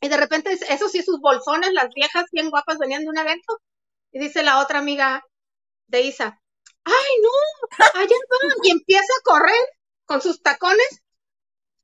Y 0.00 0.08
de 0.08 0.16
repente, 0.16 0.58
eso 0.70 0.88
sí, 0.88 1.02
sus 1.02 1.20
bolsones, 1.20 1.74
las 1.74 1.90
viejas 1.94 2.24
bien 2.32 2.48
guapas 2.48 2.78
venían 2.78 3.02
de 3.02 3.10
un 3.10 3.18
evento, 3.18 3.60
y 4.10 4.20
dice 4.20 4.42
la 4.42 4.60
otra 4.60 4.78
amiga 4.78 5.22
de 5.86 6.00
Isa, 6.00 6.40
¡ay 6.84 6.94
no! 7.22 7.84
Allá 8.00 8.16
va, 8.16 8.54
y 8.62 8.70
empieza 8.70 9.12
a 9.18 9.22
correr 9.22 9.68
con 10.06 10.22
sus 10.22 10.40
tacones. 10.40 11.02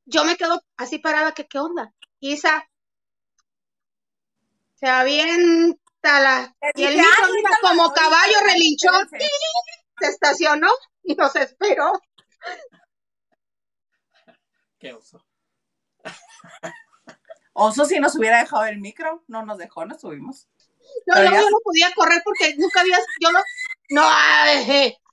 Yo 0.07 0.25
me 0.25 0.39
quedo 0.39 0.63
así 0.79 0.99
parada, 0.99 1.33
que 1.33 1.47
qué 1.47 1.59
onda. 1.59 1.93
Isa, 2.19 2.67
se 4.85 4.91
avienta 4.91 6.21
la. 6.21 6.55
Y 6.75 6.85
el 6.85 6.97
niño, 6.97 7.09
como 7.63 7.91
caballo 7.95 8.35
relinchó, 8.45 8.91
se 9.99 10.07
estacionó 10.09 10.71
y 11.03 11.15
nos 11.15 11.35
esperó. 11.37 11.93
Qué 14.79 14.93
oso. 14.93 15.25
Oso 17.55 17.87
si 17.87 17.99
nos 17.99 18.15
hubiera 18.17 18.41
dejado 18.41 18.67
el 18.67 18.79
micro, 18.79 19.25
no 19.27 19.47
nos 19.47 19.57
dejó, 19.57 19.87
nos 19.87 20.03
subimos. 20.03 20.49
No, 21.07 21.17
yo 21.17 21.31
no 21.31 21.59
podía 21.65 21.91
correr 21.95 22.21
porque 22.23 22.55
nunca 22.59 22.83
había, 22.83 22.99
yo 23.21 23.31
no, 23.33 23.41
no, 23.89 24.03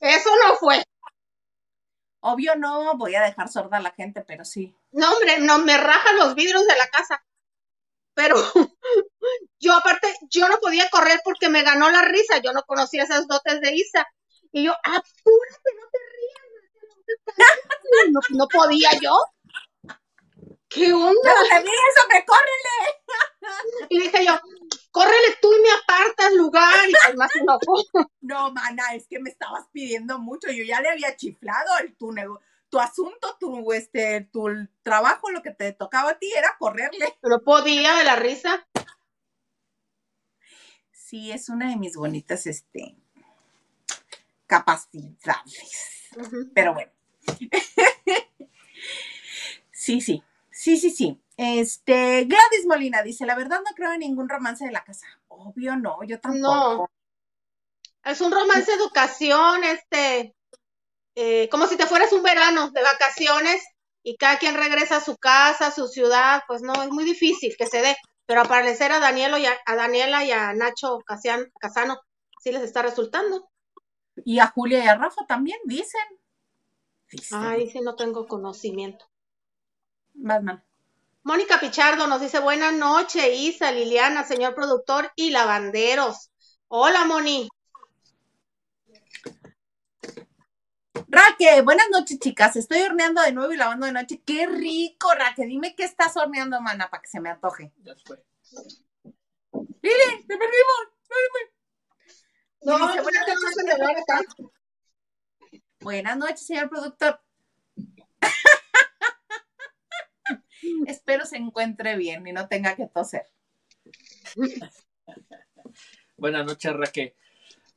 eso 0.01 0.29
no 0.45 0.55
fue. 0.55 0.83
Obvio 2.19 2.55
no, 2.55 2.97
voy 2.97 3.15
a 3.15 3.21
dejar 3.21 3.47
sorda 3.47 3.77
a 3.77 3.81
la 3.81 3.91
gente, 3.91 4.21
pero 4.21 4.43
sí. 4.43 4.75
No, 4.91 5.13
hombre, 5.13 5.39
no, 5.39 5.59
me 5.59 5.77
rajan 5.77 6.17
los 6.17 6.35
vidrios 6.35 6.67
de 6.67 6.75
la 6.75 6.87
casa 6.87 7.23
pero 8.13 8.35
yo 9.59 9.73
aparte, 9.73 10.13
yo 10.29 10.47
no 10.47 10.59
podía 10.59 10.89
correr 10.89 11.21
porque 11.23 11.49
me 11.49 11.63
ganó 11.63 11.89
la 11.89 12.01
risa, 12.03 12.39
yo 12.39 12.53
no 12.53 12.63
conocía 12.63 13.03
esas 13.03 13.27
dotes 13.27 13.61
de 13.61 13.75
Isa. 13.75 14.07
Y 14.51 14.65
yo, 14.65 14.73
apúrate, 14.83 15.69
no 15.77 15.87
te 15.91 15.99
rías, 17.37 18.11
no, 18.11 18.19
no 18.37 18.47
podía 18.47 18.89
yo. 19.01 19.15
¿Qué 20.67 20.93
onda? 20.93 21.11
No, 21.13 21.57
eso, 21.59 22.07
me 22.13 22.25
córrele. 22.25 23.89
Y 23.89 23.99
dije 23.99 24.25
yo, 24.25 24.39
córrele 24.91 25.37
tú 25.41 25.53
y 25.53 25.61
me 25.61 25.71
apartas 25.71 26.33
lugar. 26.33 26.89
Y 26.89 26.93
pues 27.05 27.15
más 27.17 27.31
no. 27.45 27.59
No, 28.21 28.51
mana, 28.51 28.95
es 28.95 29.05
que 29.07 29.19
me 29.19 29.29
estabas 29.29 29.65
pidiendo 29.73 30.17
mucho. 30.17 30.49
Yo 30.49 30.63
ya 30.63 30.79
le 30.79 30.89
había 30.89 31.15
chiflado 31.17 31.77
el 31.79 31.95
túnel 31.97 32.29
tu 32.71 32.79
asunto, 32.79 33.37
tu, 33.37 33.73
este, 33.73 34.29
tu 34.31 34.47
trabajo, 34.81 35.29
lo 35.29 35.43
que 35.43 35.51
te 35.51 35.73
tocaba 35.73 36.11
a 36.11 36.17
ti 36.17 36.31
era 36.33 36.55
correrle. 36.57 37.17
Pero 37.21 37.43
podía 37.43 37.95
de 37.95 38.05
la 38.05 38.15
risa. 38.15 38.65
Sí, 41.11 41.29
es 41.29 41.49
una 41.49 41.69
de 41.69 41.75
mis 41.75 41.97
bonitas, 41.97 42.47
este, 42.47 42.95
capacidades. 44.47 46.07
Pero 46.55 46.73
bueno. 46.73 46.89
sí, 49.73 49.99
sí, 49.99 50.23
sí, 50.49 50.77
sí, 50.77 50.89
sí. 50.89 51.21
Este, 51.35 52.23
Gladys 52.23 52.65
Molina 52.65 53.03
dice, 53.03 53.25
la 53.25 53.35
verdad 53.35 53.59
no 53.59 53.75
creo 53.75 53.91
en 53.91 53.99
ningún 53.99 54.29
romance 54.29 54.63
de 54.63 54.71
la 54.71 54.85
casa. 54.85 55.05
Obvio 55.27 55.75
no, 55.75 56.01
yo 56.03 56.17
tampoco. 56.21 56.45
No. 56.45 56.89
Es 58.05 58.21
un 58.21 58.31
romance 58.31 58.71
de 58.71 58.77
educación, 58.77 59.65
este, 59.65 60.33
eh, 61.15 61.49
como 61.49 61.67
si 61.67 61.75
te 61.75 61.87
fueras 61.87 62.13
un 62.13 62.23
verano 62.23 62.71
de 62.71 62.83
vacaciones 62.83 63.61
y 64.01 64.15
cada 64.15 64.39
quien 64.39 64.55
regresa 64.55 64.95
a 64.95 65.03
su 65.03 65.17
casa, 65.17 65.67
a 65.67 65.71
su 65.71 65.89
ciudad, 65.89 66.43
pues 66.47 66.61
no, 66.61 66.71
es 66.81 66.89
muy 66.89 67.03
difícil 67.03 67.53
que 67.57 67.67
se 67.67 67.81
dé. 67.81 67.97
Pero 68.31 68.43
aparecer 68.43 68.93
a 68.93 69.01
Danielo 69.01 69.37
y 69.37 69.45
a, 69.45 69.75
Daniela 69.75 70.23
y 70.23 70.31
a 70.31 70.53
Nacho 70.53 70.99
Casano 70.99 71.99
sí 72.39 72.53
les 72.53 72.61
está 72.61 72.81
resultando. 72.81 73.49
Y 74.23 74.39
a 74.39 74.47
Julia 74.47 74.85
y 74.85 74.87
a 74.87 74.95
Rafa 74.95 75.25
también, 75.27 75.59
dicen. 75.65 75.99
Ay, 77.31 77.69
sí, 77.69 77.81
no 77.81 77.97
tengo 77.97 78.29
conocimiento. 78.29 79.03
Más 80.13 80.41
mal. 80.41 80.63
Mónica 81.23 81.59
Pichardo 81.59 82.07
nos 82.07 82.21
dice, 82.21 82.39
buenas 82.39 82.71
noches, 82.71 83.27
Isa, 83.37 83.69
Liliana, 83.73 84.23
señor 84.23 84.55
productor 84.55 85.11
y 85.17 85.31
lavanderos. 85.31 86.31
Hola, 86.69 87.03
Moni. 87.03 87.49
Raque, 91.13 91.61
buenas 91.61 91.87
noches, 91.91 92.19
chicas. 92.19 92.55
Estoy 92.55 92.83
horneando 92.83 93.21
de 93.21 93.33
nuevo 93.33 93.51
y 93.51 93.57
lavando 93.57 93.85
de 93.85 93.91
noche. 93.91 94.21
Qué 94.25 94.47
rico, 94.47 95.13
Raque. 95.13 95.45
Dime 95.45 95.75
qué 95.75 95.83
estás 95.83 96.15
horneando, 96.15 96.61
mana, 96.61 96.89
para 96.89 97.01
que 97.01 97.09
se 97.09 97.19
me 97.19 97.29
antoje. 97.29 97.73
Ya 97.83 97.93
fue. 98.05 98.23
Lili, 99.81 100.25
te 100.25 100.37
perdimos. 100.37 100.87
No, 102.61 102.77
Dice, 102.77 102.95
no, 102.95 103.03
buenas 103.03 103.27
no, 103.27 103.33
noches, 103.33 103.65
no, 103.67 103.77
no. 104.39 104.53
Buenas 105.81 106.17
noches, 106.17 106.45
señor 106.45 106.69
productor. 106.69 107.19
Espero 110.87 111.25
se 111.25 111.35
encuentre 111.35 111.97
bien 111.97 112.25
y 112.25 112.31
no 112.31 112.47
tenga 112.47 112.77
que 112.77 112.87
toser. 112.87 113.27
Buenas 116.15 116.45
noches, 116.45 116.71
Raquel. 116.71 117.13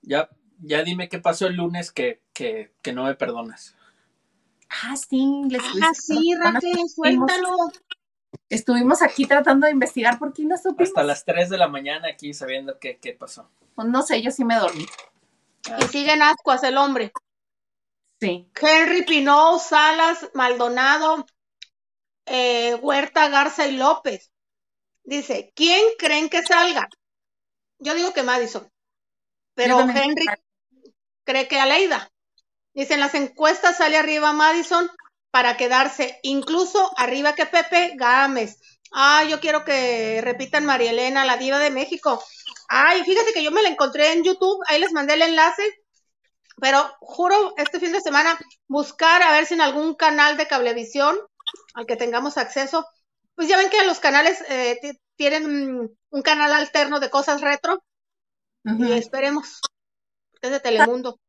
Ya, 0.03 0.31
ya 0.61 0.83
dime 0.83 1.09
qué 1.09 1.19
pasó 1.19 1.47
el 1.47 1.57
lunes 1.57 1.91
que, 1.91 2.23
que, 2.33 2.73
que 2.83 2.93
no 2.93 3.05
me 3.05 3.15
perdonas. 3.15 3.75
Ah, 4.69 4.97
sí, 4.97 5.43
les 5.49 5.63
Ah, 5.83 5.93
sí, 5.95 6.35
Raquel, 6.41 6.89
suéltalo. 6.89 7.49
Estuvimos 8.49 9.03
aquí 9.03 9.27
tratando 9.27 9.67
de 9.67 9.73
investigar 9.73 10.19
por 10.19 10.33
qué 10.33 10.45
no 10.45 10.57
supimos. 10.57 10.89
Hasta 10.89 11.05
las 11.05 11.25
3 11.25 11.49
de 11.51 11.59
la 11.59 11.69
mañana 11.69 12.09
aquí 12.09 12.35
sabiendo 12.35 12.79
qué, 12.79 12.99
qué 12.99 13.13
pasó. 13.13 13.49
Pues 13.75 13.89
no 13.89 14.03
sé, 14.03 14.23
yo 14.23 14.31
sí 14.31 14.45
me 14.45 14.57
dormí. 14.57 14.87
Y 15.81 15.85
siguen 15.85 16.23
ascuas 16.23 16.63
el 16.65 16.77
hombre. 16.77 17.13
Sí. 18.21 18.49
Henry 18.61 19.05
Pinot, 19.05 19.61
Salas, 19.61 20.31
Maldonado, 20.35 21.27
eh, 22.27 22.75
Huerta, 22.77 23.29
Garza 23.29 23.67
y 23.67 23.77
López. 23.77 24.31
Dice, 25.05 25.53
¿quién 25.55 25.85
creen 25.99 26.29
que 26.29 26.43
salga? 26.43 26.89
Yo 27.79 27.95
digo 27.95 28.13
que 28.13 28.23
Madison. 28.23 28.69
Pero 29.55 29.81
Henry 29.81 30.27
cree 31.25 31.49
que 31.49 31.61
Aleida. 31.61 32.11
Dice, 32.75 32.95
en 32.95 33.01
las 33.01 33.15
encuestas 33.15 33.77
sale 33.77 33.97
arriba 33.97 34.33
Madison 34.33 34.91
para 35.31 35.57
quedarse, 35.57 36.19
incluso 36.23 36.91
arriba 36.97 37.35
que 37.35 37.47
Pepe 37.47 37.93
Gámez. 37.97 38.59
Ah, 38.93 39.25
yo 39.25 39.41
quiero 39.41 39.65
que 39.65 40.21
repitan 40.23 40.65
María 40.67 40.91
Elena, 40.91 41.25
la 41.25 41.37
diva 41.37 41.59
de 41.59 41.71
México. 41.71 42.23
Ay, 42.69 43.03
fíjate 43.05 43.33
que 43.33 43.43
yo 43.43 43.51
me 43.51 43.63
la 43.63 43.69
encontré 43.69 44.13
en 44.13 44.25
YouTube, 44.25 44.61
ahí 44.69 44.81
les 44.81 44.93
mandé 44.93 45.15
el 45.15 45.23
enlace, 45.23 45.63
pero 46.61 46.97
juro 47.01 47.55
este 47.57 47.81
fin 47.81 47.93
de 47.93 48.01
semana 48.01 48.39
buscar 48.69 49.23
a 49.23 49.33
ver 49.33 49.47
si 49.47 49.55
en 49.55 49.61
algún 49.61 49.95
canal 49.95 50.37
de 50.37 50.47
cablevisión 50.47 51.19
al 51.75 51.87
que 51.87 51.97
tengamos 51.97 52.39
acceso, 52.39 52.87
pues 53.35 53.49
ya 53.49 53.57
ven 53.57 53.71
que 53.71 53.85
los 53.85 53.99
canales 54.01 54.41
eh, 54.49 54.79
ti- 54.81 55.01
tienen 55.17 55.91
un 56.11 56.23
canal 56.23 56.53
alterno 56.53 57.01
de 57.01 57.11
cosas 57.11 57.41
retro 57.41 57.83
Y 58.65 58.93
esperemos, 58.93 59.61
que 60.41 60.47
es 60.47 60.53
de 60.53 60.61
Telemundo. 60.61 61.21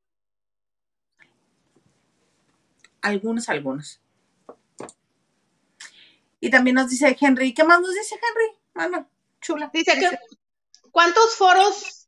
Algunos, 3.01 3.49
algunos. 3.49 4.01
Y 6.39 6.49
también 6.49 6.75
nos 6.75 6.89
dice 6.89 7.15
Henry. 7.19 7.53
¿Qué 7.53 7.63
más 7.63 7.81
nos 7.81 7.93
dice 7.93 8.15
Henry? 8.15 8.59
Mano, 8.73 9.09
chula. 9.41 9.69
Dice 9.73 9.93
que, 9.99 10.17
¿cuántos 10.91 11.35
foros 11.35 12.07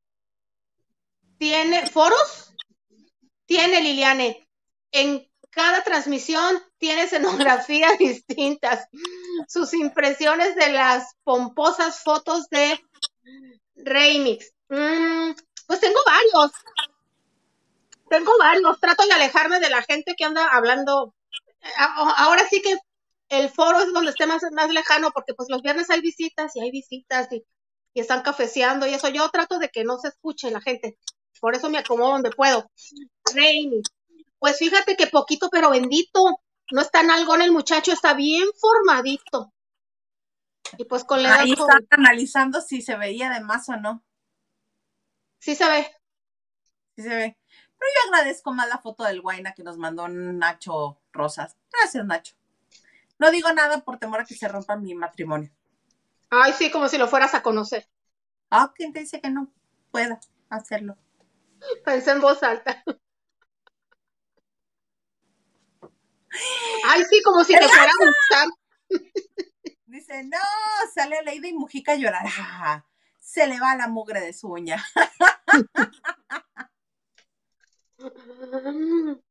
tiene, 1.37 1.87
foros 1.87 2.53
tiene 3.45 3.81
Liliane? 3.81 4.47
En 4.91 5.29
cada 5.49 5.83
transmisión 5.83 6.63
tiene 6.77 7.03
escenografías 7.03 7.97
distintas. 7.99 8.87
Sus 9.47 9.73
impresiones 9.73 10.55
de 10.55 10.71
las 10.71 11.15
pomposas 11.23 12.01
fotos 12.01 12.47
de 12.49 12.79
Remix. 13.75 14.53
Mm, 14.69 15.31
pues 15.67 15.79
tengo 15.79 15.99
varios. 16.05 16.51
Tengo 18.09 18.31
varios. 18.39 18.79
Trato 18.79 19.05
de 19.05 19.13
alejarme 19.13 19.59
de 19.59 19.69
la 19.69 19.81
gente 19.83 20.15
que 20.17 20.25
anda 20.25 20.47
hablando. 20.47 21.13
Ahora 22.17 22.47
sí 22.49 22.61
que 22.61 22.77
el 23.29 23.49
foro 23.49 23.79
es 23.79 23.91
donde 23.91 24.11
esté 24.11 24.25
más, 24.25 24.41
más 24.51 24.69
lejano, 24.69 25.11
porque 25.11 25.33
pues 25.33 25.49
los 25.49 25.61
viernes 25.61 25.89
hay 25.89 26.01
visitas 26.01 26.55
y 26.55 26.61
hay 26.61 26.71
visitas 26.71 27.27
y, 27.31 27.43
y 27.93 27.99
están 27.99 28.21
cafeceando 28.21 28.87
y 28.87 28.93
eso. 28.93 29.09
Yo 29.09 29.29
trato 29.29 29.59
de 29.59 29.69
que 29.69 29.83
no 29.83 29.97
se 29.97 30.09
escuche 30.09 30.51
la 30.51 30.61
gente. 30.61 30.97
Por 31.39 31.55
eso 31.55 31.69
me 31.69 31.77
acomodo 31.77 32.13
donde 32.13 32.31
puedo. 32.31 32.69
Reini. 33.33 33.81
Pues 34.39 34.57
fíjate 34.57 34.95
que 34.95 35.07
poquito 35.07 35.49
pero 35.49 35.69
bendito. 35.69 36.41
No 36.71 36.81
está 36.81 36.99
en 37.01 37.11
algo 37.11 37.35
el 37.35 37.51
muchacho, 37.51 37.93
está 37.93 38.13
bien 38.13 38.45
formadito. 38.59 39.53
Y 40.77 40.83
pues 40.83 41.05
con 41.05 41.23
la 41.23 41.29
edad 41.29 41.39
Ahí 41.39 41.55
joven. 41.55 41.77
está 41.81 41.95
analizando 41.95 42.59
si 42.61 42.81
se 42.81 42.97
veía 42.97 43.29
de 43.29 43.39
más 43.39 43.69
o 43.69 43.77
no. 43.77 44.03
Sí 45.39 45.55
se 45.55 45.67
ve. 45.69 45.87
Sí 46.95 47.03
se 47.03 47.09
ve. 47.09 47.37
Pero 47.77 47.91
yo 47.95 48.11
agradezco 48.11 48.53
más 48.53 48.67
la 48.67 48.79
foto 48.79 49.03
del 49.03 49.21
Guaina 49.21 49.53
que 49.53 49.63
nos 49.63 49.77
mandó 49.77 50.07
Nacho 50.07 50.99
Rosas. 51.11 51.55
Gracias, 51.71 52.05
Nacho. 52.05 52.35
No 53.19 53.31
digo 53.31 53.51
nada 53.53 53.83
por 53.83 53.99
temor 53.99 54.21
a 54.21 54.25
que 54.25 54.35
se 54.35 54.47
rompa 54.47 54.75
mi 54.75 54.93
matrimonio. 54.95 55.51
Ay, 56.29 56.53
sí, 56.53 56.71
como 56.71 56.87
si 56.89 56.97
lo 56.97 57.07
fueras 57.07 57.33
a 57.33 57.41
conocer. 57.41 57.87
Ah, 58.49 58.71
¿quién 58.75 58.93
te 58.93 58.99
dice 58.99 59.21
que 59.21 59.29
no 59.29 59.51
pueda 59.91 60.19
hacerlo? 60.49 60.97
Pensé 61.83 62.11
en 62.11 62.21
voz 62.21 62.43
alta. 62.43 62.83
Ay, 66.85 67.03
sí, 67.09 67.21
como 67.23 67.43
si 67.43 67.53
te 67.53 67.67
fuera 67.67 67.91
a 67.91 68.05
gustar. 68.05 68.47
Dice, 69.85 70.23
no, 70.23 70.37
sale 70.93 71.21
Leida 71.23 71.47
y 71.47 71.53
Mujica 71.53 71.95
llorar. 71.95 72.25
Se 73.27 73.45
le 73.45 73.59
va 73.59 73.75
la 73.75 73.89
mugre 73.89 74.21
de 74.21 74.31
su 74.31 74.47
uña. 74.47 74.81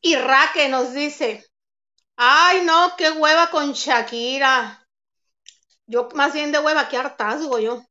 Y 0.00 0.16
Raque 0.16 0.68
nos 0.68 0.94
dice, 0.94 1.44
ay 2.16 2.64
no, 2.64 2.94
qué 2.96 3.10
hueva 3.10 3.50
con 3.50 3.72
Shakira. 3.72 4.88
Yo 5.86 6.08
más 6.14 6.32
bien 6.32 6.52
de 6.52 6.58
hueva, 6.58 6.88
qué 6.88 6.96
hartazgo 6.96 7.58
yo. 7.58 7.84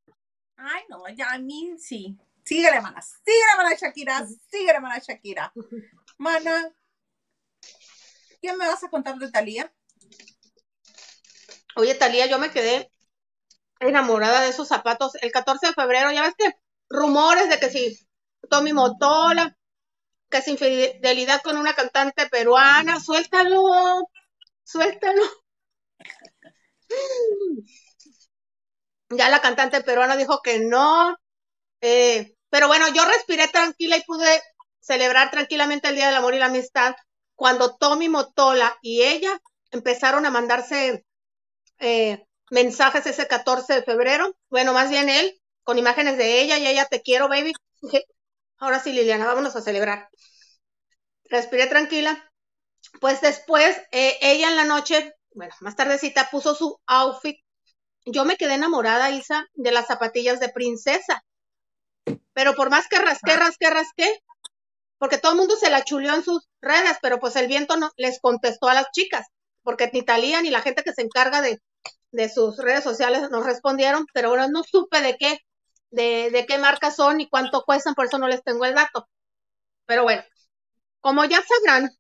Ay, 0.56 0.84
no, 0.90 1.08
ya 1.10 1.32
a 1.32 1.38
mí 1.38 1.76
sí. 1.78 2.18
Síguele, 2.44 2.82
mana. 2.82 3.02
Síguele, 3.02 3.58
mana 3.58 3.76
Shakira. 3.76 4.26
Síguele, 4.50 4.80
mana 4.80 5.00
Shakira. 5.00 5.54
Mana, 6.18 6.72
¿qué 8.42 8.54
me 8.54 8.66
vas 8.66 8.84
a 8.84 8.90
contar 8.90 9.18
de 9.18 9.30
Talía? 9.30 9.72
Oye, 11.76 11.94
Talía, 11.94 12.26
yo 12.26 12.40
me 12.40 12.50
quedé 12.50 12.92
enamorada 13.80 14.42
de 14.42 14.50
esos 14.50 14.68
zapatos. 14.68 15.16
El 15.22 15.32
14 15.32 15.68
de 15.68 15.74
febrero, 15.74 16.12
ya 16.12 16.24
ves 16.24 16.36
que 16.38 16.52
rumores 16.90 17.50
de 17.50 17.60
que 17.60 17.70
si 17.70 17.98
Tommy 18.50 18.74
Motola, 18.74 19.58
que 20.30 20.42
si 20.42 20.52
infidelidad 20.52 21.42
con 21.44 21.58
una 21.58 21.74
cantante 21.76 22.28
peruana, 22.30 23.00
suéltalo, 23.00 24.10
suéltalo. 24.64 25.24
Ya 29.10 29.30
la 29.30 29.42
cantante 29.42 29.82
peruana 29.82 30.16
dijo 30.16 30.42
que 30.42 30.60
no. 30.60 31.16
eh, 31.82 32.36
pero 32.50 32.68
bueno, 32.68 32.88
yo 32.90 33.06
respiré 33.06 33.48
tranquila 33.50 33.98
y 33.98 34.04
pude 34.04 34.42
celebrar 34.82 35.32
tranquilamente 35.32 35.90
el 35.90 35.96
Día 35.96 36.08
del 36.08 36.16
Amor 36.18 36.36
y 36.36 36.40
la 36.40 36.48
Amistad 36.48 36.96
cuando 37.36 37.78
Tommy 37.78 38.10
Motola 38.10 38.78
y 38.82 39.04
ella 39.04 39.40
empezaron 39.72 40.26
a 40.26 40.32
mandarse 40.32 41.06
eh, 41.80 42.26
mensajes 42.50 43.06
ese 43.06 43.28
14 43.28 43.74
de 43.74 43.84
febrero. 43.84 44.36
Bueno, 44.50 44.74
más 44.74 44.90
bien 44.90 45.10
él, 45.10 45.40
con 45.64 45.78
imágenes 45.78 46.18
de 46.18 46.42
ella 46.42 46.58
y 46.58 46.68
ella 46.68 46.86
te 46.86 47.02
quiero, 47.02 47.28
baby. 47.28 47.54
Dije, 47.82 48.06
ahora 48.58 48.80
sí, 48.80 48.92
Liliana, 48.92 49.26
vámonos 49.26 49.56
a 49.56 49.62
celebrar. 49.62 50.10
Respiré 51.26 51.68
tranquila. 51.68 52.32
Pues 53.02 53.22
después, 53.22 53.78
eh, 53.92 54.18
ella 54.22 54.50
en 54.50 54.56
la 54.56 54.66
noche, 54.66 55.14
bueno, 55.34 55.54
más 55.60 55.76
tardecita, 55.76 56.30
puso 56.32 56.56
su 56.56 56.80
outfit. 56.86 57.38
Yo 58.06 58.24
me 58.24 58.38
quedé 58.38 58.54
enamorada, 58.54 59.12
Isa, 59.12 59.46
de 59.54 59.72
las 59.72 59.88
zapatillas 59.88 60.40
de 60.40 60.50
princesa. 60.50 61.24
Pero 62.34 62.56
por 62.56 62.70
más 62.70 62.88
que 62.88 63.00
rasqué, 63.00 63.36
rasqué, 63.36 63.70
rasqué, 63.70 64.24
porque 64.98 65.18
todo 65.18 65.34
el 65.34 65.38
mundo 65.38 65.56
se 65.58 65.70
la 65.70 65.84
chuleó 65.84 66.14
en 66.16 66.24
sus 66.24 66.48
redes, 66.62 66.98
pero 67.02 67.20
pues 67.20 67.36
el 67.36 67.48
viento 67.48 67.78
no 67.78 67.92
les 67.98 68.20
contestó 68.22 68.70
a 68.70 68.74
las 68.74 68.92
chicas, 68.92 69.28
porque 69.64 69.90
ni 69.92 70.04
Talía 70.04 70.42
ni 70.42 70.50
la 70.50 70.62
gente 70.62 70.84
que 70.84 70.94
se 70.94 71.02
encarga 71.02 71.42
de, 71.42 71.60
de 72.12 72.30
sus 72.30 72.58
redes 72.58 72.84
sociales 72.84 73.30
nos 73.32 73.46
respondieron, 73.46 74.06
pero 74.14 74.30
bueno, 74.30 74.48
no 74.50 74.64
supe 74.64 75.02
de 75.02 75.18
qué, 75.18 75.40
de, 75.92 76.32
de 76.32 76.46
qué 76.46 76.58
marcas 76.58 76.96
son 76.96 77.22
y 77.22 77.30
cuánto 77.30 77.64
cuestan, 77.64 77.96
por 77.96 78.06
eso 78.06 78.18
no 78.20 78.28
les 78.28 78.44
tengo 78.44 78.66
el 78.66 78.76
dato. 78.76 79.08
Pero 79.86 80.04
bueno, 80.04 80.24
como 81.02 81.26
ya 81.26 81.42
sabrán, 81.44 81.92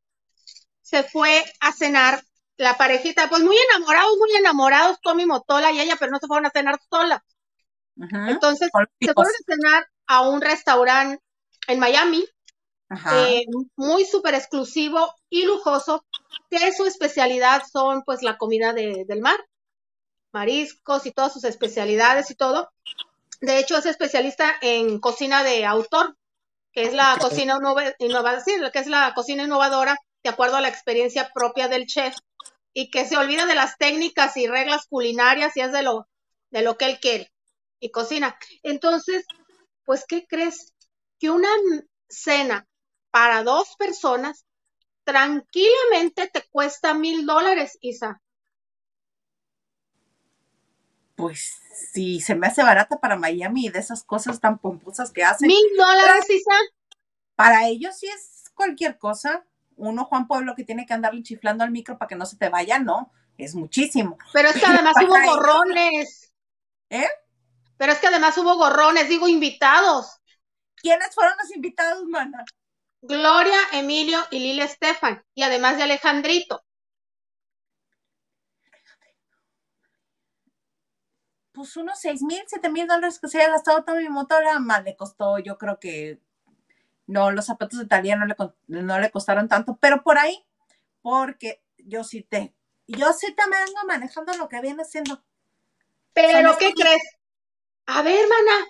se 0.82 1.04
fue 1.04 1.44
a 1.62 1.74
cenar 1.74 2.22
la 2.58 2.78
parejita, 2.78 3.30
pues 3.30 3.44
muy 3.44 3.58
enamorados, 3.72 4.18
muy 4.18 4.32
enamorados, 4.38 5.00
Tommy 5.02 5.26
Motola 5.26 5.72
y 5.72 5.80
ella, 5.82 5.96
pero 6.00 6.12
no 6.12 6.20
se 6.20 6.28
fueron 6.28 6.46
a 6.48 6.52
cenar 6.52 6.80
sola. 6.90 7.24
Entonces, 8.26 8.72
se 9.04 9.14
fueron 9.14 9.34
a 9.34 9.54
cenar 9.56 9.88
a 10.08 10.30
un 10.30 10.42
restaurante 10.42 11.24
en 11.68 11.80
Miami, 11.80 12.26
eh, 13.10 13.44
muy 13.76 14.06
súper 14.06 14.36
exclusivo 14.36 15.14
y 15.30 15.46
lujoso, 15.46 16.06
que 16.50 16.74
su 16.74 16.86
especialidad 16.86 17.64
son 17.72 18.04
pues 18.06 18.24
la 18.24 18.38
comida 18.38 18.74
de- 18.74 19.06
del 19.08 19.22
mar, 19.22 19.38
mariscos 20.38 21.06
y 21.06 21.12
todas 21.12 21.34
sus 21.34 21.44
especialidades 21.44 22.30
y 22.32 22.36
todo. 22.36 22.70
De 23.42 23.60
hecho, 23.60 23.78
es 23.78 23.86
especialista 23.86 24.48
en 24.62 25.00
cocina 25.00 25.44
de 25.44 25.66
autor, 25.66 26.16
que 26.74 26.84
es 26.88 26.94
la 26.94 27.18
cocina 27.20 27.56
innova- 27.60 27.96
innova- 28.00 28.40
sí, 28.46 28.54
que 28.74 28.80
es 28.80 28.88
la 28.88 29.14
cocina 29.16 29.44
innovadora 29.44 29.96
de 30.24 30.30
acuerdo 30.30 30.56
a 30.58 30.62
la 30.62 30.70
experiencia 30.70 31.32
propia 31.34 31.68
del 31.68 31.86
chef 31.94 32.14
y 32.74 32.90
que 32.92 33.06
se 33.06 33.18
olvida 33.18 33.46
de 33.46 33.56
las 33.56 33.78
técnicas 33.78 34.38
y 34.38 34.48
reglas 34.48 34.84
culinarias 34.90 35.56
y 35.58 35.62
es 35.62 35.72
de 35.72 35.84
lo, 35.84 36.08
de 36.52 36.62
lo 36.62 36.78
que 36.78 36.86
él 36.86 37.00
quiere. 37.00 37.32
y 37.80 37.92
cocina. 37.92 38.38
Entonces, 38.64 39.24
pues, 39.86 40.06
¿qué 40.08 40.26
crees? 40.28 40.74
Que 41.20 41.30
una 41.30 41.50
cena 42.10 42.66
para 43.12 43.44
dos 43.44 43.68
personas 43.78 44.46
tranquilamente 45.04 46.30
te 46.34 46.42
cuesta 46.52 46.94
mil 46.94 47.26
dólares, 47.26 47.78
Isa. 47.82 48.22
Pues 51.18 51.60
sí, 51.94 52.22
se 52.22 52.36
me 52.36 52.46
hace 52.46 52.62
barata 52.62 53.00
para 53.00 53.18
Miami 53.18 53.70
de 53.70 53.80
esas 53.80 54.04
cosas 54.04 54.40
tan 54.40 54.60
pomposas 54.60 55.12
que 55.12 55.24
hacen. 55.24 55.48
Mil 55.48 55.66
dólares, 55.76 56.30
Isa. 56.30 56.56
Para 57.36 57.68
ellos 57.68 57.98
sí 57.98 58.08
es 58.08 58.52
cualquier 58.54 59.00
cosa. 59.00 59.44
Uno, 59.76 60.06
Juan 60.06 60.28
Pueblo, 60.28 60.54
que 60.56 60.64
tiene 60.64 60.86
que 60.86 60.94
andarle 60.94 61.24
chiflando 61.24 61.64
al 61.64 61.72
micro 61.72 61.98
para 61.98 62.08
que 62.08 62.16
no 62.16 62.28
se 62.28 62.38
te 62.38 62.50
vaya, 62.50 62.78
no, 62.78 63.12
es 63.36 63.56
muchísimo. 63.56 64.20
Pero 64.32 64.50
es 64.50 64.60
que 64.60 64.66
además 64.68 64.94
hubo 65.04 65.36
gorrones. 65.36 66.32
¿Eh? 66.92 67.10
Pero 67.78 67.92
es 67.94 68.00
que 68.00 68.08
además 68.08 68.38
hubo 68.38 68.56
gorrones, 68.56 69.10
digo, 69.10 69.28
invitados. 69.28 70.22
¿Quiénes 70.76 71.16
fueron 71.16 71.34
los 71.40 71.56
invitados, 71.56 72.06
mana? 72.06 72.46
Gloria, 73.02 73.58
Emilio 73.74 74.20
y 74.30 74.38
Lili 74.38 74.62
Estefan, 74.62 75.24
y 75.34 75.42
además 75.42 75.78
de 75.78 75.84
Alejandrito. 75.84 76.64
Pues 81.58 81.76
unos 81.76 82.00
seis 82.00 82.22
mil, 82.22 82.40
siete 82.46 82.70
mil 82.70 82.86
dólares 82.86 83.18
que 83.18 83.28
se 83.28 83.40
haya 83.42 83.50
gastado 83.50 83.84
todo 83.84 83.96
mi 83.96 84.10
motora, 84.10 84.60
más 84.60 84.84
le 84.84 84.96
costó, 84.96 85.40
yo 85.40 85.58
creo 85.58 85.80
que 85.80 86.20
no, 87.08 87.32
los 87.32 87.48
zapatos 87.48 87.80
de 87.80 87.88
Talía 87.88 88.16
no 88.16 88.28
le, 88.28 88.36
no 88.68 89.00
le 89.00 89.10
costaron 89.10 89.48
tanto, 89.48 89.76
pero 89.82 90.04
por 90.04 90.20
ahí, 90.20 90.46
porque 91.02 91.64
yo 91.80 92.04
sí 92.04 92.22
te, 92.22 92.54
yo 92.86 93.12
sí 93.12 93.34
te 93.34 93.42
vengo 93.50 93.88
manejando 93.88 94.34
lo 94.38 94.48
que 94.48 94.62
viene 94.62 94.86
siendo. 94.86 95.24
Pero, 96.14 96.56
¿qué 96.60 96.74
crees? 96.74 97.02
A 97.88 98.04
ver, 98.04 98.20
hermana, 98.20 98.68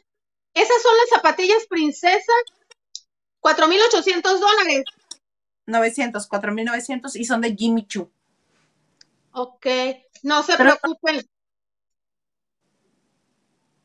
esas 0.53 0.81
son 0.81 0.95
las 0.95 1.09
zapatillas 1.09 1.67
princesa, 1.69 2.31
4.800 3.41 4.39
dólares. 4.39 4.85
900, 5.65 6.29
4.900 6.29 7.15
y 7.17 7.25
son 7.25 7.41
de 7.41 7.53
Jimmy 7.53 7.85
Choo. 7.85 8.09
Ok, 9.33 9.67
no 10.23 10.41
se 10.41 10.55
preocupen. 10.55 11.27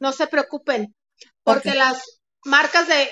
No 0.03 0.11
se 0.11 0.27
preocupen, 0.27 0.97
porque 1.45 1.77
las 1.77 2.25
marcas 2.45 2.89
de 2.89 3.09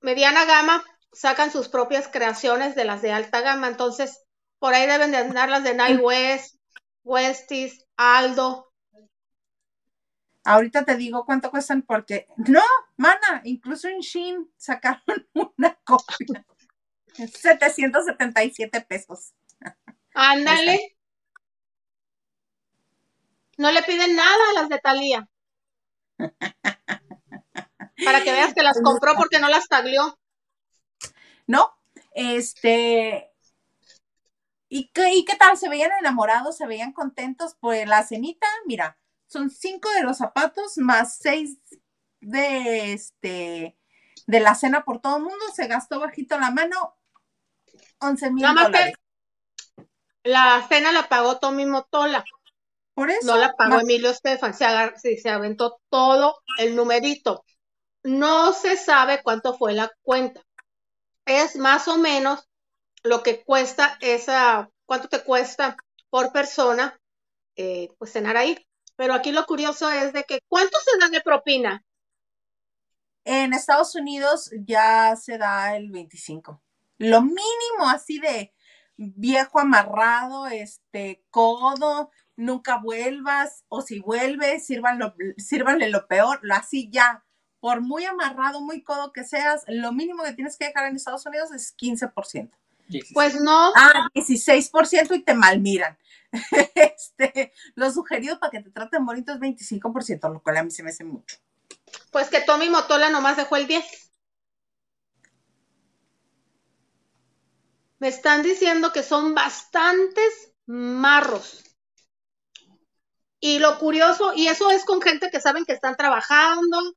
mediana 0.00 0.44
gama 0.44 0.84
sacan 1.12 1.50
sus 1.50 1.68
propias 1.68 2.06
creaciones 2.06 2.76
de 2.76 2.84
las 2.84 3.02
de 3.02 3.10
alta 3.10 3.40
gama, 3.40 3.66
entonces 3.66 4.22
por 4.60 4.74
ahí 4.74 4.86
deben 4.86 5.10
de 5.10 5.16
andar 5.16 5.48
las 5.48 5.64
de 5.64 5.74
Nine 5.74 5.96
West, 5.96 6.54
Westies, 7.02 7.84
Aldo. 7.96 8.72
Ahorita 10.44 10.84
te 10.84 10.94
digo 10.94 11.24
cuánto 11.24 11.50
cuestan 11.50 11.82
porque 11.82 12.28
no, 12.36 12.62
mana, 12.96 13.40
incluso 13.42 13.88
en 13.88 13.98
Shein 13.98 14.52
sacaron 14.56 15.02
una 15.56 15.74
copia. 15.82 16.46
777 17.14 18.82
pesos. 18.82 19.32
Ándale. 20.14 20.96
No 23.58 23.72
le 23.72 23.82
piden 23.82 24.14
nada 24.14 24.50
a 24.50 24.60
las 24.60 24.68
de 24.68 24.78
Talía. 24.78 25.28
Para 28.04 28.22
que 28.22 28.32
veas 28.32 28.54
que 28.54 28.62
las 28.62 28.80
compró 28.80 29.14
porque 29.16 29.38
no 29.38 29.48
las 29.48 29.68
taglió. 29.68 30.18
No, 31.46 31.72
este. 32.14 33.30
¿Y 34.68 34.88
qué, 34.88 35.14
¿Y 35.14 35.24
qué 35.24 35.36
tal? 35.36 35.56
¿Se 35.56 35.68
veían 35.68 35.92
enamorados? 36.00 36.56
¿Se 36.56 36.66
veían 36.66 36.92
contentos? 36.92 37.56
Pues 37.60 37.86
la 37.86 38.02
cenita, 38.02 38.46
mira, 38.66 38.98
son 39.26 39.50
cinco 39.50 39.90
de 39.90 40.02
los 40.02 40.18
zapatos 40.18 40.78
más 40.78 41.16
seis 41.18 41.58
de 42.20 42.92
este 42.92 43.76
de 44.26 44.40
la 44.40 44.54
cena 44.54 44.84
por 44.84 45.00
todo 45.00 45.18
el 45.18 45.24
mundo. 45.24 45.44
Se 45.54 45.66
gastó 45.66 46.00
bajito 46.00 46.38
la 46.38 46.50
mano 46.50 46.96
11 47.98 48.30
mil 48.30 48.46
dólares. 48.46 48.94
La 50.24 50.64
cena 50.68 50.92
la 50.92 51.08
pagó 51.08 51.38
Tommy 51.38 51.66
Motola. 51.66 52.24
Por 52.94 53.10
eso. 53.10 53.26
No 53.26 53.36
la 53.36 53.52
pagó 53.54 53.80
Emilio 53.80 54.10
Estefan. 54.10 54.54
Se, 54.54 54.66
se 55.16 55.28
aventó 55.30 55.80
todo 55.88 56.36
el 56.58 56.76
numerito. 56.76 57.44
No 58.02 58.52
se 58.52 58.76
sabe 58.76 59.22
cuánto 59.22 59.56
fue 59.56 59.72
la 59.72 59.90
cuenta. 60.02 60.42
Es 61.24 61.56
más 61.56 61.88
o 61.88 61.98
menos 61.98 62.48
lo 63.02 63.22
que 63.22 63.42
cuesta 63.44 63.96
esa, 64.00 64.70
cuánto 64.86 65.08
te 65.08 65.22
cuesta 65.22 65.76
por 66.10 66.32
persona, 66.32 66.98
eh, 67.56 67.88
pues 67.98 68.12
cenar 68.12 68.36
ahí. 68.36 68.58
Pero 68.96 69.14
aquí 69.14 69.32
lo 69.32 69.46
curioso 69.46 69.90
es 69.90 70.12
de 70.12 70.24
que, 70.24 70.40
¿cuánto 70.48 70.76
se 70.80 70.98
da 70.98 71.08
de 71.08 71.20
propina? 71.20 71.84
En 73.24 73.54
Estados 73.54 73.94
Unidos 73.94 74.50
ya 74.66 75.14
se 75.16 75.38
da 75.38 75.76
el 75.76 75.90
25. 75.90 76.60
Lo 76.98 77.20
mínimo 77.22 77.88
así 77.88 78.18
de 78.18 78.52
viejo 78.96 79.58
amarrado, 79.58 80.46
este, 80.46 81.24
codo, 81.30 82.10
nunca 82.36 82.78
vuelvas, 82.78 83.64
o 83.68 83.82
si 83.82 84.00
vuelves, 84.00 84.66
sírvanle 84.66 85.90
lo 85.90 86.06
peor, 86.06 86.40
lo 86.42 86.54
así 86.54 86.88
ya 86.90 87.24
por 87.62 87.80
muy 87.80 88.04
amarrado, 88.04 88.60
muy 88.60 88.82
codo 88.82 89.12
que 89.12 89.22
seas, 89.22 89.62
lo 89.68 89.92
mínimo 89.92 90.24
que 90.24 90.32
tienes 90.32 90.56
que 90.56 90.66
dejar 90.66 90.86
en 90.86 90.96
Estados 90.96 91.24
Unidos 91.26 91.52
es 91.52 91.76
15%. 91.76 92.50
Pues 93.14 93.40
no. 93.40 93.72
Ah, 93.76 94.08
16% 94.14 95.14
y 95.16 95.22
te 95.22 95.34
malmiran. 95.34 95.96
Este, 96.74 97.52
lo 97.74 97.90
sugerido 97.92 98.40
para 98.40 98.50
que 98.50 98.60
te 98.60 98.70
traten 98.70 99.04
bonito 99.04 99.32
es 99.32 99.38
25%, 99.38 100.32
lo 100.32 100.42
cual 100.42 100.56
a 100.56 100.62
mí 100.62 100.70
se 100.70 100.82
me 100.82 100.90
hace 100.90 101.04
mucho. 101.04 101.36
Pues 102.10 102.30
que 102.30 102.40
Tommy 102.40 102.68
Motola 102.68 103.10
nomás 103.10 103.36
dejó 103.36 103.56
el 103.56 103.66
10. 103.66 103.84
Me 107.98 108.08
están 108.08 108.42
diciendo 108.42 108.92
que 108.92 109.02
son 109.02 109.34
bastantes 109.34 110.52
marros. 110.66 111.71
Y 113.44 113.58
lo 113.58 113.76
curioso, 113.80 114.32
y 114.36 114.46
eso 114.46 114.70
es 114.70 114.84
con 114.84 115.02
gente 115.02 115.28
que 115.28 115.40
saben 115.40 115.64
que 115.64 115.72
están 115.72 115.96
trabajando, 115.96 116.94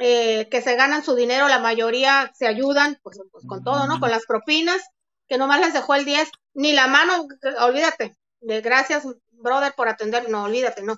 eh, 0.00 0.48
que 0.50 0.60
se 0.60 0.74
ganan 0.74 1.04
su 1.04 1.14
dinero, 1.14 1.46
la 1.46 1.60
mayoría 1.60 2.32
se 2.34 2.48
ayudan, 2.48 2.98
pues, 3.04 3.20
pues, 3.30 3.46
con 3.46 3.62
todo, 3.62 3.86
¿no? 3.86 4.00
Con 4.00 4.10
las 4.10 4.26
propinas, 4.26 4.82
que 5.28 5.38
nomás 5.38 5.60
les 5.60 5.74
dejó 5.74 5.94
el 5.94 6.04
10, 6.04 6.28
ni 6.54 6.72
la 6.72 6.88
mano, 6.88 7.28
olvídate, 7.60 8.16
de 8.40 8.60
gracias, 8.62 9.04
brother, 9.30 9.74
por 9.76 9.88
atender, 9.88 10.28
no, 10.28 10.42
olvídate, 10.42 10.82
no. 10.82 10.96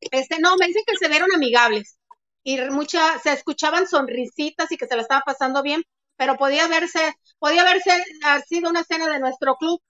Este, 0.00 0.38
no, 0.38 0.56
me 0.56 0.68
dicen 0.68 0.84
que 0.86 0.96
se 0.96 1.08
vieron 1.08 1.32
amigables 1.34 1.98
y 2.44 2.60
mucha, 2.70 3.18
se 3.18 3.32
escuchaban 3.32 3.88
sonrisitas 3.88 4.70
y 4.70 4.76
que 4.76 4.86
se 4.86 4.94
la 4.94 5.02
estaba 5.02 5.22
pasando 5.26 5.60
bien, 5.64 5.82
pero 6.16 6.36
podía 6.36 6.68
verse, 6.68 7.14
podía 7.40 7.62
haberse 7.62 7.90
sido 8.46 8.70
una 8.70 8.82
escena 8.82 9.08
de 9.08 9.18
nuestro 9.18 9.56
club. 9.56 9.80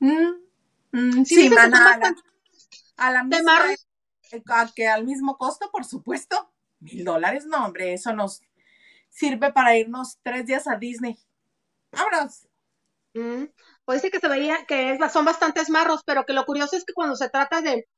Mm, 0.00 0.51
mm, 0.92 1.24
sí, 1.24 1.48
sí 1.48 1.54
a 2.96 3.10
la, 3.10 3.24
misma, 3.24 3.74
que 4.74 4.86
al 4.86 5.04
mismo 5.04 5.36
costo, 5.36 5.70
por 5.70 5.84
supuesto. 5.84 6.52
Mil 6.80 7.04
dólares, 7.04 7.46
no, 7.46 7.64
hombre, 7.64 7.94
eso 7.94 8.12
nos 8.12 8.42
sirve 9.08 9.52
para 9.52 9.76
irnos 9.76 10.18
tres 10.22 10.46
días 10.46 10.66
a 10.66 10.76
Disney. 10.76 11.18
¡Vámonos! 11.92 12.48
Mm, 13.14 13.44
pues 13.84 14.02
dice 14.02 14.10
que 14.10 14.20
se 14.20 14.28
veía 14.28 14.64
que 14.66 14.98
son 15.12 15.24
bastantes 15.24 15.68
marros, 15.68 16.02
pero 16.04 16.24
que 16.24 16.32
lo 16.32 16.44
curioso 16.44 16.76
es 16.76 16.84
que 16.84 16.94
cuando 16.94 17.16
se 17.16 17.28
trata 17.28 17.60
de 17.60 17.88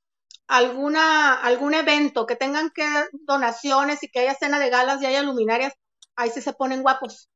alguna, 0.49 1.35
algún 1.35 1.75
evento 1.75 2.27
que 2.27 2.37
tengan 2.37 2.71
que 2.71 2.87
donaciones 3.13 4.03
y 4.03 4.09
que 4.09 4.21
haya 4.21 4.35
cena 4.35 4.59
de 4.59 4.71
galas 4.71 5.01
y 5.01 5.07
haya 5.07 5.23
luminarias, 5.23 5.75
ahí 6.17 6.31
sí 6.31 6.41
se 6.41 6.53
ponen 6.53 6.83
guapos. 6.83 7.31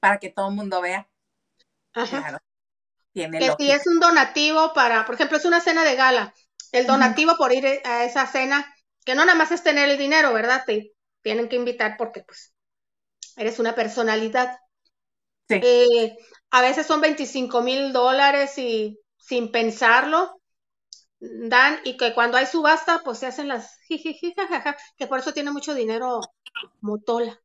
Para 0.00 0.18
que 0.18 0.30
todo 0.30 0.48
el 0.48 0.54
mundo 0.54 0.80
vea. 0.80 1.08
Ajá. 1.92 2.40
Que 3.12 3.54
si 3.58 3.70
es 3.70 3.86
un 3.86 4.00
donativo 4.00 4.72
para, 4.72 5.04
por 5.04 5.14
ejemplo, 5.14 5.36
es 5.36 5.44
una 5.44 5.60
cena 5.60 5.84
de 5.84 5.96
gala 5.96 6.34
el 6.72 6.86
donativo 6.86 7.36
por 7.36 7.52
ir 7.52 7.66
a 7.84 8.04
esa 8.04 8.26
cena, 8.26 8.74
que 9.04 9.14
no 9.14 9.24
nada 9.24 9.38
más 9.38 9.50
es 9.52 9.62
tener 9.62 9.88
el 9.88 9.98
dinero, 9.98 10.32
¿verdad? 10.32 10.64
Te 10.66 10.92
tienen 11.22 11.48
que 11.48 11.56
invitar 11.56 11.96
porque 11.96 12.22
pues 12.22 12.52
eres 13.36 13.58
una 13.58 13.74
personalidad. 13.74 14.58
Sí. 15.48 15.60
Eh, 15.62 16.16
a 16.50 16.62
veces 16.62 16.86
son 16.86 17.00
25 17.00 17.62
mil 17.62 17.92
dólares 17.92 18.58
y 18.58 18.98
sin 19.16 19.50
pensarlo 19.50 20.40
dan 21.20 21.80
y 21.84 21.96
que 21.96 22.14
cuando 22.14 22.36
hay 22.36 22.46
subasta 22.46 23.02
pues 23.04 23.18
se 23.18 23.26
hacen 23.26 23.48
las 23.48 23.76
que 23.88 25.06
por 25.08 25.18
eso 25.18 25.32
tiene 25.32 25.50
mucho 25.50 25.74
dinero 25.74 26.20
Motola. 26.80 27.40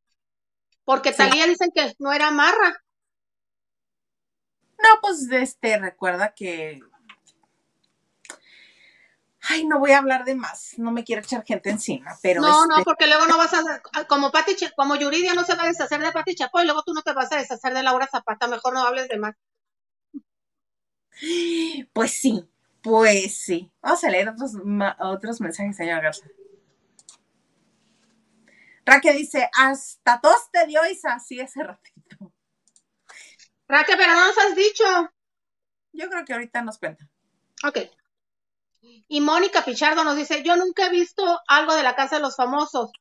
Porque 0.84 1.12
Talía 1.12 1.46
dicen 1.46 1.70
que 1.74 1.94
no 1.98 2.12
era 2.12 2.30
marra. 2.30 2.83
No, 4.78 5.00
pues 5.00 5.28
este 5.30 5.78
recuerda 5.78 6.34
que 6.34 6.80
Ay, 9.46 9.66
no 9.66 9.78
voy 9.78 9.90
a 9.92 9.98
hablar 9.98 10.24
de 10.24 10.34
más, 10.34 10.78
no 10.78 10.90
me 10.90 11.04
quiero 11.04 11.20
echar 11.20 11.44
gente 11.44 11.68
encima, 11.68 12.16
pero. 12.22 12.40
No, 12.40 12.66
no, 12.66 12.76
este 12.78 12.84
porque 12.84 13.06
luego 13.06 13.26
no 13.26 13.36
vas 13.36 13.52
a. 13.52 14.06
Como 14.06 14.30
Pati, 14.30 14.56
como 14.74 14.96
Yuridia 14.96 15.34
no 15.34 15.44
se 15.44 15.54
va 15.54 15.64
a 15.64 15.66
deshacer 15.66 16.00
de 16.00 16.12
Pati 16.12 16.34
Chapoy, 16.34 16.64
luego 16.64 16.82
tú 16.82 16.94
no 16.94 17.02
te 17.02 17.12
vas 17.12 17.30
a 17.30 17.36
deshacer 17.36 17.74
de 17.74 17.82
Laura 17.82 18.06
Zapata, 18.06 18.46
mejor 18.46 18.72
no 18.72 18.80
hables 18.80 19.08
de 19.08 19.18
más. 19.18 19.34
Pues 21.92 22.12
sí, 22.12 22.48
Pues 22.82 23.36
sí. 23.36 23.70
Vamos 23.82 24.02
a 24.04 24.10
leer 24.10 24.30
otros, 24.30 24.52
otros 24.98 25.40
mensajes, 25.40 25.76
señor 25.76 26.02
Garza. 26.02 26.26
Raque 28.86 29.12
dice, 29.12 29.48
hasta 29.58 30.20
tos 30.20 30.50
te 30.52 30.66
dio 30.66 30.80
Isa, 30.90 31.18
sí, 31.18 31.38
ese 31.40 31.62
ratito. 31.62 32.33
Raque, 33.74 33.96
pero 33.96 34.14
no 34.14 34.28
nos 34.28 34.38
has 34.38 34.54
dicho. 34.54 34.84
Yo 35.92 36.08
creo 36.08 36.24
que 36.24 36.32
ahorita 36.32 36.62
nos 36.62 36.78
cuenta. 36.78 37.08
Ok. 37.66 37.78
Y 39.08 39.20
Mónica 39.20 39.64
Pichardo 39.64 40.04
nos 40.04 40.14
dice, 40.14 40.44
yo 40.44 40.56
nunca 40.56 40.86
he 40.86 40.90
visto 40.90 41.40
algo 41.48 41.74
de 41.74 41.82
la 41.82 41.96
Casa 41.96 42.16
de 42.16 42.22
los 42.22 42.36
Famosos. 42.36 42.92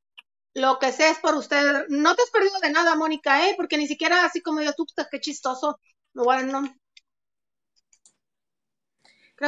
Lo 0.56 0.80
que 0.80 0.92
sé 0.92 1.10
es 1.10 1.20
por 1.20 1.36
usted. 1.36 1.86
No 1.90 2.16
te 2.16 2.24
has 2.24 2.32
perdido 2.32 2.60
de 2.60 2.72
nada, 2.72 2.96
Mónica, 2.96 3.48
¿eh? 3.48 3.54
Porque 3.56 3.78
ni 3.78 3.86
siquiera 3.86 4.26
así 4.26 4.42
como 4.42 4.62
yo, 4.62 4.74
tú, 4.74 4.88
qué 5.12 5.20
chistoso. 5.20 5.80
No, 6.16 6.24
bueno, 6.24 6.62
no. 6.62 6.76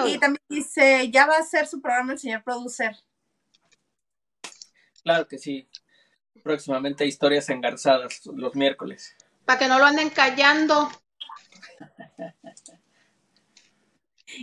y 0.08 0.20
también 0.20 0.44
dice, 0.48 1.10
ya 1.10 1.26
va 1.26 1.38
a 1.38 1.44
ser 1.44 1.66
su 1.66 1.82
programa 1.82 2.14
el 2.14 2.20
señor 2.20 2.44
producer. 2.44 2.96
Claro 5.04 5.28
que 5.28 5.40
sí. 5.40 5.68
Próximamente 6.44 7.08
historias 7.08 7.50
engarzadas 7.50 8.24
los 8.28 8.54
miércoles. 8.54 9.16
Para 9.46 9.58
que 9.58 9.68
no 9.68 9.80
lo 9.80 9.86
anden 9.86 10.12
callando. 10.12 10.92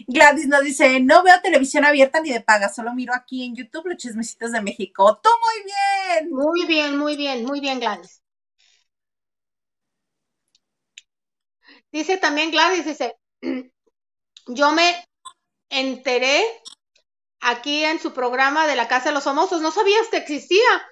Gladys 0.06 0.46
nos 0.46 0.62
dice, 0.62 1.00
no 1.00 1.22
veo 1.22 1.40
televisión 1.42 1.84
abierta 1.84 2.20
ni 2.20 2.30
de 2.30 2.40
paga, 2.40 2.68
solo 2.68 2.94
miro 2.94 3.14
aquí 3.14 3.44
en 3.44 3.56
YouTube 3.56 3.86
los 3.86 3.98
chismecitos 3.98 4.52
de 4.52 4.60
México. 4.60 5.20
¡Tú 5.22 5.28
muy 5.40 5.64
bien! 5.64 6.30
Muy 6.30 6.66
bien, 6.66 6.98
muy 6.98 7.16
bien, 7.16 7.44
muy 7.44 7.60
bien, 7.60 7.80
Gladys. 7.80 8.22
Dice 11.90 12.16
también 12.16 12.50
Gladys, 12.50 12.84
dice, 12.86 13.16
yo 14.46 14.72
me 14.72 15.04
enteré 15.68 16.42
aquí 17.40 17.84
en 17.84 17.98
su 18.00 18.12
programa 18.12 18.66
de 18.66 18.76
la 18.76 18.88
Casa 18.88 19.10
de 19.10 19.14
los 19.14 19.24
Famosos, 19.24 19.60
no 19.60 19.72
sabías 19.72 20.08
que 20.08 20.16
existía. 20.18 20.88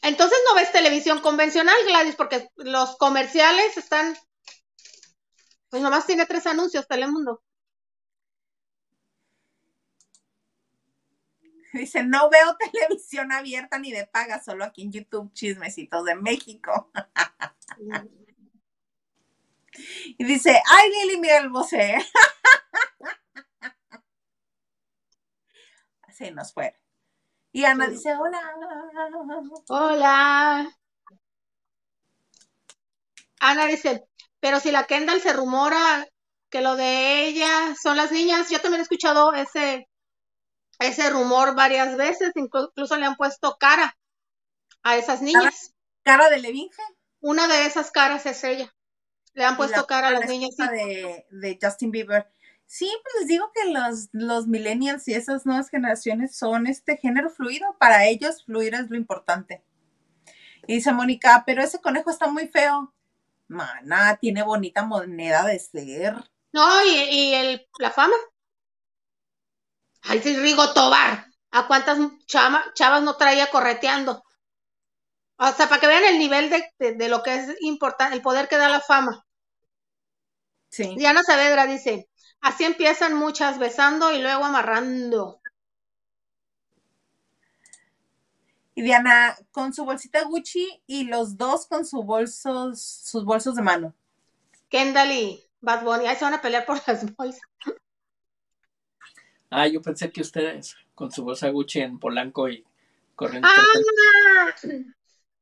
Entonces 0.00 0.38
no 0.48 0.54
ves 0.54 0.72
televisión 0.72 1.20
convencional, 1.20 1.76
Gladys, 1.84 2.14
porque 2.14 2.48
los 2.56 2.96
comerciales 2.96 3.76
están, 3.76 4.16
pues 5.70 5.82
nomás 5.82 6.06
tiene 6.06 6.26
tres 6.26 6.46
anuncios, 6.46 6.86
Telemundo. 6.86 7.42
Dice, 11.72 12.02
no 12.02 12.30
veo 12.30 12.56
televisión 12.72 13.30
abierta 13.32 13.78
ni 13.78 13.92
de 13.92 14.06
paga, 14.06 14.42
solo 14.42 14.64
aquí 14.64 14.82
en 14.82 14.92
YouTube 14.92 15.32
chismecitos 15.32 16.04
de 16.04 16.14
México. 16.16 16.90
y 20.18 20.24
dice, 20.24 20.60
ay 20.70 20.90
Lili, 20.90 21.20
mira 21.20 21.38
el 21.38 21.50
voce. 21.50 21.98
Así 26.02 26.30
nos 26.30 26.52
fue. 26.52 26.74
Y 27.52 27.64
Ana 27.64 27.86
dice, 27.88 28.14
hola. 28.14 28.40
Hola. 29.68 30.78
Ana 33.40 33.66
dice, 33.66 34.08
pero 34.40 34.60
si 34.60 34.70
la 34.70 34.84
Kendall 34.84 35.20
se 35.20 35.32
rumora 35.32 36.06
que 36.50 36.60
lo 36.60 36.76
de 36.76 37.26
ella 37.26 37.74
son 37.80 37.96
las 37.96 38.12
niñas, 38.12 38.48
yo 38.50 38.60
también 38.60 38.80
he 38.80 38.82
escuchado 38.82 39.32
ese 39.34 39.88
ese 40.78 41.10
rumor 41.10 41.54
varias 41.54 41.96
veces, 41.96 42.32
incluso 42.36 42.96
le 42.96 43.06
han 43.06 43.16
puesto 43.16 43.56
cara 43.58 43.96
a 44.82 44.96
esas 44.96 45.22
niñas. 45.22 45.74
¿Cara, 46.04 46.30
de 46.30 46.38
Levinge? 46.38 46.82
Una 47.20 47.48
de 47.48 47.66
esas 47.66 47.90
caras 47.90 48.24
es 48.26 48.42
ella. 48.44 48.72
Le 49.34 49.44
han 49.44 49.56
puesto 49.56 49.86
cara 49.86 50.08
a 50.08 50.10
las 50.12 50.28
niñas. 50.28 50.56
De, 50.56 51.26
de, 51.30 51.58
Justin 51.60 51.90
Bieber. 51.90 52.30
Sí, 52.66 52.90
pues 53.02 53.14
les 53.20 53.28
digo 53.28 53.50
que 53.54 53.72
los, 53.72 54.08
los 54.12 54.46
millennials 54.46 55.06
y 55.08 55.14
esas 55.14 55.46
nuevas 55.46 55.68
generaciones 55.68 56.36
son 56.36 56.66
este 56.66 56.96
género 56.96 57.30
fluido. 57.30 57.76
Para 57.78 58.06
ellos, 58.06 58.44
fluir 58.44 58.74
es 58.74 58.88
lo 58.88 58.96
importante. 58.96 59.62
Y 60.66 60.74
dice 60.74 60.92
Mónica, 60.92 61.42
pero 61.46 61.62
ese 61.62 61.80
conejo 61.80 62.10
está 62.10 62.28
muy 62.28 62.46
feo. 62.46 62.94
Mana, 63.48 64.16
tiene 64.20 64.42
bonita 64.42 64.84
moneda 64.84 65.44
de 65.44 65.58
ser. 65.58 66.14
No, 66.52 66.84
y, 66.84 66.90
y 66.90 67.34
el, 67.34 67.68
la 67.78 67.90
fama. 67.90 68.14
Ay, 70.02 70.20
sí, 70.22 70.36
Rigo 70.36 70.72
Tobar. 70.72 71.26
¿A 71.50 71.66
cuántas 71.66 71.98
chavas 72.26 73.02
no 73.02 73.16
traía 73.16 73.50
correteando? 73.50 74.22
O 75.38 75.52
sea, 75.52 75.68
para 75.68 75.80
que 75.80 75.86
vean 75.86 76.04
el 76.04 76.18
nivel 76.18 76.50
de, 76.50 77.08
lo 77.08 77.22
que 77.22 77.36
es 77.36 77.56
importante, 77.60 78.14
el 78.14 78.22
poder 78.22 78.48
que 78.48 78.58
da 78.58 78.68
la 78.68 78.80
fama. 78.80 79.24
Sí. 80.68 80.94
Diana 80.96 81.22
Saavedra 81.22 81.66
dice, 81.66 82.10
así 82.40 82.64
empiezan 82.64 83.14
muchas 83.14 83.58
besando 83.58 84.12
y 84.12 84.20
luego 84.20 84.44
amarrando. 84.44 85.40
Y 88.78 88.82
Diana 88.82 89.36
con 89.50 89.74
su 89.74 89.84
bolsita 89.84 90.22
Gucci 90.22 90.84
y 90.86 91.02
los 91.02 91.36
dos 91.36 91.66
con 91.66 91.84
sus 91.84 92.04
bolsos, 92.04 92.80
sus 92.80 93.24
bolsos 93.24 93.56
de 93.56 93.62
mano. 93.62 93.92
Kendall 94.68 95.10
y 95.10 95.44
Bad 95.60 95.82
Bunny, 95.82 96.06
ahí 96.06 96.14
se 96.14 96.24
van 96.24 96.34
a 96.34 96.40
pelear 96.40 96.64
por 96.64 96.80
las 96.86 97.04
bolsas. 97.16 97.42
Ah, 99.50 99.66
yo 99.66 99.82
pensé 99.82 100.12
que 100.12 100.20
ustedes 100.20 100.76
con 100.94 101.10
su 101.10 101.24
bolsa 101.24 101.48
Gucci 101.48 101.80
en 101.80 101.98
Polanco 101.98 102.48
y 102.48 102.64
corriendo. 103.16 103.48
Ah, 103.50 104.54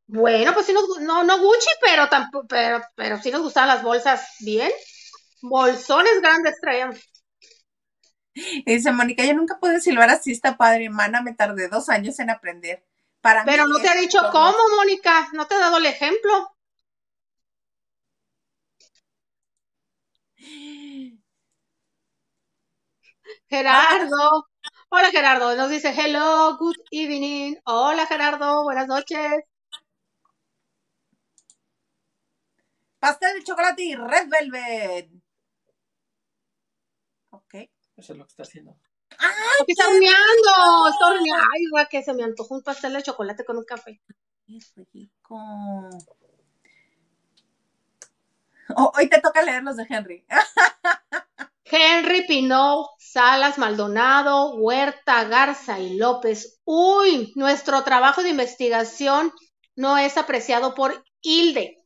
bueno, 0.07 0.55
pues 0.55 0.65
sí 0.65 0.73
nos, 0.73 1.01
no, 1.01 1.23
no 1.23 1.39
Gucci, 1.39 1.69
pero 1.83 2.09
tampoco, 2.09 2.47
pero, 2.49 2.81
pero 2.95 3.21
sí 3.21 3.31
nos 3.31 3.43
gustaban 3.43 3.69
las 3.69 3.83
bolsas 3.83 4.37
bien. 4.41 4.73
Bolsones 5.43 6.23
grandes 6.23 6.59
traían. 6.59 6.97
dice 8.65 8.93
Mónica, 8.93 9.27
yo 9.27 9.35
nunca 9.35 9.59
pude 9.59 9.79
silbar 9.83 10.09
así, 10.09 10.33
está 10.33 10.57
padre, 10.57 10.87
hermana, 10.87 11.21
me 11.21 11.35
tardé 11.35 11.69
dos 11.69 11.91
años 11.91 12.19
en 12.19 12.31
aprender. 12.31 12.83
Para 13.27 13.45
pero 13.45 13.67
no 13.67 13.81
te 13.81 13.89
ha 13.89 13.97
dicho 13.97 14.21
cómo, 14.31 14.57
Mónica, 14.77 15.29
no 15.33 15.49
te 15.49 15.57
he 15.57 15.59
dado 15.59 15.79
el 15.79 15.87
ejemplo. 15.87 16.57
Gerardo. 23.49 24.47
Hola 24.91 25.11
Gerardo, 25.11 25.57
nos 25.57 25.71
dice 25.71 25.89
hello, 25.89 26.57
good 26.57 26.77
evening. 26.93 27.57
Hola 27.65 28.07
Gerardo, 28.07 28.63
buenas 28.63 28.87
noches. 28.87 29.43
Pastel 33.01 33.41
de 33.41 33.43
chocolate 33.43 33.83
y 33.83 33.97
red 33.97 34.29
velvet. 34.29 35.11
Ok. 37.31 37.55
Eso 37.97 38.13
es 38.13 38.19
lo 38.19 38.25
que 38.25 38.31
está 38.31 38.45
haciendo. 38.45 38.79
¡Ay! 39.19 39.65
está 39.69 39.89
horneando, 39.89 40.89
está 40.91 41.07
horneando. 41.07 41.49
Ay, 41.55 41.67
güey, 41.71 41.87
que 41.91 42.03
se 42.03 42.15
me 42.15 42.25
antojó 42.25 42.55
un 42.55 42.63
pastel 42.63 42.93
de 42.93 43.03
chocolate 43.03 43.45
con 43.45 43.57
un 43.57 43.65
café. 43.65 44.01
Rico. 44.93 45.91
Oh, 48.77 48.93
hoy 48.97 49.09
te 49.09 49.21
toca 49.21 49.43
leer 49.43 49.63
los 49.63 49.77
de 49.77 49.87
Henry. 49.89 50.25
Henry 51.65 52.27
Pinot, 52.27 52.91
Salas 52.99 53.59
Maldonado, 53.59 54.55
Huerta, 54.55 55.25
Garza 55.25 55.81
y 55.81 55.97
López. 55.97 56.61
Uy, 56.65 57.33
nuestro 57.35 57.83
trabajo 57.83 58.23
de 58.23 58.31
investigación 58.31 59.33
no 59.75 59.99
es 59.99 60.17
apreciado 60.17 60.75
por 60.75 61.05
Hilde. 61.23 61.83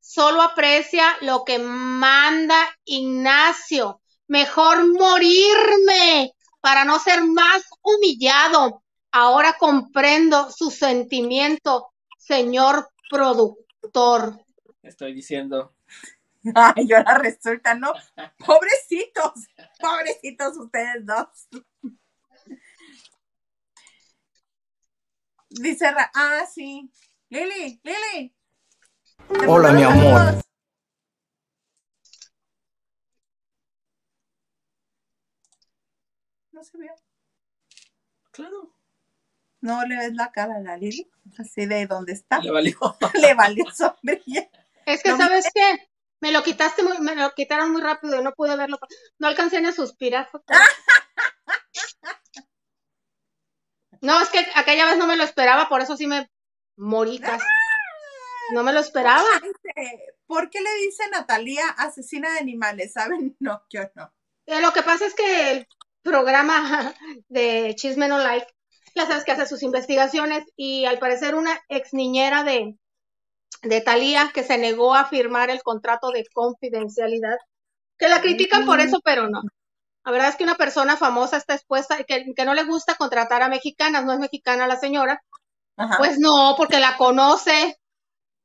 Solo 0.00 0.42
aprecia 0.42 1.16
lo 1.20 1.44
que 1.44 1.60
manda 1.60 2.56
Ignacio. 2.84 4.00
Mejor 4.26 4.92
morirme 4.92 6.32
para 6.60 6.84
no 6.84 6.98
ser 6.98 7.24
más 7.24 7.62
humillado. 7.82 8.82
Ahora 9.12 9.56
comprendo 9.58 10.50
su 10.50 10.70
sentimiento, 10.70 11.92
señor 12.18 12.90
productor. 13.10 14.38
Estoy 14.82 15.14
diciendo 15.14 15.74
Ay, 16.54 16.88
yo 16.88 16.98
la 16.98 17.18
resulta, 17.18 17.74
¿no? 17.74 17.92
Pobrecitos, 18.46 19.32
pobrecitos 19.78 20.56
ustedes 20.56 21.04
dos. 21.04 21.48
Dice, 25.50 25.86
ah, 26.14 26.46
sí. 26.52 26.90
Lili, 27.28 27.80
Lili. 27.82 28.34
Hola, 29.46 29.72
mi 29.72 29.82
amor. 29.82 30.40
No 36.60 36.64
se 36.64 36.76
vio. 36.76 36.94
Claro. 38.32 38.76
No 39.62 39.82
le 39.86 39.96
ves 39.96 40.12
la 40.12 40.30
cara 40.30 40.56
a 40.56 40.60
la 40.60 40.76
Lili, 40.76 41.10
así 41.38 41.64
de 41.64 41.86
donde 41.86 42.12
está. 42.12 42.38
Le 42.40 42.50
valió. 42.50 42.76
le 43.14 43.32
valió 43.32 43.64
sombrilla. 43.72 44.46
Es 44.84 45.02
que, 45.02 45.16
¿sabes 45.16 45.46
qué? 45.54 45.88
Me 46.20 46.32
lo 46.32 46.42
quitaste 46.42 46.82
muy, 46.82 46.98
me 46.98 47.14
lo 47.14 47.32
quitaron 47.32 47.72
muy 47.72 47.80
rápido 47.80 48.20
y 48.20 48.22
no 48.22 48.34
pude 48.34 48.56
verlo. 48.56 48.78
No 49.18 49.28
alcancé 49.28 49.62
ni 49.62 49.68
a 49.68 49.72
suspirar. 49.72 50.28
No, 54.02 54.18
es 54.22 54.30
que 54.30 54.38
aquella 54.54 54.86
vez 54.86 54.96
no 54.96 55.06
me 55.06 55.18
lo 55.18 55.24
esperaba, 55.24 55.68
por 55.68 55.82
eso 55.82 55.94
sí 55.94 56.06
me 56.06 56.30
morí 56.76 57.20
No 58.54 58.62
me 58.62 58.72
lo 58.72 58.80
esperaba. 58.80 59.28
¿Por 60.26 60.48
qué 60.48 60.58
le 60.62 60.74
dice 60.86 61.06
Natalia 61.10 61.68
asesina 61.76 62.32
de 62.32 62.38
animales? 62.38 62.94
¿Saben? 62.94 63.36
No, 63.40 63.62
yo 63.68 63.82
no. 63.94 64.10
Eh, 64.46 64.62
lo 64.62 64.72
que 64.72 64.82
pasa 64.82 65.04
es 65.04 65.14
que 65.14 65.66
programa 66.02 66.94
de 67.28 67.74
Chisme 67.76 68.08
No 68.08 68.18
Like, 68.18 68.46
ya 68.94 69.06
sabes 69.06 69.24
que 69.24 69.32
hace 69.32 69.46
sus 69.46 69.62
investigaciones 69.62 70.44
y 70.56 70.84
al 70.84 70.98
parecer 70.98 71.34
una 71.34 71.58
ex 71.68 71.92
niñera 71.92 72.42
de, 72.44 72.76
de 73.62 73.80
Talía 73.80 74.30
que 74.34 74.42
se 74.42 74.58
negó 74.58 74.94
a 74.94 75.04
firmar 75.04 75.50
el 75.50 75.62
contrato 75.62 76.10
de 76.10 76.24
confidencialidad, 76.32 77.36
que 77.98 78.08
la 78.08 78.20
critican 78.20 78.66
por 78.66 78.80
eso, 78.80 79.00
pero 79.04 79.28
no. 79.28 79.42
La 80.04 80.12
verdad 80.12 80.28
es 80.30 80.36
que 80.36 80.44
una 80.44 80.56
persona 80.56 80.96
famosa 80.96 81.36
está 81.36 81.54
expuesta, 81.54 82.02
que, 82.04 82.32
que 82.34 82.44
no 82.44 82.54
le 82.54 82.64
gusta 82.64 82.94
contratar 82.94 83.42
a 83.42 83.48
mexicanas, 83.48 84.04
no 84.04 84.12
es 84.12 84.18
mexicana 84.18 84.66
la 84.66 84.76
señora, 84.76 85.22
Ajá. 85.76 85.98
pues 85.98 86.18
no, 86.18 86.54
porque 86.56 86.80
la 86.80 86.96
conoce. 86.96 87.76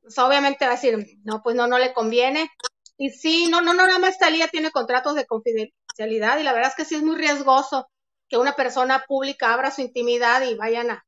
Pues 0.02 0.18
obviamente 0.20 0.66
va 0.66 0.72
a 0.72 0.76
decir, 0.76 1.04
no, 1.24 1.42
pues 1.42 1.56
no, 1.56 1.66
no 1.66 1.80
le 1.80 1.94
conviene. 1.94 2.50
Y 2.98 3.10
sí, 3.10 3.48
no, 3.50 3.62
no, 3.62 3.74
no, 3.74 3.86
nada 3.86 4.00
más 4.00 4.18
Talía 4.18 4.48
tiene 4.48 4.72
contratos 4.72 5.16
de 5.16 5.26
confidencialidad 5.26 6.40
y 6.40 6.44
la 6.44 6.54
verdad 6.54 6.70
es 6.70 6.76
que 6.76 6.86
sí 6.86 6.96
es 6.96 7.04
muy 7.04 7.16
riesgoso 7.16 7.88
que 8.30 8.38
una 8.38 8.54
persona 8.56 9.04
pública 9.08 9.54
abra 9.54 9.72
su 9.72 9.82
intimidad 9.82 10.42
y 10.44 10.56
vayan 10.56 10.92
a, 10.92 11.06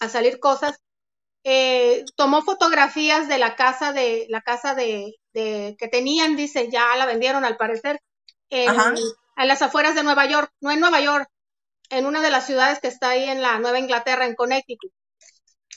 a 0.00 0.08
salir 0.08 0.40
cosas. 0.40 0.78
Eh, 1.44 2.04
tomó 2.16 2.42
fotografías 2.42 3.28
de 3.28 3.38
la 3.38 3.54
casa 3.54 3.92
de 3.92 4.26
la 4.28 4.40
casa 4.40 4.74
de, 4.74 5.14
de, 5.32 5.76
que 5.78 5.86
tenían, 5.86 6.34
dice, 6.34 6.68
ya 6.70 6.96
la 6.96 7.06
vendieron 7.06 7.44
al 7.44 7.56
parecer, 7.56 8.00
en, 8.50 8.74
en 9.36 9.48
las 9.48 9.62
afueras 9.62 9.94
de 9.94 10.02
Nueva 10.02 10.26
York, 10.26 10.50
no 10.60 10.72
en 10.72 10.80
Nueva 10.80 11.00
York, 11.00 11.28
en 11.90 12.06
una 12.06 12.20
de 12.20 12.30
las 12.30 12.46
ciudades 12.46 12.80
que 12.80 12.88
está 12.88 13.10
ahí 13.10 13.24
en 13.24 13.42
la 13.42 13.60
Nueva 13.60 13.78
Inglaterra, 13.78 14.26
en 14.26 14.34
Connecticut. 14.34 14.92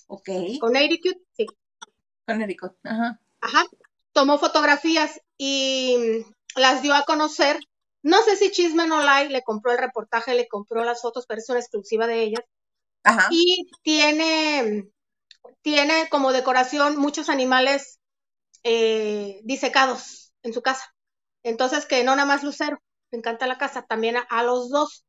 Ok. 0.07 0.29
Connecticut, 0.59 1.17
sí. 1.33 1.45
Connecticut. 2.25 2.73
Ajá. 2.83 3.19
Ajá. 3.41 3.63
Tomó 4.13 4.37
fotografías 4.37 5.19
y 5.37 6.23
mm, 6.25 6.59
las 6.59 6.81
dio 6.81 6.93
a 6.93 7.03
conocer. 7.03 7.59
No 8.01 8.21
sé 8.23 8.35
si 8.37 8.51
Chisme 8.51 8.87
No 8.87 9.01
Like 9.03 9.31
le 9.31 9.43
compró 9.43 9.71
el 9.71 9.77
reportaje, 9.77 10.33
le 10.35 10.47
compró 10.47 10.83
las 10.83 11.01
fotos, 11.01 11.25
pero 11.27 11.39
es 11.39 11.49
una 11.49 11.59
exclusiva 11.59 12.07
de 12.07 12.23
ellas. 12.23 12.43
Ajá. 13.03 13.29
Y 13.31 13.67
tiene, 13.83 14.89
tiene 15.61 16.09
como 16.09 16.31
decoración 16.33 16.97
muchos 16.97 17.29
animales 17.29 17.99
eh, 18.63 19.41
disecados 19.43 20.33
en 20.43 20.53
su 20.53 20.61
casa. 20.61 20.93
Entonces, 21.43 21.85
que 21.85 22.03
no 22.03 22.15
nada 22.15 22.27
más 22.27 22.43
Lucero, 22.43 22.79
le 23.11 23.19
encanta 23.19 23.47
la 23.47 23.57
casa, 23.57 23.83
también 23.83 24.17
a, 24.17 24.21
a 24.21 24.43
los 24.43 24.69
dos. 24.69 25.05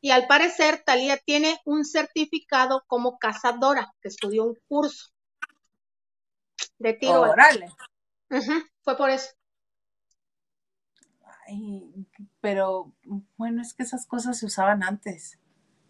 Y 0.00 0.10
al 0.10 0.26
parecer, 0.26 0.82
Talía 0.84 1.18
tiene 1.18 1.60
un 1.64 1.84
certificado 1.84 2.84
como 2.88 3.18
cazadora, 3.18 3.92
que 4.02 4.08
estudió 4.08 4.44
un 4.44 4.56
curso 4.68 5.08
de 6.78 6.92
tiro. 6.94 7.24
al- 7.24 7.64
Fue 8.82 8.96
por 8.96 9.10
eso. 9.10 9.28
Ay, 11.46 12.06
pero 12.40 12.92
bueno, 13.36 13.62
es 13.62 13.74
que 13.74 13.82
esas 13.82 14.06
cosas 14.06 14.38
se 14.38 14.46
usaban 14.46 14.82
antes. 14.82 15.38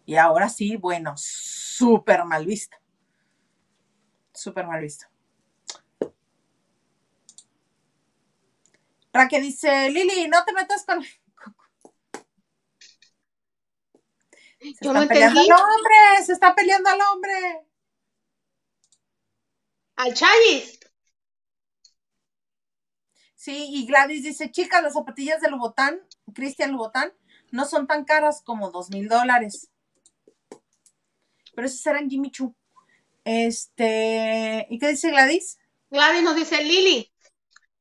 Y 0.05 0.15
ahora 0.15 0.49
sí, 0.49 0.75
bueno, 0.77 1.13
súper 1.17 2.23
mal 2.25 2.45
visto. 2.45 2.77
Súper 4.33 4.65
mal 4.65 4.81
visto. 4.81 5.05
Raquel 9.13 9.41
dice, 9.43 9.89
Lili, 9.89 10.27
no 10.27 10.43
te 10.45 10.53
metas 10.53 10.85
con... 10.85 11.03
Se 11.03 11.09
Yo 14.81 14.93
no 14.93 15.01
están 15.01 15.03
peleando 15.03 15.03
entendí. 15.03 15.41
al 15.41 15.51
hombre, 15.51 16.25
se 16.25 16.33
está 16.33 16.55
peleando 16.55 16.89
al 16.89 17.01
hombre. 17.01 17.65
Al 19.97 20.13
Chayis. 20.15 20.79
Sí, 23.39 23.69
y 23.69 23.85
Gladys 23.85 24.23
dice, 24.23 24.51
chicas, 24.51 24.83
las 24.83 24.95
zapatillas 24.95 25.39
de 25.39 25.49
Lubotán, 25.49 26.01
Cristian 26.35 26.73
Lubotán, 26.73 27.13
no 27.51 27.63
son 27.63 27.87
tan 27.87 28.03
caras 28.03 28.41
como 28.43 28.69
dos 28.69 28.89
mil 28.89 29.07
dólares. 29.07 29.69
Pero 31.55 31.65
esos 31.65 31.85
eran 31.87 32.09
Jimmy 32.09 32.31
Choo. 32.31 32.53
Este, 33.23 34.67
¿y 34.69 34.77
qué 34.77 34.89
dice 34.89 35.11
Gladys? 35.11 35.57
Gladys 35.89 36.21
nos 36.21 36.35
dice, 36.35 36.61
Lili, 36.61 37.13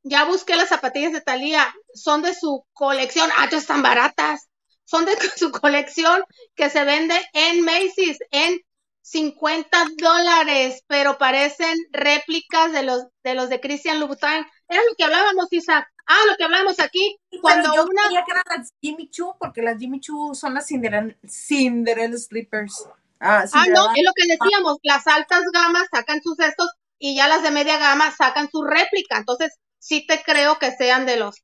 ya 0.04 0.26
busqué 0.26 0.54
las 0.54 0.68
zapatillas 0.68 1.12
de 1.12 1.22
Talía, 1.22 1.74
son 1.92 2.22
de 2.22 2.36
su 2.36 2.64
colección. 2.72 3.28
Ah, 3.36 3.48
están 3.50 3.82
baratas. 3.82 4.48
Son 4.84 5.06
de 5.06 5.16
su 5.36 5.50
colección 5.50 6.22
que 6.54 6.70
se 6.70 6.84
vende 6.84 7.16
en 7.32 7.62
Macy's 7.62 8.18
en 8.30 8.60
50 9.00 9.76
dólares, 9.96 10.84
pero 10.86 11.18
parecen 11.18 11.76
réplicas 11.90 12.70
de 12.72 12.84
los 12.84 13.06
de 13.24 13.34
los 13.34 13.48
de 13.48 13.58
Christian 13.58 13.98
Louboutin. 13.98 14.46
Era 14.68 14.82
lo 14.82 14.94
que 14.96 15.04
hablábamos, 15.04 15.46
Isaac. 15.50 15.90
Ah, 16.06 16.24
lo 16.26 16.36
que 16.36 16.44
hablábamos 16.44 16.78
aquí, 16.80 17.18
cuando 17.42 17.70
Pero 17.70 17.82
yo 17.82 17.90
una 17.90 18.02
creía 18.04 18.24
que 18.24 18.30
eran 18.30 18.44
las 18.48 18.72
Jimmy 18.80 19.10
Choo, 19.10 19.36
porque 19.38 19.62
las 19.62 19.78
Jimmy 19.78 20.00
Choo 20.00 20.34
son 20.34 20.54
las 20.54 20.66
Cinderella, 20.66 21.16
Cinderella 21.26 22.16
Slippers. 22.16 22.88
Ah, 23.20 23.44
Ah, 23.52 23.66
no, 23.68 23.90
es 23.94 24.02
lo 24.04 24.12
que 24.14 24.26
decíamos, 24.26 24.78
las 24.82 25.06
altas 25.06 25.42
gamas 25.52 25.88
sacan 25.90 26.22
sus 26.22 26.38
estos 26.38 26.70
y 26.98 27.16
ya 27.16 27.28
las 27.28 27.42
de 27.42 27.50
media 27.50 27.78
gama 27.78 28.10
sacan 28.10 28.48
su 28.50 28.62
réplica. 28.62 29.18
Entonces, 29.18 29.58
sí 29.78 30.06
te 30.06 30.22
creo 30.22 30.58
que 30.58 30.72
sean 30.72 31.04
de 31.04 31.16
los, 31.16 31.42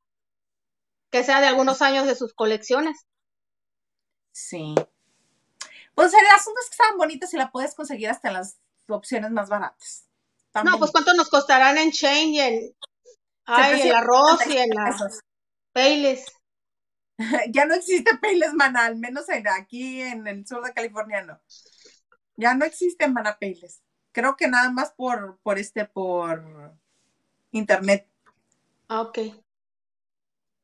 que 1.11 1.25
sea 1.25 1.41
de 1.41 1.47
algunos 1.47 1.83
años 1.83 2.07
de 2.07 2.15
sus 2.15 2.33
colecciones. 2.35 3.07
Sí. 4.33 4.75
Pues 5.95 6.13
el 6.13 6.27
asunto 6.27 6.61
es 6.61 6.69
que 6.69 6.75
estaban 6.75 6.99
bonitas 6.99 7.33
y 7.35 7.37
la 7.37 7.51
puedes 7.51 7.75
conseguir 7.75 8.11
hasta 8.11 8.33
las 8.33 8.59
opciones 8.89 9.31
más 9.31 9.49
baratas. 9.49 10.09
Están 10.47 10.67
No, 10.67 10.79
pues 10.79 10.91
cuánto 10.91 11.15
nos 11.15 11.29
costarán 11.29 11.79
en 11.79 11.93
Change 11.93 12.35
y 12.35 12.41
en, 12.41 12.75
ay, 13.47 13.81
777 13.83 14.01
Ross 14.03 14.47
y 14.47 14.57
pesos. 14.85 15.21
Payless. 15.73 16.27
Ya 17.51 17.65
no 17.65 17.75
existe 17.75 18.17
Payless 18.21 18.55
Mana, 18.55 18.87
al 18.87 18.97
menos 18.97 19.29
en- 19.29 19.47
aquí 19.49 20.03
en 20.03 20.27
el 20.27 20.47
sur 20.47 20.65
de 20.65 20.73
California 20.73 21.23
no. 21.23 21.41
Ya 22.37 22.55
no 22.55 22.65
existe 22.65 23.07
Mana 23.09 23.39
Payless. 23.39 23.83
Creo 24.13 24.37
que 24.37 24.49
nada 24.49 24.71
más 24.71 24.93
por, 24.93 25.39
por 25.43 25.59
este, 25.59 25.85
por 25.85 26.75
internet. 27.53 28.09
Ah, 28.89 29.03
ok. 29.03 29.19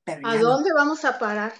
Pero 0.04 0.28
¿A 0.28 0.34
no. 0.34 0.42
dónde 0.42 0.70
vamos 0.74 1.04
a 1.04 1.18
parar? 1.18 1.52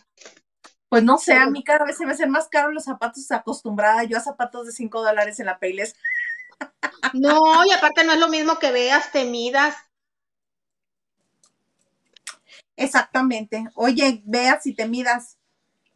Pues 0.89 1.05
no 1.05 1.19
sé, 1.19 1.35
a 1.35 1.47
mí 1.47 1.63
cada 1.63 1.85
vez 1.85 1.97
se 1.97 2.05
me 2.05 2.13
hacen 2.13 2.31
más 2.31 2.49
caros 2.49 2.75
los 2.75 2.85
zapatos 2.85 3.31
acostumbrada 3.31 4.03
yo 4.05 4.17
a 4.17 4.21
zapatos 4.21 4.67
de 4.67 4.73
5 4.73 5.03
dólares 5.03 5.39
en 5.39 5.47
la 5.47 5.59
Payless. 5.59 5.95
No, 7.15 7.65
y 7.65 7.73
aparte 7.73 8.05
no 8.05 8.13
es 8.13 8.19
lo 8.21 8.29
mismo 8.29 8.59
que 8.59 8.71
veas, 8.71 9.11
te 9.13 9.25
midas. 9.25 9.75
Exactamente. 12.81 13.67
Oye, 13.75 14.23
veas 14.25 14.63
si 14.63 14.75
te 14.75 14.89
midas. 14.89 15.37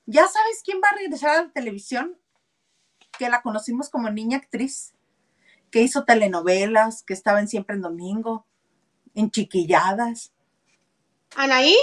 ¿Ya 0.05 0.29
sabes 0.29 0.61
quién 0.63 0.81
va 0.85 0.89
a 0.91 0.97
regresar 0.97 1.31
a 1.31 1.43
la 1.45 1.51
televisión? 1.51 2.19
Que 3.19 3.31
la 3.31 3.41
conocimos 3.41 3.89
como 3.89 4.11
niña 4.11 4.37
actriz, 4.37 4.93
que 5.71 5.81
hizo 5.81 6.05
telenovelas, 6.05 7.03
que 7.03 7.15
estaba 7.15 7.41
en 7.41 7.49
Siempre 7.49 7.75
en 7.77 7.81
Domingo, 7.81 8.47
en 9.15 9.31
Chiquilladas. 9.31 10.33
¿Anaí? 11.37 11.75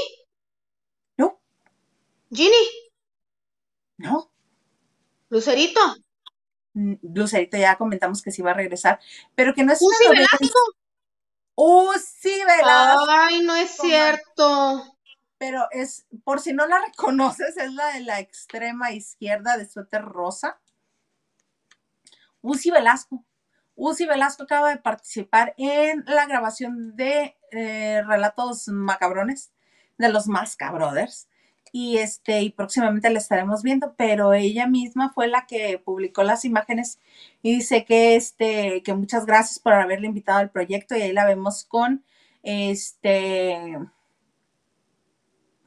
No, 1.18 1.39
¿Ginny? 2.32 2.68
no. 3.97 4.30
¿Lucerito? 5.30 5.80
Mm, 6.74 6.93
Lucerito 7.02 7.58
ya 7.58 7.76
comentamos 7.78 8.22
que 8.22 8.32
sí 8.32 8.43
va 8.43 8.52
a 8.52 8.56
regresar, 8.56 8.99
pero 9.34 9.56
que 9.56 9.64
no 9.64 9.74
es 9.74 9.82
una 9.82 9.95
¿Uzi 9.95 10.06
novela. 10.06 10.28
Velasco? 10.39 10.60
¡Oh, 11.56 11.93
sí, 11.97 12.39
Velasco! 12.45 13.06
Ay, 13.10 13.41
no 13.41 13.56
es 13.56 13.72
cierto. 13.72 14.91
Pero 15.42 15.68
es, 15.72 16.06
por 16.24 16.39
si 16.39 16.54
no 16.54 16.68
la 16.68 16.78
reconoces, 16.86 17.58
es 17.58 17.74
la 17.74 17.94
de 17.94 18.02
la 18.02 18.20
extrema 18.20 18.92
izquierda 18.92 19.58
de 19.58 19.68
suéter 19.68 20.04
rosa. 20.04 20.62
Uzi 22.42 22.70
Velasco. 22.70 23.26
Uzi 23.74 24.06
Velasco 24.06 24.44
acaba 24.44 24.70
de 24.70 24.78
participar 24.78 25.56
en 25.58 26.04
la 26.06 26.28
grabación 26.28 26.96
de 26.96 27.36
eh, 27.50 28.04
Relatos 28.06 28.68
Macabrones 28.68 29.52
de 29.98 30.10
los 30.10 30.28
Masca 30.28 30.70
Brothers. 30.70 31.28
Y 31.72 31.98
este, 31.98 32.44
y 32.44 32.52
próximamente 32.52 33.10
la 33.10 33.18
estaremos 33.18 33.64
viendo, 33.64 33.96
pero 33.98 34.34
ella 34.34 34.68
misma 34.68 35.12
fue 35.12 35.28
la 35.28 35.48
que 35.48 35.80
publicó 35.84 36.22
las 36.22 36.46
imágenes 36.46 37.00
y 37.42 37.56
dice 37.56 37.84
que 37.84 38.16
este, 38.16 38.84
que 38.84 38.94
muchas 38.94 39.26
gracias 39.26 39.58
por 39.58 39.74
haberle 39.74 40.06
invitado 40.06 40.38
al 40.38 40.52
proyecto. 40.52 40.96
Y 40.96 41.02
ahí 41.02 41.14
la 41.14 41.26
vemos 41.26 41.66
con 41.66 42.06
este 42.44 43.80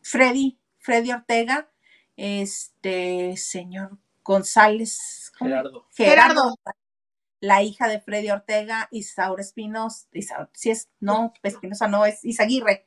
Freddy, 0.05 0.61
Freddy 0.78 1.12
Ortega, 1.12 1.70
este 2.16 3.36
señor 3.38 3.98
González, 4.22 5.32
¿cómo? 5.38 5.48
Gerardo. 5.50 5.88
Gerardo, 5.96 6.55
la 7.40 7.62
hija 7.62 7.88
de 7.88 8.00
Freddy 8.00 8.30
Ortega, 8.30 8.88
Isaura 8.90 9.40
Espinos, 9.42 10.07
Isa- 10.12 10.50
si 10.52 10.70
es, 10.70 10.90
no, 11.00 11.32
Espinosa 11.42 11.88
no, 11.88 12.05
es 12.05 12.22
Isaguirre. 12.24 12.86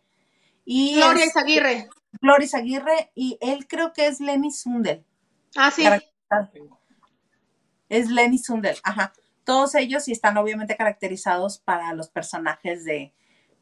Y 0.63 0.95
Gloria 0.95 1.23
es- 1.23 1.29
Izaguirre. 1.31 1.89
Gloria 2.21 2.45
Isaguirre, 2.45 3.11
y 3.15 3.37
él 3.41 3.67
creo 3.67 3.93
que 3.93 4.05
es 4.07 4.19
Lenny 4.19 4.51
Sundel. 4.51 5.03
Ah, 5.55 5.71
sí. 5.71 5.83
Es 7.89 8.09
Lenny 8.09 8.37
Sundel, 8.37 8.77
ajá. 8.83 9.13
Todos 9.43 9.73
ellos 9.75 10.07
y 10.07 10.11
están 10.11 10.37
obviamente 10.37 10.75
caracterizados 10.75 11.57
para 11.59 11.93
los 11.93 12.09
personajes 12.09 12.83
de, 12.83 13.13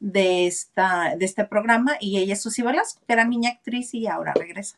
de, 0.05 0.45
esta, 0.45 1.15
de 1.17 1.25
este 1.25 1.45
programa. 1.45 1.97
Y 1.99 2.19
ella 2.19 2.33
es 2.33 2.41
Susi 2.43 2.61
Velasco, 2.61 3.01
que 3.05 3.13
era 3.13 3.25
niña 3.25 3.49
actriz 3.49 3.93
y 3.93 4.07
ahora 4.07 4.33
regresa. 4.33 4.77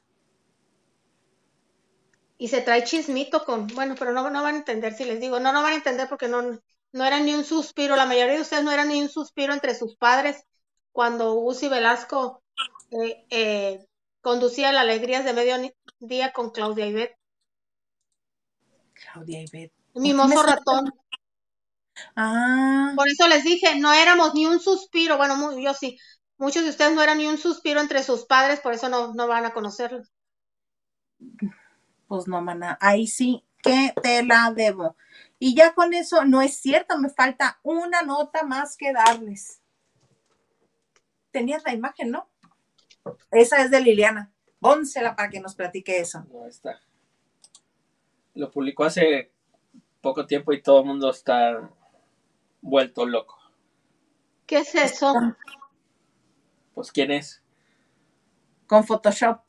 y 2.39 2.49
se 2.49 2.61
trae 2.61 2.83
chismito 2.83 3.45
con, 3.45 3.65
bueno, 3.67 3.95
pero 3.97 4.13
no, 4.13 4.29
no 4.29 4.43
van 4.43 4.53
a 4.53 4.59
entender 4.59 4.93
si 4.93 5.05
les 5.05 5.19
digo, 5.19 5.39
no, 5.39 5.51
no 5.51 5.63
van 5.63 5.73
a 5.73 5.77
entender 5.77 6.07
porque 6.07 6.27
no, 6.27 6.59
no 6.91 7.03
era 7.03 7.19
ni 7.19 7.33
un 7.33 7.43
suspiro, 7.43 7.95
la 7.95 8.05
mayoría 8.05 8.35
de 8.35 8.41
ustedes 8.41 8.63
no 8.63 8.71
era 8.71 8.85
ni 8.85 9.01
un 9.01 9.09
suspiro 9.09 9.53
entre 9.53 9.73
sus 9.73 9.95
padres 9.95 10.45
cuando 10.91 11.33
Uzi 11.33 11.67
Velasco 11.67 12.43
eh, 12.91 13.25
eh, 13.31 13.87
conducía 14.21 14.71
las 14.71 14.83
alegrías 14.83 15.25
de 15.25 15.33
mediodía 15.33 16.31
con 16.31 16.51
Claudia 16.51 16.85
Ibet. 16.85 17.17
Claudia 18.93 19.41
Ibet. 19.41 19.71
Mimoso 19.95 20.43
ratón. 20.43 20.93
Ah. 22.15 22.93
Por 22.95 23.07
eso 23.07 23.27
les 23.27 23.43
dije, 23.43 23.79
no 23.79 23.93
éramos 23.93 24.33
ni 24.33 24.45
un 24.45 24.59
suspiro, 24.59 25.17
bueno, 25.17 25.59
yo 25.59 25.73
sí, 25.73 25.97
muchos 26.37 26.63
de 26.63 26.69
ustedes 26.69 26.93
no 26.93 27.01
eran 27.01 27.17
ni 27.17 27.27
un 27.27 27.37
suspiro 27.37 27.79
entre 27.79 28.03
sus 28.03 28.25
padres, 28.25 28.59
por 28.59 28.73
eso 28.73 28.89
no, 28.89 29.13
no 29.13 29.27
van 29.27 29.45
a 29.45 29.53
conocerlos. 29.53 30.11
Pues 32.07 32.27
no, 32.27 32.41
mana, 32.41 32.77
ahí 32.81 33.07
sí 33.07 33.43
que 33.61 33.93
te 34.01 34.23
la 34.23 34.51
debo. 34.55 34.95
Y 35.39 35.55
ya 35.55 35.73
con 35.73 35.93
eso, 35.93 36.25
no 36.25 36.41
es 36.41 36.57
cierto, 36.57 36.97
me 36.97 37.09
falta 37.09 37.59
una 37.63 38.01
nota 38.01 38.43
más 38.43 38.77
que 38.77 38.93
darles. 38.93 39.61
Tenías 41.31 41.63
la 41.63 41.73
imagen, 41.73 42.11
¿no? 42.11 42.29
Esa 43.31 43.61
es 43.61 43.71
de 43.71 43.81
Liliana. 43.81 44.31
Pónsela 44.59 45.15
para 45.15 45.29
que 45.29 45.39
nos 45.39 45.55
platique 45.55 45.99
eso. 45.99 46.25
No 46.31 46.47
está. 46.47 46.79
Lo 48.33 48.49
publicó 48.51 48.85
hace 48.85 49.31
poco 50.01 50.25
tiempo 50.25 50.53
y 50.53 50.61
todo 50.61 50.79
el 50.79 50.85
mundo 50.85 51.09
está 51.09 51.69
vuelto 52.67 53.05
loco. 53.05 53.39
¿Qué 54.45 54.59
es 54.59 54.75
eso? 54.75 55.13
Pues, 56.73 56.91
¿quién 56.91 57.11
es? 57.11 57.41
Con 58.67 58.85
Photoshop 58.85 59.41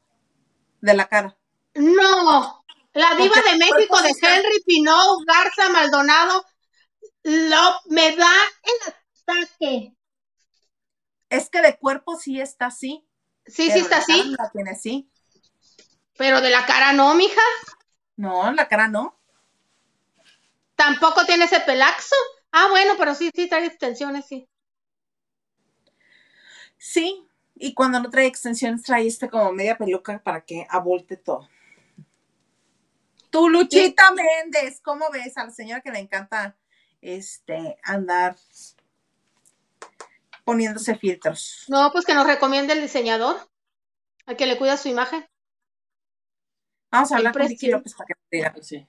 de 0.81 0.95
la 0.95 1.09
cara. 1.09 1.37
No, 1.75 2.65
la 2.95 3.15
diva 3.15 3.35
Porque 3.35 3.51
de 3.51 3.59
México 3.59 4.03
de 4.03 4.11
Henry 4.11 4.63
Pinot 4.65 5.25
Garza 5.27 5.69
Maldonado 5.71 6.45
lo, 7.25 7.81
me 7.87 8.17
da 8.17 8.33
el 8.63 8.95
ataque. 8.95 9.97
Es 11.29 11.51
que 11.51 11.61
de 11.61 11.77
cuerpo 11.77 12.17
sí 12.17 12.41
está 12.41 12.67
así. 12.67 13.07
Sí, 13.47 13.71
sí 13.71 13.81
está 13.81 13.99
así, 13.99 14.35
La 14.39 14.51
tiene 14.51 14.71
así. 14.71 15.11
pero 16.17 16.41
de 16.41 16.51
la 16.51 16.67
cara 16.67 16.93
no, 16.93 17.15
mija. 17.15 17.41
No, 18.17 18.51
la 18.53 18.69
cara 18.69 18.89
no. 18.89 19.19
Tampoco 20.75 21.25
tiene 21.25 21.45
ese 21.45 21.61
pelaxo. 21.61 22.15
Ah, 22.51 22.69
bueno, 22.71 22.95
pero 22.99 23.15
sí, 23.15 23.31
sí 23.35 23.49
trae 23.49 23.67
extensiones, 23.67 24.27
sí. 24.27 24.49
Sí. 26.79 27.25
Y 27.55 27.75
cuando 27.75 28.01
no 28.01 28.09
trae 28.09 28.27
extensiones, 28.27 28.83
trae 28.83 29.07
este 29.07 29.29
como 29.29 29.53
media 29.53 29.77
peluca 29.77 30.23
para 30.23 30.43
que 30.43 30.67
abulte 30.71 31.17
todo. 31.17 31.49
Tu 33.31 33.49
Luchita 33.49 34.13
Méndez, 34.13 34.81
¿cómo 34.81 35.11
ves 35.11 35.37
a 35.37 35.45
la 35.45 35.51
señora 35.51 35.81
que 35.81 35.91
le 35.91 35.99
encanta 35.99 36.57
este 37.03 37.77
andar 37.83 38.37
poniéndose 40.45 40.97
filtros? 40.97 41.65
No, 41.69 41.91
pues 41.93 42.07
que 42.07 42.15
nos 42.15 42.27
recomiende 42.27 42.73
el 42.73 42.81
diseñador, 42.81 43.37
al 44.25 44.37
que 44.37 44.47
le 44.47 44.57
cuida 44.57 44.77
su 44.77 44.89
imagen. 44.89 45.29
Vamos 46.91 47.13
a 47.13 47.17
hablar 47.17 47.35
con 47.35 47.47
Vicky. 47.47 47.69
López 47.69 47.95
para 47.95 48.07
que 48.07 48.15
nos 48.15 48.31
diga. 48.31 48.55
Sí. 48.63 48.87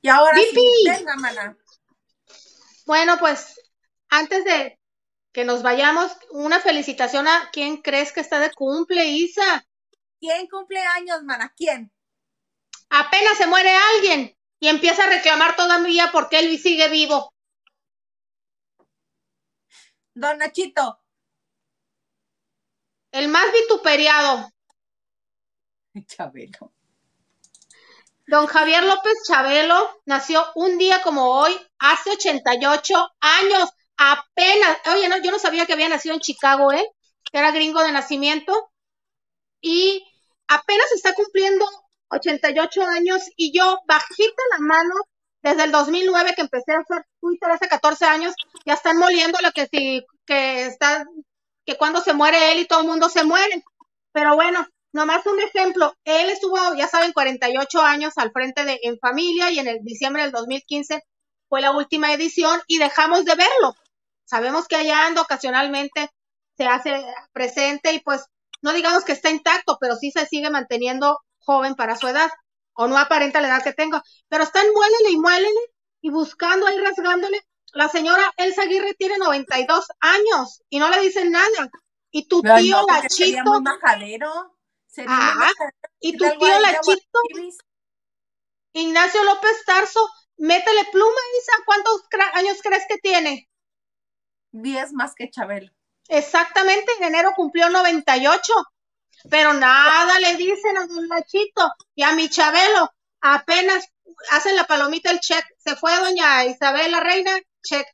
Y 0.00 0.08
ahora 0.08 0.36
sí, 0.36 0.46
Vicky. 0.54 0.98
venga, 0.98 1.16
mana. 1.16 1.56
Bueno, 2.86 3.16
pues 3.18 3.60
antes 4.08 4.44
de 4.44 4.78
que 5.32 5.44
nos 5.44 5.62
vayamos, 5.62 6.12
una 6.30 6.60
felicitación 6.60 7.26
a 7.26 7.50
quien 7.52 7.78
crees 7.78 8.12
que 8.12 8.20
está 8.20 8.38
de 8.38 8.52
cumple, 8.52 9.06
Isa. 9.06 9.66
¿Quién 10.20 10.46
cumple 10.46 10.80
años, 10.80 11.22
mana? 11.24 11.52
¿Quién? 11.56 11.90
Apenas 12.90 13.38
se 13.38 13.46
muere 13.46 13.74
alguien 13.94 14.36
y 14.60 14.68
empieza 14.68 15.04
a 15.04 15.08
reclamar 15.08 15.56
todavía 15.56 16.10
porque 16.12 16.38
él 16.38 16.58
sigue 16.58 16.88
vivo. 16.88 17.34
Don 20.14 20.38
Nachito. 20.38 21.00
El 23.10 23.28
más 23.28 23.46
vituperiado, 23.52 24.52
Chabelo. 26.06 26.72
Don 28.26 28.46
Javier 28.46 28.84
López 28.84 29.14
Chabelo, 29.26 30.02
nació 30.06 30.44
un 30.54 30.78
día 30.78 31.02
como 31.02 31.30
hoy, 31.30 31.52
hace 31.78 32.10
88 32.10 32.94
años. 33.20 33.70
Apenas, 33.96 34.78
oye, 34.94 35.08
no, 35.08 35.18
yo 35.18 35.30
no 35.30 35.38
sabía 35.38 35.66
que 35.66 35.74
había 35.74 35.88
nacido 35.88 36.14
en 36.14 36.20
Chicago, 36.20 36.72
¿eh? 36.72 36.84
Que 37.30 37.38
era 37.38 37.50
gringo 37.50 37.82
de 37.82 37.92
nacimiento. 37.92 38.70
Y 39.60 40.04
apenas 40.48 40.90
está 40.92 41.14
cumpliendo 41.14 41.64
88 42.08 42.82
años 42.82 43.22
y 43.36 43.56
yo 43.56 43.78
bajita 43.86 44.42
la 44.52 44.58
mano 44.58 44.94
desde 45.42 45.64
el 45.64 45.72
2009 45.72 46.34
que 46.34 46.42
empecé 46.42 46.72
a 46.72 46.80
hacer 46.80 47.04
Twitter 47.20 47.50
hace 47.50 47.68
14 47.68 48.04
años, 48.06 48.34
ya 48.64 48.74
están 48.74 48.96
moliendo 48.98 49.38
lo 49.42 49.50
que 49.52 49.66
si 49.66 50.04
que 50.24 50.66
está 50.66 51.04
que 51.64 51.76
cuando 51.76 52.00
se 52.00 52.12
muere 52.12 52.52
él 52.52 52.60
y 52.60 52.66
todo 52.66 52.80
el 52.80 52.86
mundo 52.86 53.08
se 53.08 53.24
muere. 53.24 53.64
Pero 54.12 54.34
bueno, 54.34 54.66
nomás 54.92 55.26
un 55.26 55.40
ejemplo, 55.40 55.94
él 56.04 56.30
estuvo, 56.30 56.56
ya 56.74 56.88
saben, 56.88 57.12
48 57.12 57.82
años 57.82 58.14
al 58.16 58.32
frente 58.32 58.64
de 58.64 58.78
En 58.82 58.98
Familia 58.98 59.50
y 59.50 59.58
en 59.58 59.68
el 59.68 59.78
diciembre 59.82 60.22
del 60.22 60.32
2015 60.32 61.02
fue 61.48 61.60
la 61.60 61.72
última 61.72 62.12
edición 62.12 62.60
y 62.66 62.78
dejamos 62.78 63.24
de 63.24 63.34
verlo. 63.34 63.74
Sabemos 64.24 64.68
que 64.68 64.76
allá 64.76 65.06
anda 65.06 65.22
ocasionalmente, 65.22 66.10
se 66.56 66.66
hace 66.66 67.04
presente 67.32 67.92
y 67.92 68.00
pues 68.00 68.24
no 68.62 68.72
digamos 68.72 69.04
que 69.04 69.12
está 69.12 69.30
intacto, 69.30 69.78
pero 69.80 69.96
sí 69.96 70.10
se 70.10 70.26
sigue 70.26 70.50
manteniendo 70.50 71.18
joven 71.40 71.74
para 71.74 71.96
su 71.96 72.06
edad, 72.06 72.30
o 72.74 72.86
no 72.86 72.96
aparenta 72.96 73.40
la 73.40 73.48
edad 73.48 73.62
que 73.62 73.72
tengo, 73.72 74.00
pero 74.28 74.44
están 74.44 74.66
muélele 74.72 75.10
y 75.10 75.18
muélele 75.18 75.60
y 76.00 76.10
buscando 76.10 76.66
ahí 76.66 76.78
rasgándole. 76.78 77.40
La 77.72 77.88
señora 77.88 78.32
Elsa 78.36 78.62
Aguirre 78.62 78.94
tiene 78.94 79.18
92 79.18 79.86
años 80.00 80.62
y 80.68 80.78
no 80.78 80.90
le 80.90 81.00
dicen 81.00 81.30
nada. 81.30 81.70
Y 82.10 82.28
tu 82.28 82.42
tío 82.42 82.80
no, 82.80 82.86
porque 82.86 83.08
sería 83.08 83.42
Majadero 84.96 85.52
y 86.00 86.16
tu 86.16 86.24
tío 86.38 86.60
Lachito. 86.60 87.18
Ignacio 88.74 89.22
López 89.24 89.64
Tarso, 89.66 90.08
métele 90.38 90.84
pluma, 90.90 91.20
Isa, 91.38 91.52
¿cuántos 91.66 92.02
años 92.34 92.58
crees 92.62 92.84
que 92.88 92.98
tiene? 92.98 93.48
10 94.52 94.92
más 94.92 95.14
que 95.14 95.30
Chabelo. 95.30 95.70
Exactamente, 96.08 96.92
en 96.98 97.04
enero 97.04 97.32
cumplió 97.36 97.68
98. 97.70 98.52
Pero 99.30 99.54
nada 99.54 100.18
le 100.20 100.36
dicen 100.36 100.76
a 100.76 100.86
don 100.86 101.06
Lachito 101.08 101.70
y 101.94 102.02
a 102.02 102.12
mi 102.12 102.28
Chabelo. 102.28 102.90
Apenas 103.20 103.86
hacen 104.30 104.56
la 104.56 104.64
palomita 104.64 105.10
el 105.10 105.20
check. 105.20 105.44
Se 105.58 105.76
fue 105.76 105.94
doña 105.96 106.44
Isabel 106.44 106.90
la 106.90 107.00
reina, 107.00 107.38
check. 107.62 107.86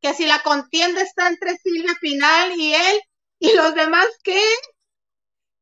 Que 0.00 0.14
si 0.14 0.26
la 0.26 0.42
contienda 0.42 1.00
está 1.02 1.28
entre 1.28 1.56
Silvia 1.56 1.96
Pinal 2.00 2.52
y 2.56 2.74
él 2.74 3.00
y 3.38 3.52
los 3.54 3.74
demás, 3.74 4.06
¿qué? 4.22 4.40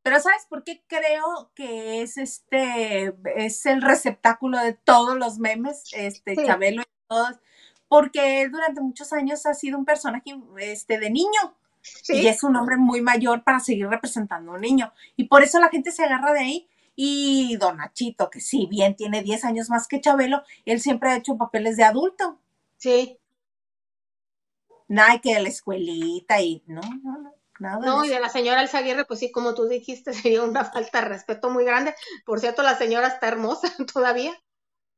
Pero 0.05 0.21
¿sabes 0.21 0.47
por 0.51 0.65
qué 0.65 0.85
creo 0.87 1.51
que 1.57 2.03
es 2.03 2.19
este, 2.19 3.15
es 3.37 3.67
el 3.67 3.83
receptáculo 3.83 4.59
de 4.59 4.75
todos 4.75 5.17
los 5.19 5.39
memes, 5.41 5.89
este, 5.93 6.37
Sí. 6.37 6.45
Chabelo 6.47 6.83
y 6.83 6.87
todos? 7.09 7.41
Porque 7.89 8.43
él 8.43 8.53
durante 8.53 8.83
muchos 8.83 9.13
años 9.15 9.47
ha 9.47 9.55
sido 9.55 9.79
un 9.79 9.87
personaje 9.87 10.37
este, 10.59 10.99
de 11.01 11.11
niño 11.11 11.57
y 12.09 12.23
Sí, 12.23 12.29
es 12.29 12.43
un 12.45 12.57
hombre 12.57 12.77
muy 12.79 13.01
mayor 13.03 13.45
para 13.45 13.61
seguir 13.61 13.89
representando 13.89 14.53
a 14.53 14.55
un 14.57 14.63
niño. 14.63 14.93
Y 15.17 15.25
por 15.29 15.43
eso 15.43 15.59
la 15.61 15.71
gente 15.71 15.91
se 15.93 16.05
agarra 16.05 16.33
de 16.35 16.41
ahí. 16.41 16.69
Y 16.97 17.57
Don 17.59 17.79
Nachito, 17.79 18.31
que 18.31 18.41
si 18.41 18.67
bien 18.67 18.97
tiene 18.97 19.23
10 19.23 19.45
años 19.45 19.71
más 19.71 19.89
que 19.89 20.01
Chabelo, 20.01 20.43
él 20.67 20.81
siempre 20.81 21.11
ha 21.11 21.17
hecho 21.17 21.37
papeles 21.39 21.77
de 21.77 21.85
adulto. 21.85 22.41
sí. 22.79 23.19
Nada 24.89 25.19
que 25.21 25.35
de 25.35 25.43
la 25.43 25.49
escuelita 25.51 26.41
y 26.41 26.63
no, 26.67 26.81
no, 27.03 27.19
no, 27.19 27.34
nada. 27.65 27.79
de 27.79 27.87
No, 27.87 28.05
y 28.05 28.09
de 28.09 28.21
la 28.21 28.29
señora 28.29 28.63
Elsa 28.63 28.79
Aguirre, 28.79 29.05
pues 29.05 29.21
sí, 29.21 29.33
como 29.33 29.55
tú 29.55 29.67
dijiste, 29.67 30.13
sería 30.15 30.43
una 30.43 30.65
falta 30.65 31.01
de 31.01 31.09
respeto 31.09 31.51
muy 31.51 31.65
grande. 31.65 31.95
Por 32.25 32.41
cierto, 32.41 32.63
la 32.63 32.77
señora 32.77 33.09
está 33.09 33.29
hermosa 33.29 33.69
todavía. 33.93 34.33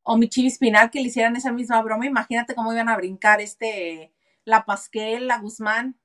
o 0.03 0.17
mi 0.17 0.29
Chivis 0.29 0.59
Pinal 0.59 0.91
que 0.91 1.01
le 1.01 1.09
hicieran 1.09 1.37
esa 1.37 1.53
misma 1.53 1.83
broma, 1.83 2.07
imagínate 2.07 2.55
cómo 2.55 2.73
iban 2.73 2.89
a 2.89 2.97
brincar 2.97 3.41
este, 3.41 4.13
la 4.45 4.65
Pasquel, 4.65 5.27
la 5.27 5.39
Guzmán, 5.39 5.99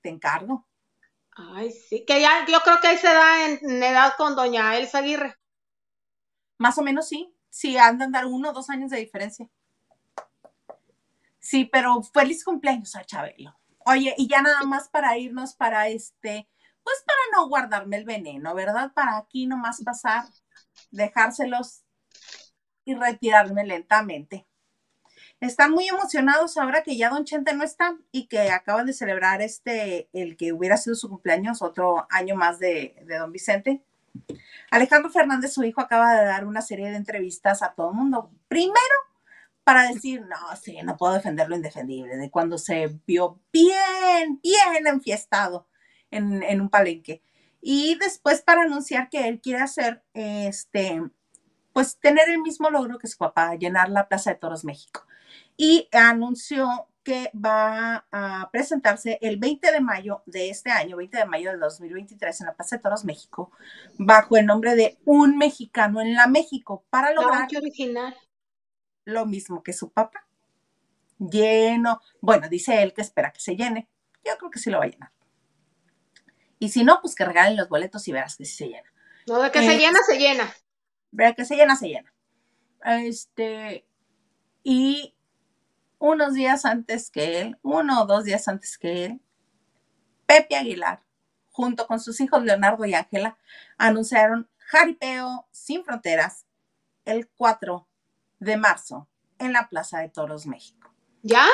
te 0.00 0.08
encargo. 0.08 0.66
Ay, 1.36 1.72
sí, 1.72 2.04
que 2.06 2.20
ya, 2.20 2.46
yo 2.46 2.60
creo 2.60 2.80
que 2.80 2.88
ahí 2.88 2.98
se 2.98 3.08
da 3.08 3.46
en, 3.46 3.58
en 3.62 3.82
edad 3.82 4.14
con 4.16 4.36
doña 4.36 4.76
Elsa 4.76 4.98
Aguirre. 4.98 5.36
Más 6.58 6.78
o 6.78 6.82
menos 6.82 7.08
sí, 7.08 7.34
sí, 7.50 7.76
andan 7.76 8.12
dar 8.12 8.26
uno 8.26 8.50
o 8.50 8.52
dos 8.52 8.70
años 8.70 8.90
de 8.90 8.98
diferencia. 8.98 9.48
Sí, 11.40 11.66
pero 11.66 12.02
feliz 12.02 12.42
cumpleaños 12.42 12.96
a 12.96 13.04
Chabelo. 13.04 13.54
Oye, 13.84 14.14
y 14.16 14.28
ya 14.28 14.42
nada 14.42 14.62
más 14.64 14.88
para 14.88 15.18
irnos 15.18 15.54
para 15.54 15.88
este, 15.88 16.48
pues 16.82 16.96
para 17.06 17.18
no 17.34 17.48
guardarme 17.48 17.96
el 17.98 18.04
veneno, 18.04 18.54
¿verdad? 18.54 18.92
Para 18.94 19.16
aquí 19.18 19.46
nomás 19.46 19.82
pasar, 19.82 20.24
dejárselos 20.90 21.82
y 22.84 22.94
retirarme 22.94 23.64
lentamente. 23.64 24.46
Están 25.40 25.72
muy 25.72 25.86
emocionados 25.88 26.56
ahora 26.56 26.82
que 26.82 26.96
ya 26.96 27.10
Don 27.10 27.24
Chente 27.24 27.54
no 27.54 27.64
está 27.64 27.98
y 28.12 28.28
que 28.28 28.50
acaban 28.50 28.86
de 28.86 28.94
celebrar 28.94 29.42
este, 29.42 30.08
el 30.12 30.36
que 30.36 30.52
hubiera 30.52 30.76
sido 30.76 30.96
su 30.96 31.08
cumpleaños, 31.08 31.60
otro 31.60 32.06
año 32.10 32.36
más 32.36 32.58
de, 32.58 32.96
de 33.04 33.18
Don 33.18 33.32
Vicente. 33.32 33.82
Alejandro 34.70 35.10
Fernández, 35.10 35.52
su 35.52 35.62
hijo, 35.64 35.80
acaba 35.80 36.14
de 36.14 36.24
dar 36.24 36.46
una 36.46 36.62
serie 36.62 36.90
de 36.90 36.96
entrevistas 36.96 37.62
a 37.62 37.74
todo 37.74 37.90
el 37.90 37.96
mundo. 37.96 38.30
Primero, 38.48 38.94
para 39.64 39.88
decir, 39.88 40.20
no, 40.22 40.56
sí, 40.62 40.78
no 40.82 40.96
puedo 40.96 41.14
defender 41.14 41.48
lo 41.48 41.56
indefendible, 41.56 42.16
de 42.16 42.30
cuando 42.30 42.58
se 42.58 42.98
vio 43.06 43.40
bien, 43.52 44.40
bien 44.42 44.86
enfiestado 44.86 45.66
en, 46.10 46.42
en 46.42 46.60
un 46.60 46.68
palenque. 46.68 47.22
Y 47.60 47.96
después 47.98 48.42
para 48.42 48.62
anunciar 48.62 49.08
que 49.08 49.26
él 49.26 49.40
quiere 49.40 49.62
hacer, 49.62 50.02
este, 50.12 51.02
pues 51.72 51.98
tener 51.98 52.28
el 52.28 52.42
mismo 52.42 52.68
logro 52.68 52.98
que 52.98 53.08
su 53.08 53.16
papá, 53.16 53.54
llenar 53.54 53.88
la 53.88 54.06
Plaza 54.06 54.30
de 54.30 54.36
Toros 54.36 54.64
México. 54.64 55.06
Y 55.56 55.88
anunció 55.92 56.88
que 57.02 57.30
va 57.34 58.06
a 58.10 58.48
presentarse 58.50 59.18
el 59.20 59.38
20 59.38 59.70
de 59.70 59.80
mayo 59.80 60.22
de 60.26 60.50
este 60.50 60.70
año, 60.70 60.96
20 60.96 61.18
de 61.18 61.26
mayo 61.26 61.50
del 61.50 61.60
2023, 61.60 62.40
en 62.40 62.46
la 62.46 62.54
Plaza 62.54 62.76
de 62.76 62.82
Toros 62.82 63.04
México, 63.04 63.50
bajo 63.98 64.36
el 64.36 64.46
nombre 64.46 64.74
de 64.74 64.98
Un 65.04 65.36
Mexicano 65.36 66.00
en 66.00 66.14
la 66.14 66.26
México, 66.26 66.84
para 66.90 67.12
lograr 67.12 67.48
original. 67.56 68.14
Lo 69.04 69.26
mismo 69.26 69.62
que 69.62 69.72
su 69.72 69.90
papá. 69.92 70.26
Lleno, 71.18 72.00
bueno, 72.20 72.48
dice 72.48 72.82
él 72.82 72.92
que 72.92 73.02
espera 73.02 73.32
que 73.32 73.40
se 73.40 73.56
llene. 73.56 73.88
Yo 74.24 74.36
creo 74.38 74.50
que 74.50 74.58
sí 74.58 74.70
lo 74.70 74.78
va 74.78 74.84
a 74.84 74.88
llenar. 74.88 75.12
Y 76.58 76.70
si 76.70 76.84
no, 76.84 77.00
pues 77.00 77.14
que 77.14 77.24
regalen 77.24 77.56
los 77.56 77.68
boletos 77.68 78.06
y 78.08 78.12
verás 78.12 78.36
que 78.36 78.44
sí 78.44 78.56
se 78.56 78.68
llena. 78.68 78.92
No, 79.26 79.40
de 79.40 79.50
que 79.50 79.60
se 79.60 79.74
Eh, 79.74 79.78
llena, 79.78 79.98
se 80.06 80.18
llena. 80.18 80.54
Verá 81.10 81.34
que 81.34 81.44
se 81.44 81.56
llena, 81.56 81.76
se 81.76 81.88
llena. 81.88 82.12
Este, 82.84 83.86
y 84.62 85.14
unos 85.98 86.34
días 86.34 86.64
antes 86.64 87.10
que 87.10 87.40
él, 87.40 87.58
uno 87.62 88.02
o 88.02 88.06
dos 88.06 88.24
días 88.24 88.48
antes 88.48 88.76
que 88.78 89.06
él, 89.06 89.20
Pepe 90.26 90.56
Aguilar, 90.56 91.02
junto 91.50 91.86
con 91.86 92.00
sus 92.00 92.20
hijos 92.20 92.42
Leonardo 92.42 92.84
y 92.84 92.94
Ángela, 92.94 93.38
anunciaron 93.78 94.50
Jaripeo 94.58 95.46
sin 95.50 95.84
fronteras 95.84 96.46
el 97.04 97.28
4 97.28 97.86
de 98.38 98.56
marzo 98.56 99.08
en 99.38 99.52
la 99.52 99.68
Plaza 99.68 100.00
de 100.00 100.08
Toros 100.08 100.46
México. 100.46 100.94
¿Ya? 101.22 101.46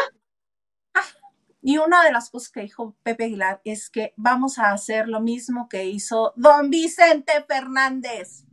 Y 1.62 1.78
una 1.78 2.02
de 2.04 2.12
las 2.12 2.30
cosas 2.30 2.50
que 2.50 2.62
dijo 2.62 2.96
Pepe 3.02 3.24
Aguilar 3.24 3.60
es 3.64 3.90
que 3.90 4.14
vamos 4.16 4.58
a 4.58 4.72
hacer 4.72 5.08
lo 5.08 5.20
mismo 5.20 5.68
que 5.68 5.84
hizo 5.84 6.32
don 6.36 6.70
Vicente 6.70 7.32
Fernández. 7.46 8.44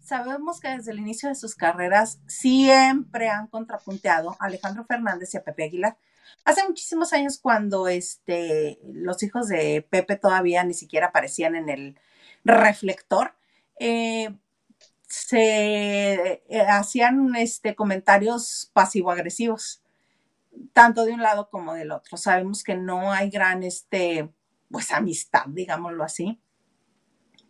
Sabemos 0.00 0.58
que 0.58 0.68
desde 0.68 0.92
el 0.92 0.98
inicio 0.98 1.28
de 1.28 1.34
sus 1.34 1.54
carreras 1.54 2.20
siempre 2.26 3.28
han 3.28 3.46
contrapunteado 3.46 4.36
a 4.40 4.46
Alejandro 4.46 4.84
Fernández 4.84 5.34
y 5.34 5.36
a 5.36 5.44
Pepe 5.44 5.64
Aguilar. 5.64 5.96
Hace 6.44 6.66
muchísimos 6.66 7.12
años 7.12 7.38
cuando 7.38 7.88
este, 7.88 8.80
los 8.84 9.22
hijos 9.22 9.48
de 9.48 9.86
Pepe 9.88 10.16
todavía 10.16 10.64
ni 10.64 10.74
siquiera 10.74 11.08
aparecían 11.08 11.54
en 11.54 11.68
el 11.68 12.00
reflector, 12.44 13.34
eh, 13.78 14.34
se 15.08 16.42
eh, 16.48 16.60
hacían 16.68 17.34
este, 17.36 17.74
comentarios 17.74 18.70
pasivo-agresivos 18.74 19.82
tanto 20.72 21.04
de 21.04 21.12
un 21.12 21.22
lado 21.22 21.48
como 21.50 21.74
del 21.74 21.92
otro. 21.92 22.16
Sabemos 22.16 22.62
que 22.62 22.76
no 22.76 23.12
hay 23.12 23.30
gran, 23.30 23.62
este, 23.62 24.28
pues 24.70 24.90
amistad, 24.92 25.44
digámoslo 25.46 26.04
así. 26.04 26.40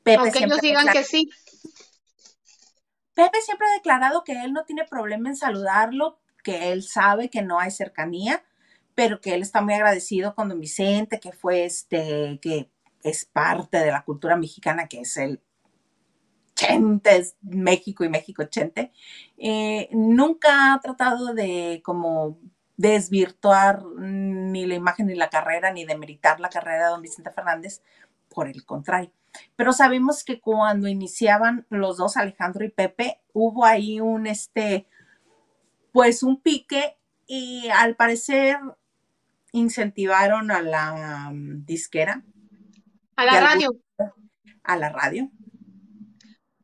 Pepe 0.02 0.20
Aunque 0.20 0.38
ellos 0.44 0.60
digan 0.60 0.86
declara- 0.86 0.92
que 0.92 1.04
sí. 1.04 1.30
Pepe 3.14 3.40
siempre 3.42 3.66
ha 3.66 3.74
declarado 3.74 4.22
que 4.22 4.44
él 4.44 4.52
no 4.52 4.64
tiene 4.64 4.84
problema 4.84 5.28
en 5.28 5.36
saludarlo, 5.36 6.20
que 6.44 6.70
él 6.70 6.84
sabe 6.84 7.30
que 7.30 7.42
no 7.42 7.58
hay 7.58 7.72
cercanía, 7.72 8.44
pero 8.94 9.20
que 9.20 9.34
él 9.34 9.42
está 9.42 9.60
muy 9.60 9.74
agradecido 9.74 10.34
con 10.36 10.48
don 10.48 10.60
Vicente, 10.60 11.18
que 11.18 11.32
fue 11.32 11.64
este, 11.64 12.38
que 12.40 12.70
es 13.02 13.24
parte 13.24 13.78
de 13.78 13.90
la 13.90 14.04
cultura 14.04 14.36
mexicana, 14.36 14.86
que 14.86 15.00
es 15.00 15.16
el 15.16 15.42
Chente, 16.58 17.16
es 17.16 17.36
México 17.40 18.02
y 18.04 18.08
México 18.08 18.42
Chente. 18.44 18.90
Eh, 19.36 19.88
nunca 19.92 20.74
ha 20.74 20.80
tratado 20.80 21.32
de 21.32 21.80
como 21.84 22.36
desvirtuar 22.76 23.84
ni 23.96 24.66
la 24.66 24.74
imagen 24.74 25.06
ni 25.06 25.14
la 25.14 25.30
carrera, 25.30 25.70
ni 25.72 25.84
demeritar 25.84 26.40
la 26.40 26.48
carrera 26.48 26.84
de 26.86 26.90
don 26.90 27.02
Vicente 27.02 27.30
Fernández, 27.30 27.82
por 28.28 28.48
el 28.48 28.64
contrario. 28.64 29.12
Pero 29.54 29.72
sabemos 29.72 30.24
que 30.24 30.40
cuando 30.40 30.88
iniciaban 30.88 31.64
los 31.70 31.96
dos, 31.98 32.16
Alejandro 32.16 32.64
y 32.64 32.70
Pepe, 32.70 33.20
hubo 33.32 33.64
ahí 33.64 34.00
un, 34.00 34.26
este, 34.26 34.86
pues 35.92 36.24
un 36.24 36.40
pique 36.40 36.96
y 37.26 37.68
al 37.68 37.94
parecer 37.94 38.58
incentivaron 39.52 40.50
a 40.50 40.60
la 40.62 41.30
disquera, 41.32 42.22
A 43.16 43.24
la 43.24 43.40
radio. 43.40 43.68
algún- 43.98 44.28
a 44.64 44.76
la 44.76 44.88
radio, 44.90 45.30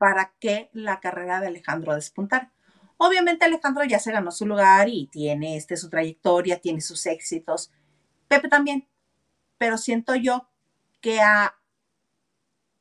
para 0.05 0.35
que 0.39 0.69
la 0.75 1.01
carrera 1.01 1.41
de 1.41 1.47
Alejandro 1.47 1.95
despuntara. 1.95 2.53
Obviamente 2.99 3.47
Alejandro 3.47 3.85
ya 3.85 3.99
se 3.99 4.13
ganó 4.13 4.33
su 4.33 4.45
lugar 4.45 4.91
y 4.91 5.07
tiene 5.07 5.57
este, 5.57 5.79
su 5.79 5.89
trayectoria, 5.89 6.61
tiene 6.61 6.83
sus 6.83 7.07
éxitos. 7.07 7.73
Pepe 8.29 8.51
también, 8.51 8.87
pero 9.57 9.79
siento 9.79 10.15
yo 10.15 10.47
que 11.01 11.23
ha 11.23 11.55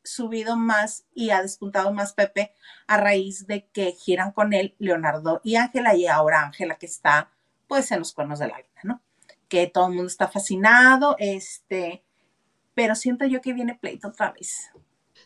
subido 0.03 0.57
más 0.57 1.05
y 1.15 1.30
ha 1.30 1.41
despuntado 1.41 1.93
más 1.93 2.11
Pepe 2.11 2.51
a 2.87 2.97
raíz 2.97 3.47
de 3.47 3.70
que 3.70 3.93
giran 3.93 4.33
con 4.33 4.51
él 4.51 4.75
Leonardo 4.78 5.39
y 5.45 5.55
Ángela 5.55 5.95
y 5.95 6.08
ahora 6.08 6.41
Ángela 6.41 6.75
que 6.75 6.87
está 6.87 7.32
pues 7.67 7.89
en 7.93 8.00
los 8.00 8.12
cuernos 8.12 8.39
de 8.39 8.50
la 8.50 8.58
vida, 8.58 8.82
¿no? 8.83 9.01
Que 9.47 9.67
todo 9.67 9.87
el 9.87 9.93
mundo 9.93 10.08
está 10.08 10.28
fascinado, 10.28 11.16
este, 11.20 12.04
pero 12.74 12.95
siento 12.95 13.25
yo 13.25 13.39
que 13.39 13.54
viene 13.54 13.75
pleito 13.75 14.09
otra 14.09 14.33
vez. 14.33 14.74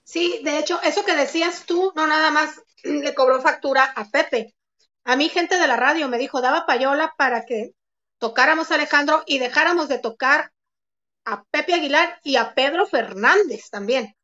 Sí, 0.07 0.39
de 0.41 0.57
hecho, 0.57 0.81
eso 0.83 1.03
que 1.03 1.17
decías 1.17 1.65
tú, 1.65 1.91
no 1.93 2.07
nada 2.07 2.31
más 2.31 2.61
le 2.81 3.13
cobró 3.13 3.41
factura 3.41 3.83
a 3.83 4.05
Pepe. 4.05 4.55
A 5.03 5.17
mí 5.17 5.27
gente 5.27 5.59
de 5.59 5.67
la 5.67 5.75
radio 5.75 6.07
me 6.07 6.17
dijo, 6.17 6.39
daba 6.39 6.65
payola 6.65 7.13
para 7.17 7.45
que 7.45 7.71
tocáramos 8.17 8.71
a 8.71 8.75
Alejandro 8.75 9.23
y 9.25 9.37
dejáramos 9.39 9.89
de 9.89 9.99
tocar 9.99 10.53
a 11.25 11.43
Pepe 11.51 11.73
Aguilar 11.73 12.21
y 12.23 12.37
a 12.37 12.53
Pedro 12.53 12.85
Fernández 12.87 13.69
también. 13.69 14.15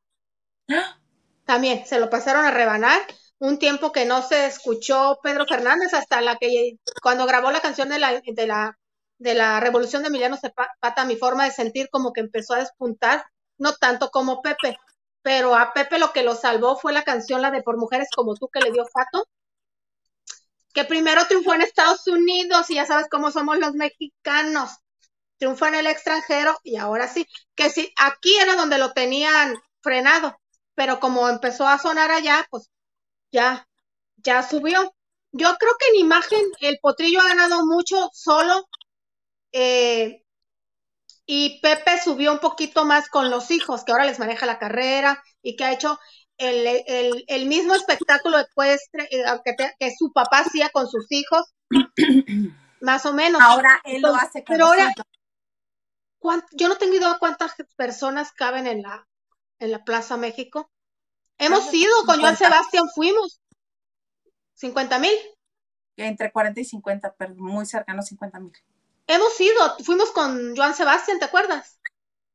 También 1.43 1.85
se 1.85 1.99
lo 1.99 2.09
pasaron 2.09 2.45
a 2.45 2.51
rebanar. 2.51 3.01
Un 3.39 3.59
tiempo 3.59 3.91
que 3.91 4.05
no 4.05 4.21
se 4.21 4.45
escuchó 4.45 5.19
Pedro 5.21 5.45
Fernández 5.45 5.93
hasta 5.93 6.21
la 6.21 6.37
que 6.37 6.77
cuando 7.01 7.25
grabó 7.25 7.51
la 7.51 7.59
canción 7.59 7.89
de 7.89 7.99
la, 7.99 8.21
de 8.25 8.47
la, 8.47 8.79
de 9.17 9.33
la 9.33 9.59
Revolución 9.59 10.01
de 10.01 10.07
Emiliano 10.07 10.37
Zapata, 10.37 11.03
mi 11.03 11.17
forma 11.17 11.43
de 11.43 11.51
sentir 11.51 11.89
como 11.89 12.13
que 12.13 12.21
empezó 12.21 12.53
a 12.53 12.59
despuntar, 12.59 13.25
no 13.57 13.73
tanto 13.73 14.11
como 14.11 14.41
Pepe, 14.41 14.77
pero 15.23 15.55
a 15.55 15.73
Pepe 15.73 15.97
lo 15.97 16.13
que 16.13 16.21
lo 16.23 16.35
salvó 16.35 16.77
fue 16.77 16.93
la 16.93 17.03
canción, 17.03 17.41
la 17.41 17.49
de 17.49 17.63
Por 17.63 17.77
Mujeres 17.77 18.09
como 18.15 18.35
tú, 18.35 18.49
que 18.49 18.59
le 18.59 18.71
dio 18.71 18.85
Fato, 18.85 19.27
que 20.73 20.83
primero 20.85 21.25
triunfó 21.27 21.53
en 21.53 21.61
Estados 21.61 22.07
Unidos 22.07 22.69
y 22.69 22.75
ya 22.75 22.85
sabes 22.85 23.07
cómo 23.09 23.31
somos 23.31 23.57
los 23.57 23.73
mexicanos, 23.73 24.71
triunfó 25.37 25.67
en 25.67 25.75
el 25.75 25.87
extranjero 25.87 26.59
y 26.63 26.75
ahora 26.75 27.07
sí, 27.07 27.27
que 27.55 27.69
sí, 27.69 27.93
aquí 27.97 28.35
era 28.37 28.55
donde 28.55 28.77
lo 28.77 28.93
tenían 28.93 29.55
frenado, 29.81 30.37
pero 30.75 30.99
como 30.99 31.29
empezó 31.29 31.67
a 31.67 31.79
sonar 31.79 32.11
allá, 32.11 32.45
pues 32.49 32.69
ya, 33.31 33.67
ya 34.17 34.43
subió. 34.43 34.93
Yo 35.31 35.55
creo 35.57 35.73
que 35.79 35.87
en 35.89 36.05
imagen 36.05 36.41
el 36.61 36.79
potrillo 36.81 37.21
ha 37.21 37.27
ganado 37.27 37.65
mucho 37.65 38.09
solo 38.13 38.67
eh, 39.51 40.22
y 41.25 41.59
Pepe 41.61 41.99
subió 42.03 42.31
un 42.33 42.39
poquito 42.39 42.85
más 42.85 43.07
con 43.09 43.29
los 43.29 43.49
hijos, 43.51 43.83
que 43.83 43.91
ahora 43.91 44.05
les 44.05 44.19
maneja 44.19 44.45
la 44.45 44.59
carrera 44.59 45.23
y 45.41 45.55
que 45.55 45.63
ha 45.65 45.71
hecho 45.71 45.99
el, 46.37 46.65
el, 46.87 47.23
el 47.27 47.45
mismo 47.45 47.73
espectáculo 47.75 48.39
ecuestre 48.39 49.07
eh, 49.11 49.23
que, 49.45 49.53
te- 49.53 49.75
que 49.79 49.91
su 49.97 50.11
papá 50.11 50.39
hacía 50.39 50.69
con 50.69 50.87
sus 50.87 51.05
hijos, 51.11 51.53
más 52.81 53.05
o 53.05 53.13
menos. 53.13 53.41
Ahora 53.41 53.79
él 53.85 54.01
lo 54.01 54.15
hace 54.15 54.43
con 54.43 54.55
pero 54.55 54.65
ahora- 54.67 54.83
hijos. 54.91 55.05
¿Cuán- 56.19 56.43
Yo 56.53 56.67
no 56.69 56.77
tengo 56.77 56.95
idea 56.95 57.17
cuántas 57.19 57.53
personas 57.75 58.31
caben 58.31 58.65
en 58.67 58.81
la, 58.81 59.07
en 59.59 59.71
la 59.71 59.83
Plaza 59.83 60.17
México. 60.17 60.71
Hemos 61.37 61.69
de 61.71 61.77
ido, 61.77 61.91
con 62.05 62.19
Joan 62.21 62.35
50. 62.37 62.37
Sebastián 62.37 62.85
fuimos. 62.95 63.41
50 64.55 64.99
mil. 64.99 65.11
entre 65.97 66.31
40 66.31 66.59
y 66.61 66.65
50, 66.65 67.13
pero 67.17 67.35
muy 67.35 67.65
cercano 67.65 67.99
a 67.99 68.03
50 68.03 68.39
mil. 68.39 68.53
Hemos 69.07 69.39
ido, 69.39 69.77
fuimos 69.83 70.11
con 70.11 70.55
Joan 70.55 70.73
Sebastián, 70.73 71.19
¿te 71.19 71.25
acuerdas? 71.25 71.79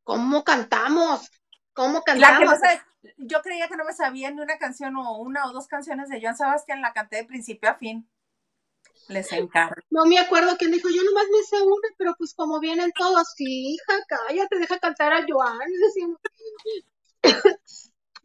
¿Cómo 0.05 0.45
cantamos? 0.45 1.31
¿Cómo 1.73 2.03
La 2.07 2.15
que 2.15 2.21
cantamos? 2.21 2.59
no 2.61 2.89
yo 3.17 3.41
creía 3.43 3.69
que 3.69 3.77
no 3.77 3.85
me 3.85 3.93
sabía 3.93 4.31
ni 4.31 4.41
una 4.41 4.59
canción 4.59 4.97
o 4.97 5.19
una 5.19 5.47
o 5.47 5.53
dos 5.53 5.69
canciones 5.69 6.09
de 6.09 6.21
Joan 6.21 6.37
Sebastián, 6.37 6.83
la 6.83 6.93
canté 6.93 7.17
de 7.17 7.25
principio 7.25 7.71
a 7.71 7.75
fin. 7.75 8.09
Les 9.09 9.33
encargo. 9.33 9.81
No 9.91 10.05
me 10.05 10.19
acuerdo 10.19 10.57
quién 10.59 10.73
dijo, 10.73 10.89
yo 10.89 11.03
nomás 11.03 11.27
me 11.31 11.43
sé 11.45 11.63
una, 11.63 11.89
pero 11.97 12.15
pues 12.19 12.35
como 12.35 12.61
vienen 12.61 12.93
todos, 12.93 13.33
sí, 13.37 13.75
hija, 13.75 13.95
cállate, 14.09 14.59
deja 14.59 14.79
cantar 14.79 15.13
a 15.13 15.25
Joan. 15.27 15.59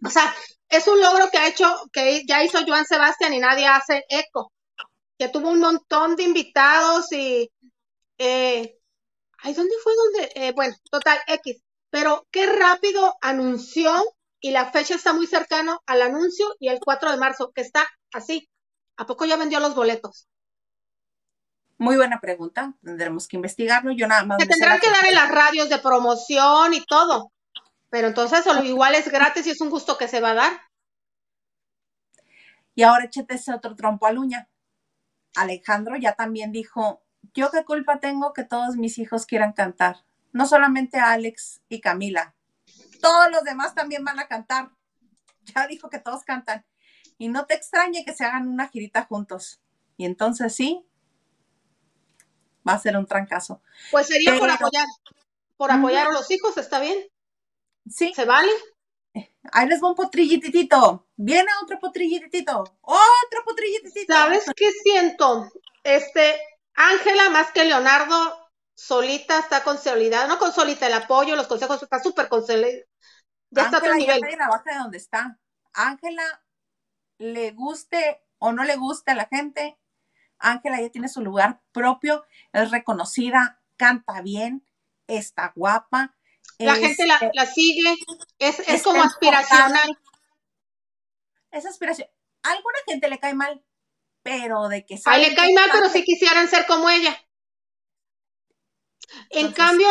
o 0.06 0.10
sea, 0.10 0.34
es 0.70 0.88
un 0.88 0.99
logro 0.99 1.30
que 1.30 1.38
ha 1.38 1.48
hecho, 1.48 1.68
que 1.91 2.26
ya 2.28 2.44
hizo 2.44 2.65
Joan 2.65 2.86
Sebastián 2.86 3.34
y 3.34 3.40
nadie 3.40 3.68
hace 3.68 4.03
eco. 4.10 4.52
Que 5.18 5.30
tuvo 5.30 5.52
un 5.52 5.60
montón 5.60 6.15
de 6.15 6.24
invitados 6.24 7.11
y 7.14 7.49
eh, 8.26 8.80
ay, 9.40 9.54
¿dónde 9.54 9.76
fue 9.84 9.94
donde? 9.95 10.32
Eh, 10.36 10.52
bueno, 10.54 10.76
total, 10.90 11.20
X. 11.28 11.62
Pero 11.90 12.28
qué 12.32 12.48
rápido 12.48 13.16
anunció 13.22 13.94
y 14.40 14.52
la 14.52 14.72
fecha 14.72 14.95
está 14.95 15.14
muy 15.14 15.28
cercano 15.28 15.82
al 15.86 16.02
anuncio 16.02 16.48
y 16.60 16.70
el 16.70 16.80
4 16.80 17.12
de 17.12 17.18
marzo, 17.18 17.52
que 17.54 17.62
está 17.62 17.88
así. 18.12 18.50
¿A 18.98 19.06
poco 19.06 19.26
ya 19.26 19.38
vendió 19.38 19.60
los 19.60 19.76
boletos? 19.76 20.28
Muy 21.78 21.98
buena 21.98 22.20
pregunta. 22.20 22.74
Tendremos 22.82 23.28
que 23.28 23.36
investigarlo. 23.36 23.91
Yo 23.91 24.08
nada 24.08 24.24
más. 24.24 24.41
Se 24.41 24.48
tendrán 24.48 24.80
que 24.80 24.90
dar 24.90 25.06
en 25.06 25.16
las 25.16 25.30
radios 25.30 25.70
de 25.70 25.80
promoción 25.80 26.74
y 26.74 26.84
todo. 26.86 27.32
Pero 27.90 28.08
entonces 28.08 28.45
igual 28.64 28.95
es 28.95 29.10
gratis 29.10 29.45
y 29.45 29.52
es 29.52 29.62
un 29.62 29.70
gusto 29.70 29.98
que 29.98 30.08
se 30.08 30.20
va 30.20 30.32
a 30.32 30.36
dar. 30.36 30.62
Y 32.74 32.84
ahora 32.84 33.06
échate 33.06 33.36
ese 33.36 33.54
otro 33.54 33.76
trompo 33.76 34.08
a 34.08 34.12
uña. 34.12 34.50
Alejandro 35.36 35.95
ya 35.98 36.14
también 36.14 36.52
dijo, 36.52 37.02
yo 37.34 37.50
qué 37.52 37.64
culpa 37.64 38.00
tengo 38.00 38.34
que 38.34 38.44
todos 38.44 38.76
mis 38.76 38.98
hijos 38.98 39.26
quieran 39.26 39.54
cantar. 39.54 40.04
No 40.32 40.45
solamente 40.48 41.00
Alex 41.00 41.62
y 41.70 41.80
Camila, 41.80 42.36
todos 43.02 43.32
los 43.32 43.44
demás 43.44 43.76
también 43.76 44.04
van 44.04 44.20
a 44.20 44.28
cantar. 44.28 44.72
Ya 45.54 45.68
dijo 45.68 45.90
que 45.90 46.00
todos 46.00 46.24
cantan. 46.24 46.66
Y 47.18 47.28
no 47.28 47.45
te 47.45 47.54
extrañe 47.54 48.06
que 48.06 48.14
se 48.14 48.24
hagan 48.24 48.48
una 48.48 48.70
girita 48.70 49.04
juntos. 49.04 49.60
Y 49.98 50.06
entonces 50.06 50.56
sí, 50.56 50.86
va 52.66 52.74
a 52.74 52.80
ser 52.80 52.95
un 52.95 53.06
trancazo. 53.06 53.62
Pues 53.91 54.08
sería 54.08 54.40
por 54.40 54.50
apoyar, 54.50 54.88
por 55.58 55.70
apoyar 55.70 56.08
a 56.08 56.14
los 56.14 56.32
hijos, 56.32 56.56
está 56.58 56.80
bien. 56.80 56.98
Sí. 57.90 58.14
¿Se 58.16 58.24
vale? 58.24 58.52
Ahí 59.52 59.68
les 59.68 59.84
va 59.84 59.90
un 59.90 59.95
potrillitito. 59.95 61.08
Viene 61.18 61.50
otro 61.62 61.78
potrillitito. 61.80 62.64
Otro 62.82 63.44
potrillitito. 63.45 64.14
¿Sabes 64.14 64.45
qué 64.56 64.72
siento? 64.84 65.52
Este, 65.84 66.38
Ángela, 66.76 67.30
más 67.30 67.52
que 67.52 67.66
Leonardo, 67.66 68.50
solita 68.74 69.40
está 69.40 69.64
consolidada. 69.64 70.28
No 70.28 70.40
consolida 70.40 70.88
el 70.88 70.94
apoyo, 70.94 71.36
los 71.36 71.48
consejos, 71.48 71.82
está 71.82 72.00
súper 72.00 72.28
consolidada. 72.30 72.86
Ya 73.52 73.64
está 73.64 73.78
a 73.78 73.80
otro 73.80 73.95
nivel. 73.95 74.20
Ya 74.22 74.74
de 74.74 74.80
donde 74.80 74.98
está. 74.98 75.38
Ángela, 75.74 76.24
le 77.18 77.52
guste 77.52 78.24
o 78.40 78.52
no 78.52 78.66
le 78.66 78.76
guste 78.76 79.12
a 79.12 79.16
la 79.16 79.26
gente, 79.28 79.80
Ángela 80.38 80.82
ya 80.82 80.90
tiene 80.90 81.08
su 81.08 81.22
lugar 81.22 81.62
propio, 81.72 82.26
es 82.52 82.72
reconocida, 82.72 83.62
canta 83.78 84.22
bien, 84.22 84.68
está 85.08 85.54
guapa. 85.56 86.14
La 86.60 86.76
gente 86.76 87.06
la, 87.06 87.32
la, 87.34 87.45
sigue, 87.45 87.95
es, 88.40 88.84
como 88.84 89.02
aspiracional. 89.02 89.98
Es 91.52 91.66
aspiración. 91.66 92.10
A 92.44 92.52
alguna 92.52 92.78
gente 92.86 93.08
le 93.08 93.20
cae 93.20 93.34
mal, 93.34 93.64
pero 94.24 94.70
de 94.70 94.86
que 94.86 94.98
Ay, 95.06 95.30
le 95.30 95.36
cae 95.36 95.54
mal, 95.54 95.70
pero 95.72 95.90
si 95.90 96.04
quisieran 96.04 96.48
ser 96.48 96.66
como 96.66 96.90
ella. 96.90 97.16
En 99.30 99.52
cambio, 99.52 99.88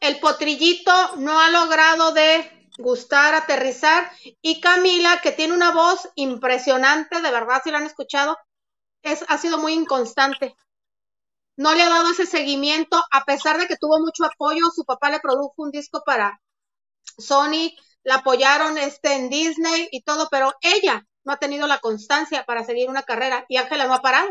el 0.00 0.20
potrillito 0.20 1.16
no 1.16 1.40
ha 1.40 1.50
logrado 1.50 2.12
de 2.12 2.68
gustar, 2.78 3.34
aterrizar, 3.34 4.10
y 4.40 4.60
Camila, 4.60 5.20
que 5.22 5.32
tiene 5.32 5.54
una 5.54 5.72
voz 5.72 6.08
impresionante, 6.14 7.20
de 7.20 7.30
verdad, 7.30 7.60
si 7.64 7.70
la 7.70 7.78
han 7.78 7.86
escuchado, 7.86 8.36
es, 9.02 9.24
ha 9.28 9.38
sido 9.38 9.58
muy 9.58 9.72
inconstante. 9.72 10.54
No 11.56 11.74
le 11.74 11.82
ha 11.82 11.88
dado 11.88 12.10
ese 12.10 12.26
seguimiento, 12.26 13.02
a 13.10 13.24
pesar 13.24 13.58
de 13.58 13.66
que 13.66 13.76
tuvo 13.76 13.98
mucho 13.98 14.24
apoyo, 14.24 14.66
su 14.74 14.84
papá 14.84 15.10
le 15.10 15.20
produjo 15.20 15.54
un 15.56 15.70
disco 15.70 16.02
para 16.04 16.40
Sony, 17.18 17.76
la 18.02 18.16
apoyaron 18.16 18.78
este, 18.78 19.14
en 19.14 19.28
Disney 19.28 19.88
y 19.90 20.02
todo, 20.02 20.28
pero 20.30 20.54
ella 20.62 21.06
ha 21.32 21.38
tenido 21.38 21.66
la 21.66 21.78
constancia 21.78 22.44
para 22.44 22.64
seguir 22.64 22.88
una 22.88 23.02
carrera 23.02 23.44
y 23.48 23.56
Ángela 23.56 23.86
no 23.86 23.94
ha 23.94 24.02
parado. 24.02 24.28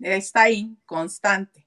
Está 0.00 0.42
ahí, 0.42 0.76
constante. 0.84 1.66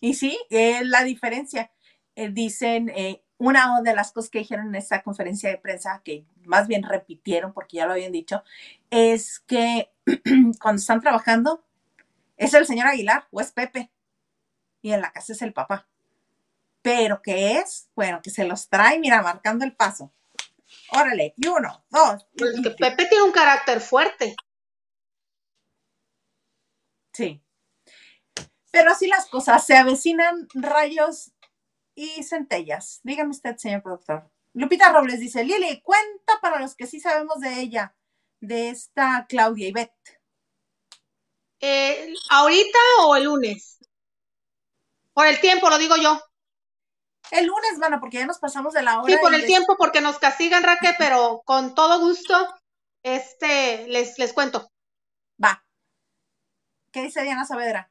Y 0.00 0.14
sí, 0.14 0.38
es 0.50 0.84
la 0.86 1.04
diferencia. 1.04 1.70
Eh, 2.16 2.28
dicen, 2.30 2.90
eh, 2.90 3.22
una 3.38 3.80
de 3.82 3.94
las 3.94 4.12
cosas 4.12 4.30
que 4.30 4.40
dijeron 4.40 4.68
en 4.68 4.74
esta 4.74 5.02
conferencia 5.02 5.50
de 5.50 5.58
prensa, 5.58 6.02
que 6.04 6.26
más 6.44 6.68
bien 6.68 6.82
repitieron 6.82 7.52
porque 7.52 7.78
ya 7.78 7.86
lo 7.86 7.92
habían 7.92 8.12
dicho, 8.12 8.42
es 8.90 9.40
que 9.40 9.92
cuando 10.60 10.80
están 10.80 11.00
trabajando 11.00 11.64
es 12.36 12.54
el 12.54 12.66
señor 12.66 12.88
Aguilar 12.88 13.28
o 13.30 13.40
es 13.40 13.52
Pepe 13.52 13.90
y 14.82 14.92
en 14.92 15.00
la 15.00 15.12
casa 15.12 15.32
es 15.32 15.42
el 15.42 15.52
papá. 15.52 15.88
Pero 16.82 17.22
que 17.22 17.58
es, 17.58 17.88
bueno, 17.94 18.20
que 18.22 18.30
se 18.30 18.44
los 18.44 18.68
trae, 18.68 18.98
mira, 18.98 19.22
marcando 19.22 19.64
el 19.64 19.74
paso. 19.74 20.12
Órale, 20.94 21.32
y 21.36 21.48
uno, 21.48 21.84
dos. 21.88 22.26
Pues 22.36 22.60
que 22.62 22.70
Pepe 22.70 23.06
tiene 23.06 23.24
un 23.24 23.32
carácter 23.32 23.80
fuerte. 23.80 24.36
Sí. 27.14 27.42
Pero 28.70 28.90
así 28.90 29.06
las 29.06 29.26
cosas, 29.28 29.64
se 29.64 29.76
avecinan 29.76 30.48
rayos 30.54 31.32
y 31.94 32.22
centellas. 32.22 33.00
Dígame 33.04 33.30
usted, 33.30 33.56
señor 33.56 33.82
productor. 33.82 34.30
Lupita 34.54 34.92
Robles 34.92 35.20
dice, 35.20 35.44
Lili, 35.44 35.80
cuenta 35.80 36.38
para 36.42 36.60
los 36.60 36.74
que 36.74 36.86
sí 36.86 37.00
sabemos 37.00 37.40
de 37.40 37.60
ella, 37.60 37.94
de 38.40 38.68
esta 38.68 39.26
Claudia 39.28 39.68
Ivette. 39.68 40.20
Eh, 41.60 42.12
¿Ahorita 42.28 42.78
o 43.04 43.16
el 43.16 43.24
lunes? 43.24 43.78
Por 45.14 45.26
el 45.26 45.40
tiempo, 45.40 45.70
lo 45.70 45.78
digo 45.78 45.96
yo. 45.96 46.20
El 47.32 47.46
lunes, 47.46 47.78
mano, 47.78 47.98
porque 47.98 48.18
ya 48.18 48.26
nos 48.26 48.38
pasamos 48.38 48.74
de 48.74 48.82
la 48.82 49.00
hora. 49.00 49.10
Sí, 49.10 49.18
por 49.18 49.34
el 49.34 49.46
tiempo, 49.46 49.76
porque 49.78 50.02
nos 50.02 50.18
castigan, 50.18 50.62
Raque, 50.62 50.94
pero 50.98 51.40
con 51.46 51.74
todo 51.74 51.98
gusto, 51.98 52.46
este, 53.02 53.88
les, 53.88 54.18
les 54.18 54.34
cuento. 54.34 54.70
Va. 55.42 55.64
¿Qué 56.92 57.00
dice 57.00 57.22
Diana 57.22 57.46
Saavedra? 57.46 57.90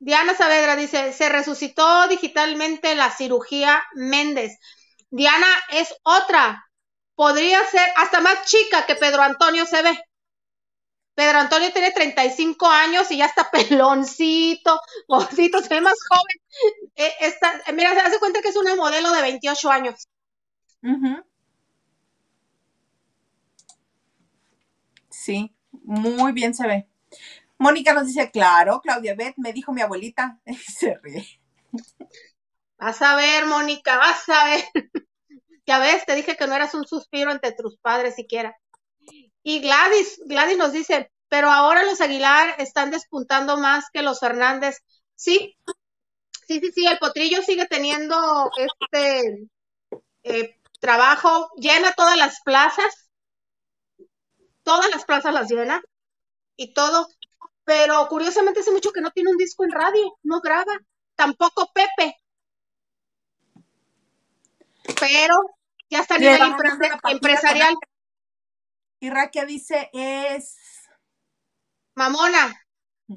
Diana 0.00 0.34
Saavedra 0.34 0.74
dice, 0.74 1.12
se 1.12 1.28
resucitó 1.28 2.08
digitalmente 2.08 2.96
la 2.96 3.12
cirugía 3.12 3.80
Méndez. 3.94 4.58
Diana 5.08 5.46
es 5.70 5.94
otra. 6.02 6.66
Podría 7.14 7.64
ser 7.66 7.88
hasta 7.94 8.20
más 8.20 8.44
chica 8.44 8.86
que 8.86 8.96
Pedro 8.96 9.22
Antonio 9.22 9.66
se 9.66 9.82
ve. 9.82 9.96
Pedro 11.20 11.38
Antonio 11.38 11.70
tiene 11.70 11.90
35 11.90 12.66
años 12.66 13.10
y 13.10 13.18
ya 13.18 13.26
está 13.26 13.50
peloncito, 13.50 14.80
gordito, 15.06 15.60
se 15.60 15.68
ve 15.68 15.82
más 15.82 15.98
joven. 16.08 16.94
Eh, 16.96 17.74
mira, 17.74 17.92
se 17.92 18.00
hace 18.00 18.18
cuenta 18.18 18.40
que 18.40 18.48
es 18.48 18.56
una 18.56 18.74
modelo 18.74 19.12
de 19.12 19.20
28 19.20 19.70
años. 19.70 20.08
Sí, 25.10 25.54
muy 25.82 26.32
bien 26.32 26.54
se 26.54 26.66
ve. 26.66 26.88
Mónica 27.58 27.92
nos 27.92 28.06
dice, 28.06 28.30
claro, 28.30 28.80
Claudia 28.80 29.14
Beth, 29.14 29.34
me 29.36 29.52
dijo 29.52 29.74
mi 29.74 29.82
abuelita. 29.82 30.40
Y 30.46 30.54
se 30.78 30.94
ríe. 31.02 31.26
Vas 32.78 33.02
a 33.02 33.14
ver, 33.16 33.44
Mónica, 33.44 33.98
vas 33.98 34.26
a 34.30 34.44
ver. 34.46 34.64
ya 35.66 35.80
ves, 35.80 36.06
te 36.06 36.14
dije 36.14 36.38
que 36.38 36.46
no 36.46 36.54
eras 36.54 36.72
un 36.72 36.86
suspiro 36.86 37.30
entre 37.30 37.52
tus 37.52 37.76
padres 37.76 38.14
siquiera. 38.14 38.56
Y 39.42 39.60
Gladys, 39.60 40.20
Gladys 40.26 40.58
nos 40.58 40.72
dice, 40.72 41.10
pero 41.28 41.50
ahora 41.50 41.82
los 41.84 42.00
Aguilar 42.00 42.56
están 42.58 42.90
despuntando 42.90 43.56
más 43.56 43.86
que 43.92 44.02
los 44.02 44.20
Fernández. 44.20 44.78
Sí, 45.14 45.56
sí, 46.46 46.60
sí, 46.60 46.72
sí, 46.74 46.86
el 46.86 46.98
potrillo 46.98 47.42
sigue 47.42 47.66
teniendo 47.66 48.50
este 48.56 49.48
eh, 50.24 50.60
trabajo, 50.80 51.50
llena 51.56 51.92
todas 51.92 52.16
las 52.16 52.40
plazas, 52.42 53.10
todas 54.62 54.90
las 54.90 55.04
plazas 55.04 55.32
las 55.32 55.50
llena 55.50 55.82
y 56.56 56.74
todo, 56.74 57.08
pero 57.64 58.08
curiosamente 58.08 58.60
hace 58.60 58.72
mucho 58.72 58.92
que 58.92 59.00
no 59.00 59.10
tiene 59.10 59.30
un 59.30 59.36
disco 59.36 59.64
en 59.64 59.70
radio, 59.70 60.18
no 60.22 60.40
graba, 60.40 60.78
tampoco 61.14 61.70
Pepe. 61.72 62.16
Pero 64.98 65.36
ya 65.88 66.00
está 66.00 66.16
a 66.16 66.18
nivel 66.18 66.40
empresarial. 67.04 67.74
Y 69.00 69.10
Raquel 69.10 69.46
dice 69.46 69.90
es 69.92 70.56
Mamona. 71.94 72.54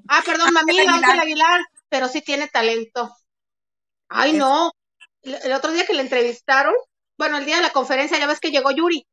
Ah, 0.08 0.22
perdón, 0.26 0.50
mamila, 0.54 0.94
Ángel 0.94 1.20
Aguilar, 1.20 1.62
pero 1.90 2.08
sí 2.08 2.22
tiene 2.22 2.48
talento. 2.48 3.16
Ay, 4.10 4.34
no. 4.34 4.72
El, 5.22 5.54
otro 5.54 5.72
día 5.72 5.86
que 5.86 5.94
le 5.94 6.02
entrevistaron, 6.02 6.74
bueno, 7.18 7.38
el 7.38 7.46
día 7.46 7.58
de 7.58 7.62
la 7.62 7.72
conferencia, 7.72 8.18
ya 8.18 8.28
ves 8.28 8.40
que 8.40 8.52
llegó 8.52 8.72
Yuri 8.72 9.06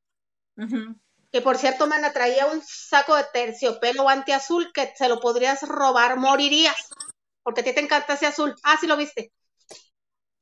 que 1.33 1.41
por 1.41 1.59
cierto, 1.59 1.87
mana, 1.87 2.13
traía 2.13 2.47
un 2.47 2.61
saco 2.63 3.15
de 3.15 3.25
terciopelo 3.33 4.09
antiazul 4.09 4.73
que 4.73 4.93
se 4.97 5.09
lo 5.09 5.21
podrías 5.21 5.63
robar, 5.63 6.17
morirías, 6.17 6.77
porque 7.43 7.61
a 7.61 7.65
ti 7.65 7.73
te 7.73 7.81
encanta 7.81 8.15
ese 8.15 8.27
azul. 8.27 8.55
Ah, 8.65 8.77
sí 8.81 8.87
lo 8.87 8.97
viste. 8.97 9.33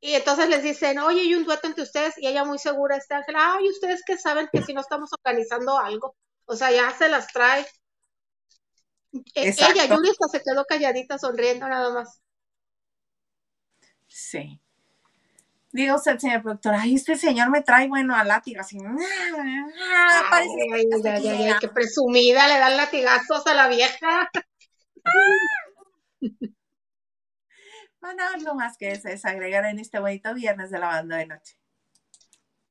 Y 0.01 0.15
entonces 0.15 0.49
les 0.49 0.63
dicen, 0.63 0.99
oye, 0.99 1.23
hay 1.23 1.35
un 1.35 1.45
dueto 1.45 1.67
entre 1.67 1.83
ustedes, 1.83 2.15
y 2.19 2.29
ella 2.29 2.45
muy 2.45 2.59
segura, 2.59 2.97
este 2.97 3.15
Ángel, 3.15 3.35
ay, 3.37 3.69
ustedes 3.69 4.03
que 4.07 4.17
saben 4.17 4.49
que 4.53 4.63
si 4.63 4.73
no 4.73 4.81
estamos 4.81 5.11
organizando 5.13 5.77
algo, 5.77 6.15
o 6.45 6.55
sea, 6.55 6.71
ya 6.71 6.91
se 6.97 7.09
las 7.09 7.27
trae. 7.29 7.67
E, 9.35 9.49
ella, 9.49 9.87
Yuri, 9.87 10.11
se 10.31 10.43
quedó 10.43 10.65
calladita, 10.65 11.19
sonriendo 11.19 11.69
nada 11.69 11.93
más. 11.93 12.21
Sí. 14.07 14.61
Digo 15.73 15.97
usted, 15.97 16.19
señor 16.19 16.43
productor, 16.43 16.75
ay, 16.75 16.95
este 16.95 17.17
señor 17.17 17.51
me 17.51 17.63
trae, 17.63 17.89
bueno, 17.89 18.15
a 18.15 18.25
látigo, 18.25 18.61
así. 18.61 18.79
Parece 20.31 20.53
ay, 20.73 21.55
qué 21.61 21.69
presumida, 21.69 22.47
le 22.47 22.59
dan 22.59 22.77
latigazos 22.77 23.47
a 23.47 23.55
la 23.55 23.69
vieja. 23.69 24.31
A 28.01 28.35
algo 28.35 28.55
más 28.55 28.77
que 28.77 28.93
eso, 28.93 29.09
es 29.09 29.25
agregar 29.25 29.65
en 29.65 29.79
este 29.79 29.99
bonito 29.99 30.33
viernes 30.33 30.71
de 30.71 30.79
la 30.79 30.87
banda 30.87 31.17
de 31.17 31.27
noche. 31.27 31.57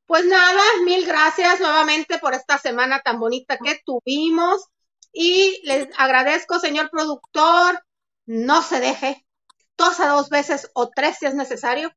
Pues 0.05 0.25
nada, 0.25 0.61
mil 0.85 1.05
gracias 1.05 1.59
nuevamente 1.59 2.17
por 2.19 2.33
esta 2.33 2.57
semana 2.57 3.01
tan 3.01 3.19
bonita 3.19 3.57
que 3.57 3.81
tuvimos 3.85 4.65
y 5.11 5.59
les 5.63 5.89
agradezco, 5.97 6.59
señor 6.59 6.89
productor, 6.89 7.83
no 8.25 8.61
se 8.61 8.79
deje, 8.79 9.25
tosa 9.75 10.07
dos 10.07 10.29
veces 10.29 10.71
o 10.73 10.89
tres 10.89 11.17
si 11.19 11.25
es 11.25 11.35
necesario. 11.35 11.91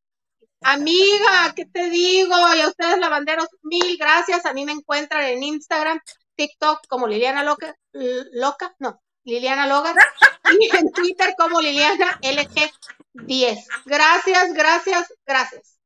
Amiga, 0.63 1.53
¿qué 1.55 1.67
te 1.67 1.89
digo? 1.89 2.35
Y 2.55 2.61
a 2.61 2.69
ustedes, 2.69 2.99
lavanderos, 2.99 3.47
mil 3.63 3.97
gracias. 3.97 4.45
A 4.45 4.53
mí 4.53 4.65
me 4.65 4.73
encuentran 4.73 5.25
en 5.25 5.43
Instagram, 5.43 6.01
TikTok 6.35 6.87
como 6.89 7.07
Liliana 7.07 7.45
Loca, 7.45 7.77
Loca, 7.93 8.75
no, 8.79 9.01
Liliana 9.25 9.67
Logan, 9.67 9.95
y 10.59 10.77
en 10.77 10.93
Twitter 10.93 11.35
como 11.37 11.61
Liliana 11.61 12.19
LG10. 12.23 13.67
Gracias, 13.87 14.53
gracias, 14.55 15.15
gracias. 15.27 15.79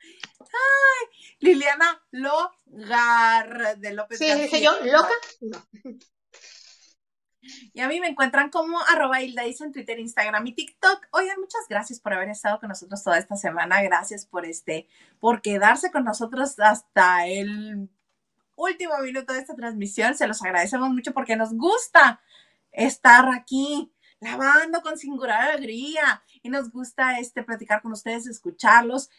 Ay, 0.00 1.34
Liliana 1.40 2.02
Logar 2.10 3.78
de 3.78 3.92
López. 3.92 4.18
Sí, 4.18 4.32
dice 4.34 4.62
yo, 4.62 4.72
loca. 4.84 5.12
No. 5.40 5.66
Y 7.72 7.80
a 7.80 7.88
mí 7.88 8.00
me 8.00 8.08
encuentran 8.08 8.50
como 8.50 8.78
arroba 8.80 9.22
Hilda 9.22 9.44
en 9.44 9.72
Twitter, 9.72 9.98
Instagram 9.98 10.46
y 10.46 10.52
TikTok. 10.54 11.06
Oigan, 11.12 11.40
muchas 11.40 11.62
gracias 11.68 12.00
por 12.00 12.12
haber 12.12 12.28
estado 12.28 12.60
con 12.60 12.68
nosotros 12.68 13.02
toda 13.02 13.18
esta 13.18 13.36
semana. 13.36 13.82
Gracias 13.82 14.26
por 14.26 14.44
este, 14.44 14.88
por 15.20 15.40
quedarse 15.40 15.90
con 15.90 16.04
nosotros 16.04 16.58
hasta 16.58 17.26
el 17.26 17.88
último 18.56 18.98
minuto 18.98 19.32
de 19.32 19.40
esta 19.40 19.54
transmisión. 19.54 20.14
Se 20.14 20.26
los 20.26 20.42
agradecemos 20.42 20.90
mucho 20.90 21.12
porque 21.12 21.36
nos 21.36 21.54
gusta 21.54 22.20
estar 22.72 23.28
aquí 23.34 23.92
lavando 24.20 24.80
con 24.82 24.98
singular 24.98 25.50
alegría 25.50 26.22
y 26.42 26.48
nos 26.48 26.70
gusta 26.70 27.18
este 27.18 27.42
platicar 27.42 27.82
con 27.82 27.92
ustedes, 27.92 28.26
escucharlos. 28.26 29.10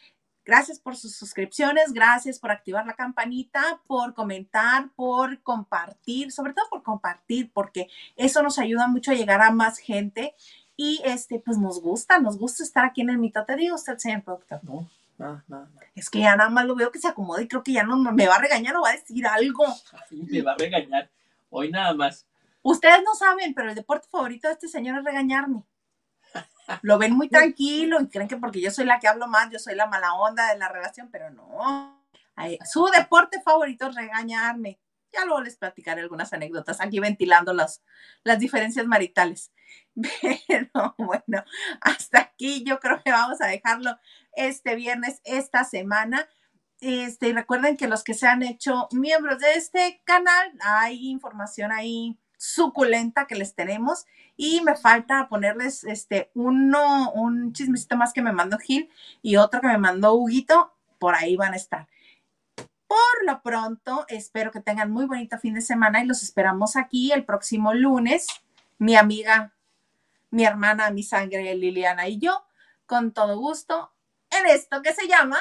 Gracias 0.45 0.79
por 0.79 0.95
sus 0.95 1.15
suscripciones, 1.15 1.93
gracias 1.93 2.39
por 2.39 2.49
activar 2.49 2.85
la 2.85 2.95
campanita, 2.95 3.81
por 3.85 4.15
comentar, 4.15 4.89
por 4.95 5.41
compartir, 5.43 6.31
sobre 6.31 6.53
todo 6.53 6.65
por 6.69 6.81
compartir, 6.81 7.51
porque 7.53 7.87
eso 8.15 8.41
nos 8.41 8.57
ayuda 8.57 8.87
mucho 8.87 9.11
a 9.11 9.15
llegar 9.15 9.41
a 9.41 9.51
más 9.51 9.77
gente 9.77 10.33
y 10.75 11.01
este, 11.03 11.39
pues 11.39 11.57
nos 11.57 11.81
gusta, 11.81 12.19
nos 12.19 12.39
gusta 12.39 12.63
estar 12.63 12.85
aquí 12.85 13.01
en 13.01 13.11
el 13.11 13.19
mito. 13.19 13.43
¿Te 13.45 13.55
digo 13.57 13.75
usted, 13.75 13.97
señor 13.97 14.23
productor? 14.23 14.63
No, 14.63 14.89
nada, 15.17 15.43
nada. 15.47 15.69
Es 15.93 16.09
que 16.09 16.19
ya 16.19 16.35
nada 16.35 16.49
más 16.49 16.65
lo 16.65 16.73
veo 16.73 16.91
que 16.91 16.99
se 16.99 17.09
acomoda 17.09 17.41
y 17.41 17.47
creo 17.47 17.61
que 17.61 17.73
ya 17.73 17.83
no 17.83 17.97
me 17.97 18.27
va 18.27 18.35
a 18.35 18.41
regañar 18.41 18.75
o 18.75 18.81
va 18.81 18.89
a 18.89 18.93
decir 18.93 19.27
algo. 19.27 19.65
me 20.09 20.41
va 20.41 20.53
a 20.53 20.57
regañar. 20.57 21.09
Hoy 21.49 21.69
nada 21.69 21.93
más. 21.93 22.25
Ustedes 22.61 23.01
no 23.03 23.15
saben, 23.15 23.53
pero 23.53 23.69
el 23.69 23.75
deporte 23.75 24.07
favorito 24.09 24.47
de 24.47 24.53
este 24.53 24.67
señor 24.67 24.99
es 24.99 25.05
regañarme 25.05 25.63
lo 26.81 26.97
ven 26.97 27.13
muy 27.15 27.29
tranquilo 27.29 27.99
y 28.01 28.09
creen 28.09 28.27
que 28.27 28.37
porque 28.37 28.61
yo 28.61 28.71
soy 28.71 28.85
la 28.85 28.99
que 28.99 29.07
hablo 29.07 29.27
más, 29.27 29.49
yo 29.49 29.59
soy 29.59 29.75
la 29.75 29.87
mala 29.87 30.13
onda 30.13 30.51
de 30.51 30.57
la 30.57 30.69
relación, 30.69 31.09
pero 31.11 31.29
no. 31.31 32.05
Su 32.71 32.85
deporte 32.87 33.41
favorito 33.41 33.87
es 33.87 33.95
regañarme. 33.95 34.79
Ya 35.11 35.25
luego 35.25 35.41
les 35.41 35.57
platicaré 35.57 36.01
algunas 36.01 36.31
anécdotas 36.33 36.79
aquí 36.79 36.99
ventilando 36.99 37.51
las, 37.53 37.83
las 38.23 38.37
diferencias 38.37 38.85
maritales. 38.85 39.51
Pero 40.47 40.95
bueno, 40.99 41.43
hasta 41.81 42.19
aquí 42.19 42.63
yo 42.63 42.79
creo 42.79 43.01
que 43.03 43.11
vamos 43.11 43.41
a 43.41 43.47
dejarlo 43.47 43.97
este 44.33 44.75
viernes, 44.75 45.19
esta 45.23 45.63
semana. 45.63 46.29
Este, 46.79 47.29
y 47.29 47.33
recuerden 47.33 47.75
que 47.75 47.87
los 47.87 48.03
que 48.03 48.13
se 48.13 48.27
han 48.27 48.43
hecho 48.43 48.87
miembros 48.91 49.39
de 49.39 49.55
este 49.55 50.03
canal, 50.05 50.53
hay 50.61 51.09
información 51.09 51.71
ahí 51.71 52.19
suculenta 52.39 53.27
que 53.27 53.35
les 53.35 53.53
tenemos 53.53 54.05
y 54.37 54.61
me 54.61 54.77
falta 54.77 55.27
ponerles 55.27 55.83
este 55.83 56.31
uno, 56.33 57.11
un 57.11 57.51
chismecito 57.51 57.97
más 57.97 58.13
que 58.13 58.21
me 58.21 58.31
mandó 58.31 58.57
Gil 58.57 58.89
y 59.21 59.35
otro 59.35 59.59
que 59.59 59.67
me 59.67 59.77
mandó 59.77 60.13
Huguito, 60.13 60.73
por 60.99 61.15
ahí 61.15 61.35
van 61.35 61.53
a 61.53 61.57
estar. 61.57 61.87
Por 62.87 63.25
lo 63.25 63.41
pronto, 63.41 64.05
espero 64.07 64.51
que 64.51 64.61
tengan 64.61 64.89
muy 64.89 65.05
bonito 65.05 65.37
fin 65.37 65.53
de 65.53 65.61
semana 65.61 66.01
y 66.01 66.07
los 66.07 66.23
esperamos 66.23 66.77
aquí 66.77 67.11
el 67.11 67.25
próximo 67.25 67.73
lunes. 67.73 68.27
Mi 68.77 68.95
amiga, 68.95 69.53
mi 70.31 70.45
hermana, 70.45 70.89
mi 70.91 71.03
sangre, 71.03 71.53
Liliana 71.55 72.07
y 72.07 72.19
yo, 72.19 72.45
con 72.85 73.11
todo 73.11 73.37
gusto, 73.37 73.93
en 74.31 74.45
esto 74.45 74.81
que 74.81 74.93
se 74.93 75.07
llama 75.07 75.39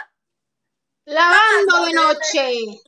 Lavando 1.04 1.84
de 1.86 1.92
noche. 1.92 2.87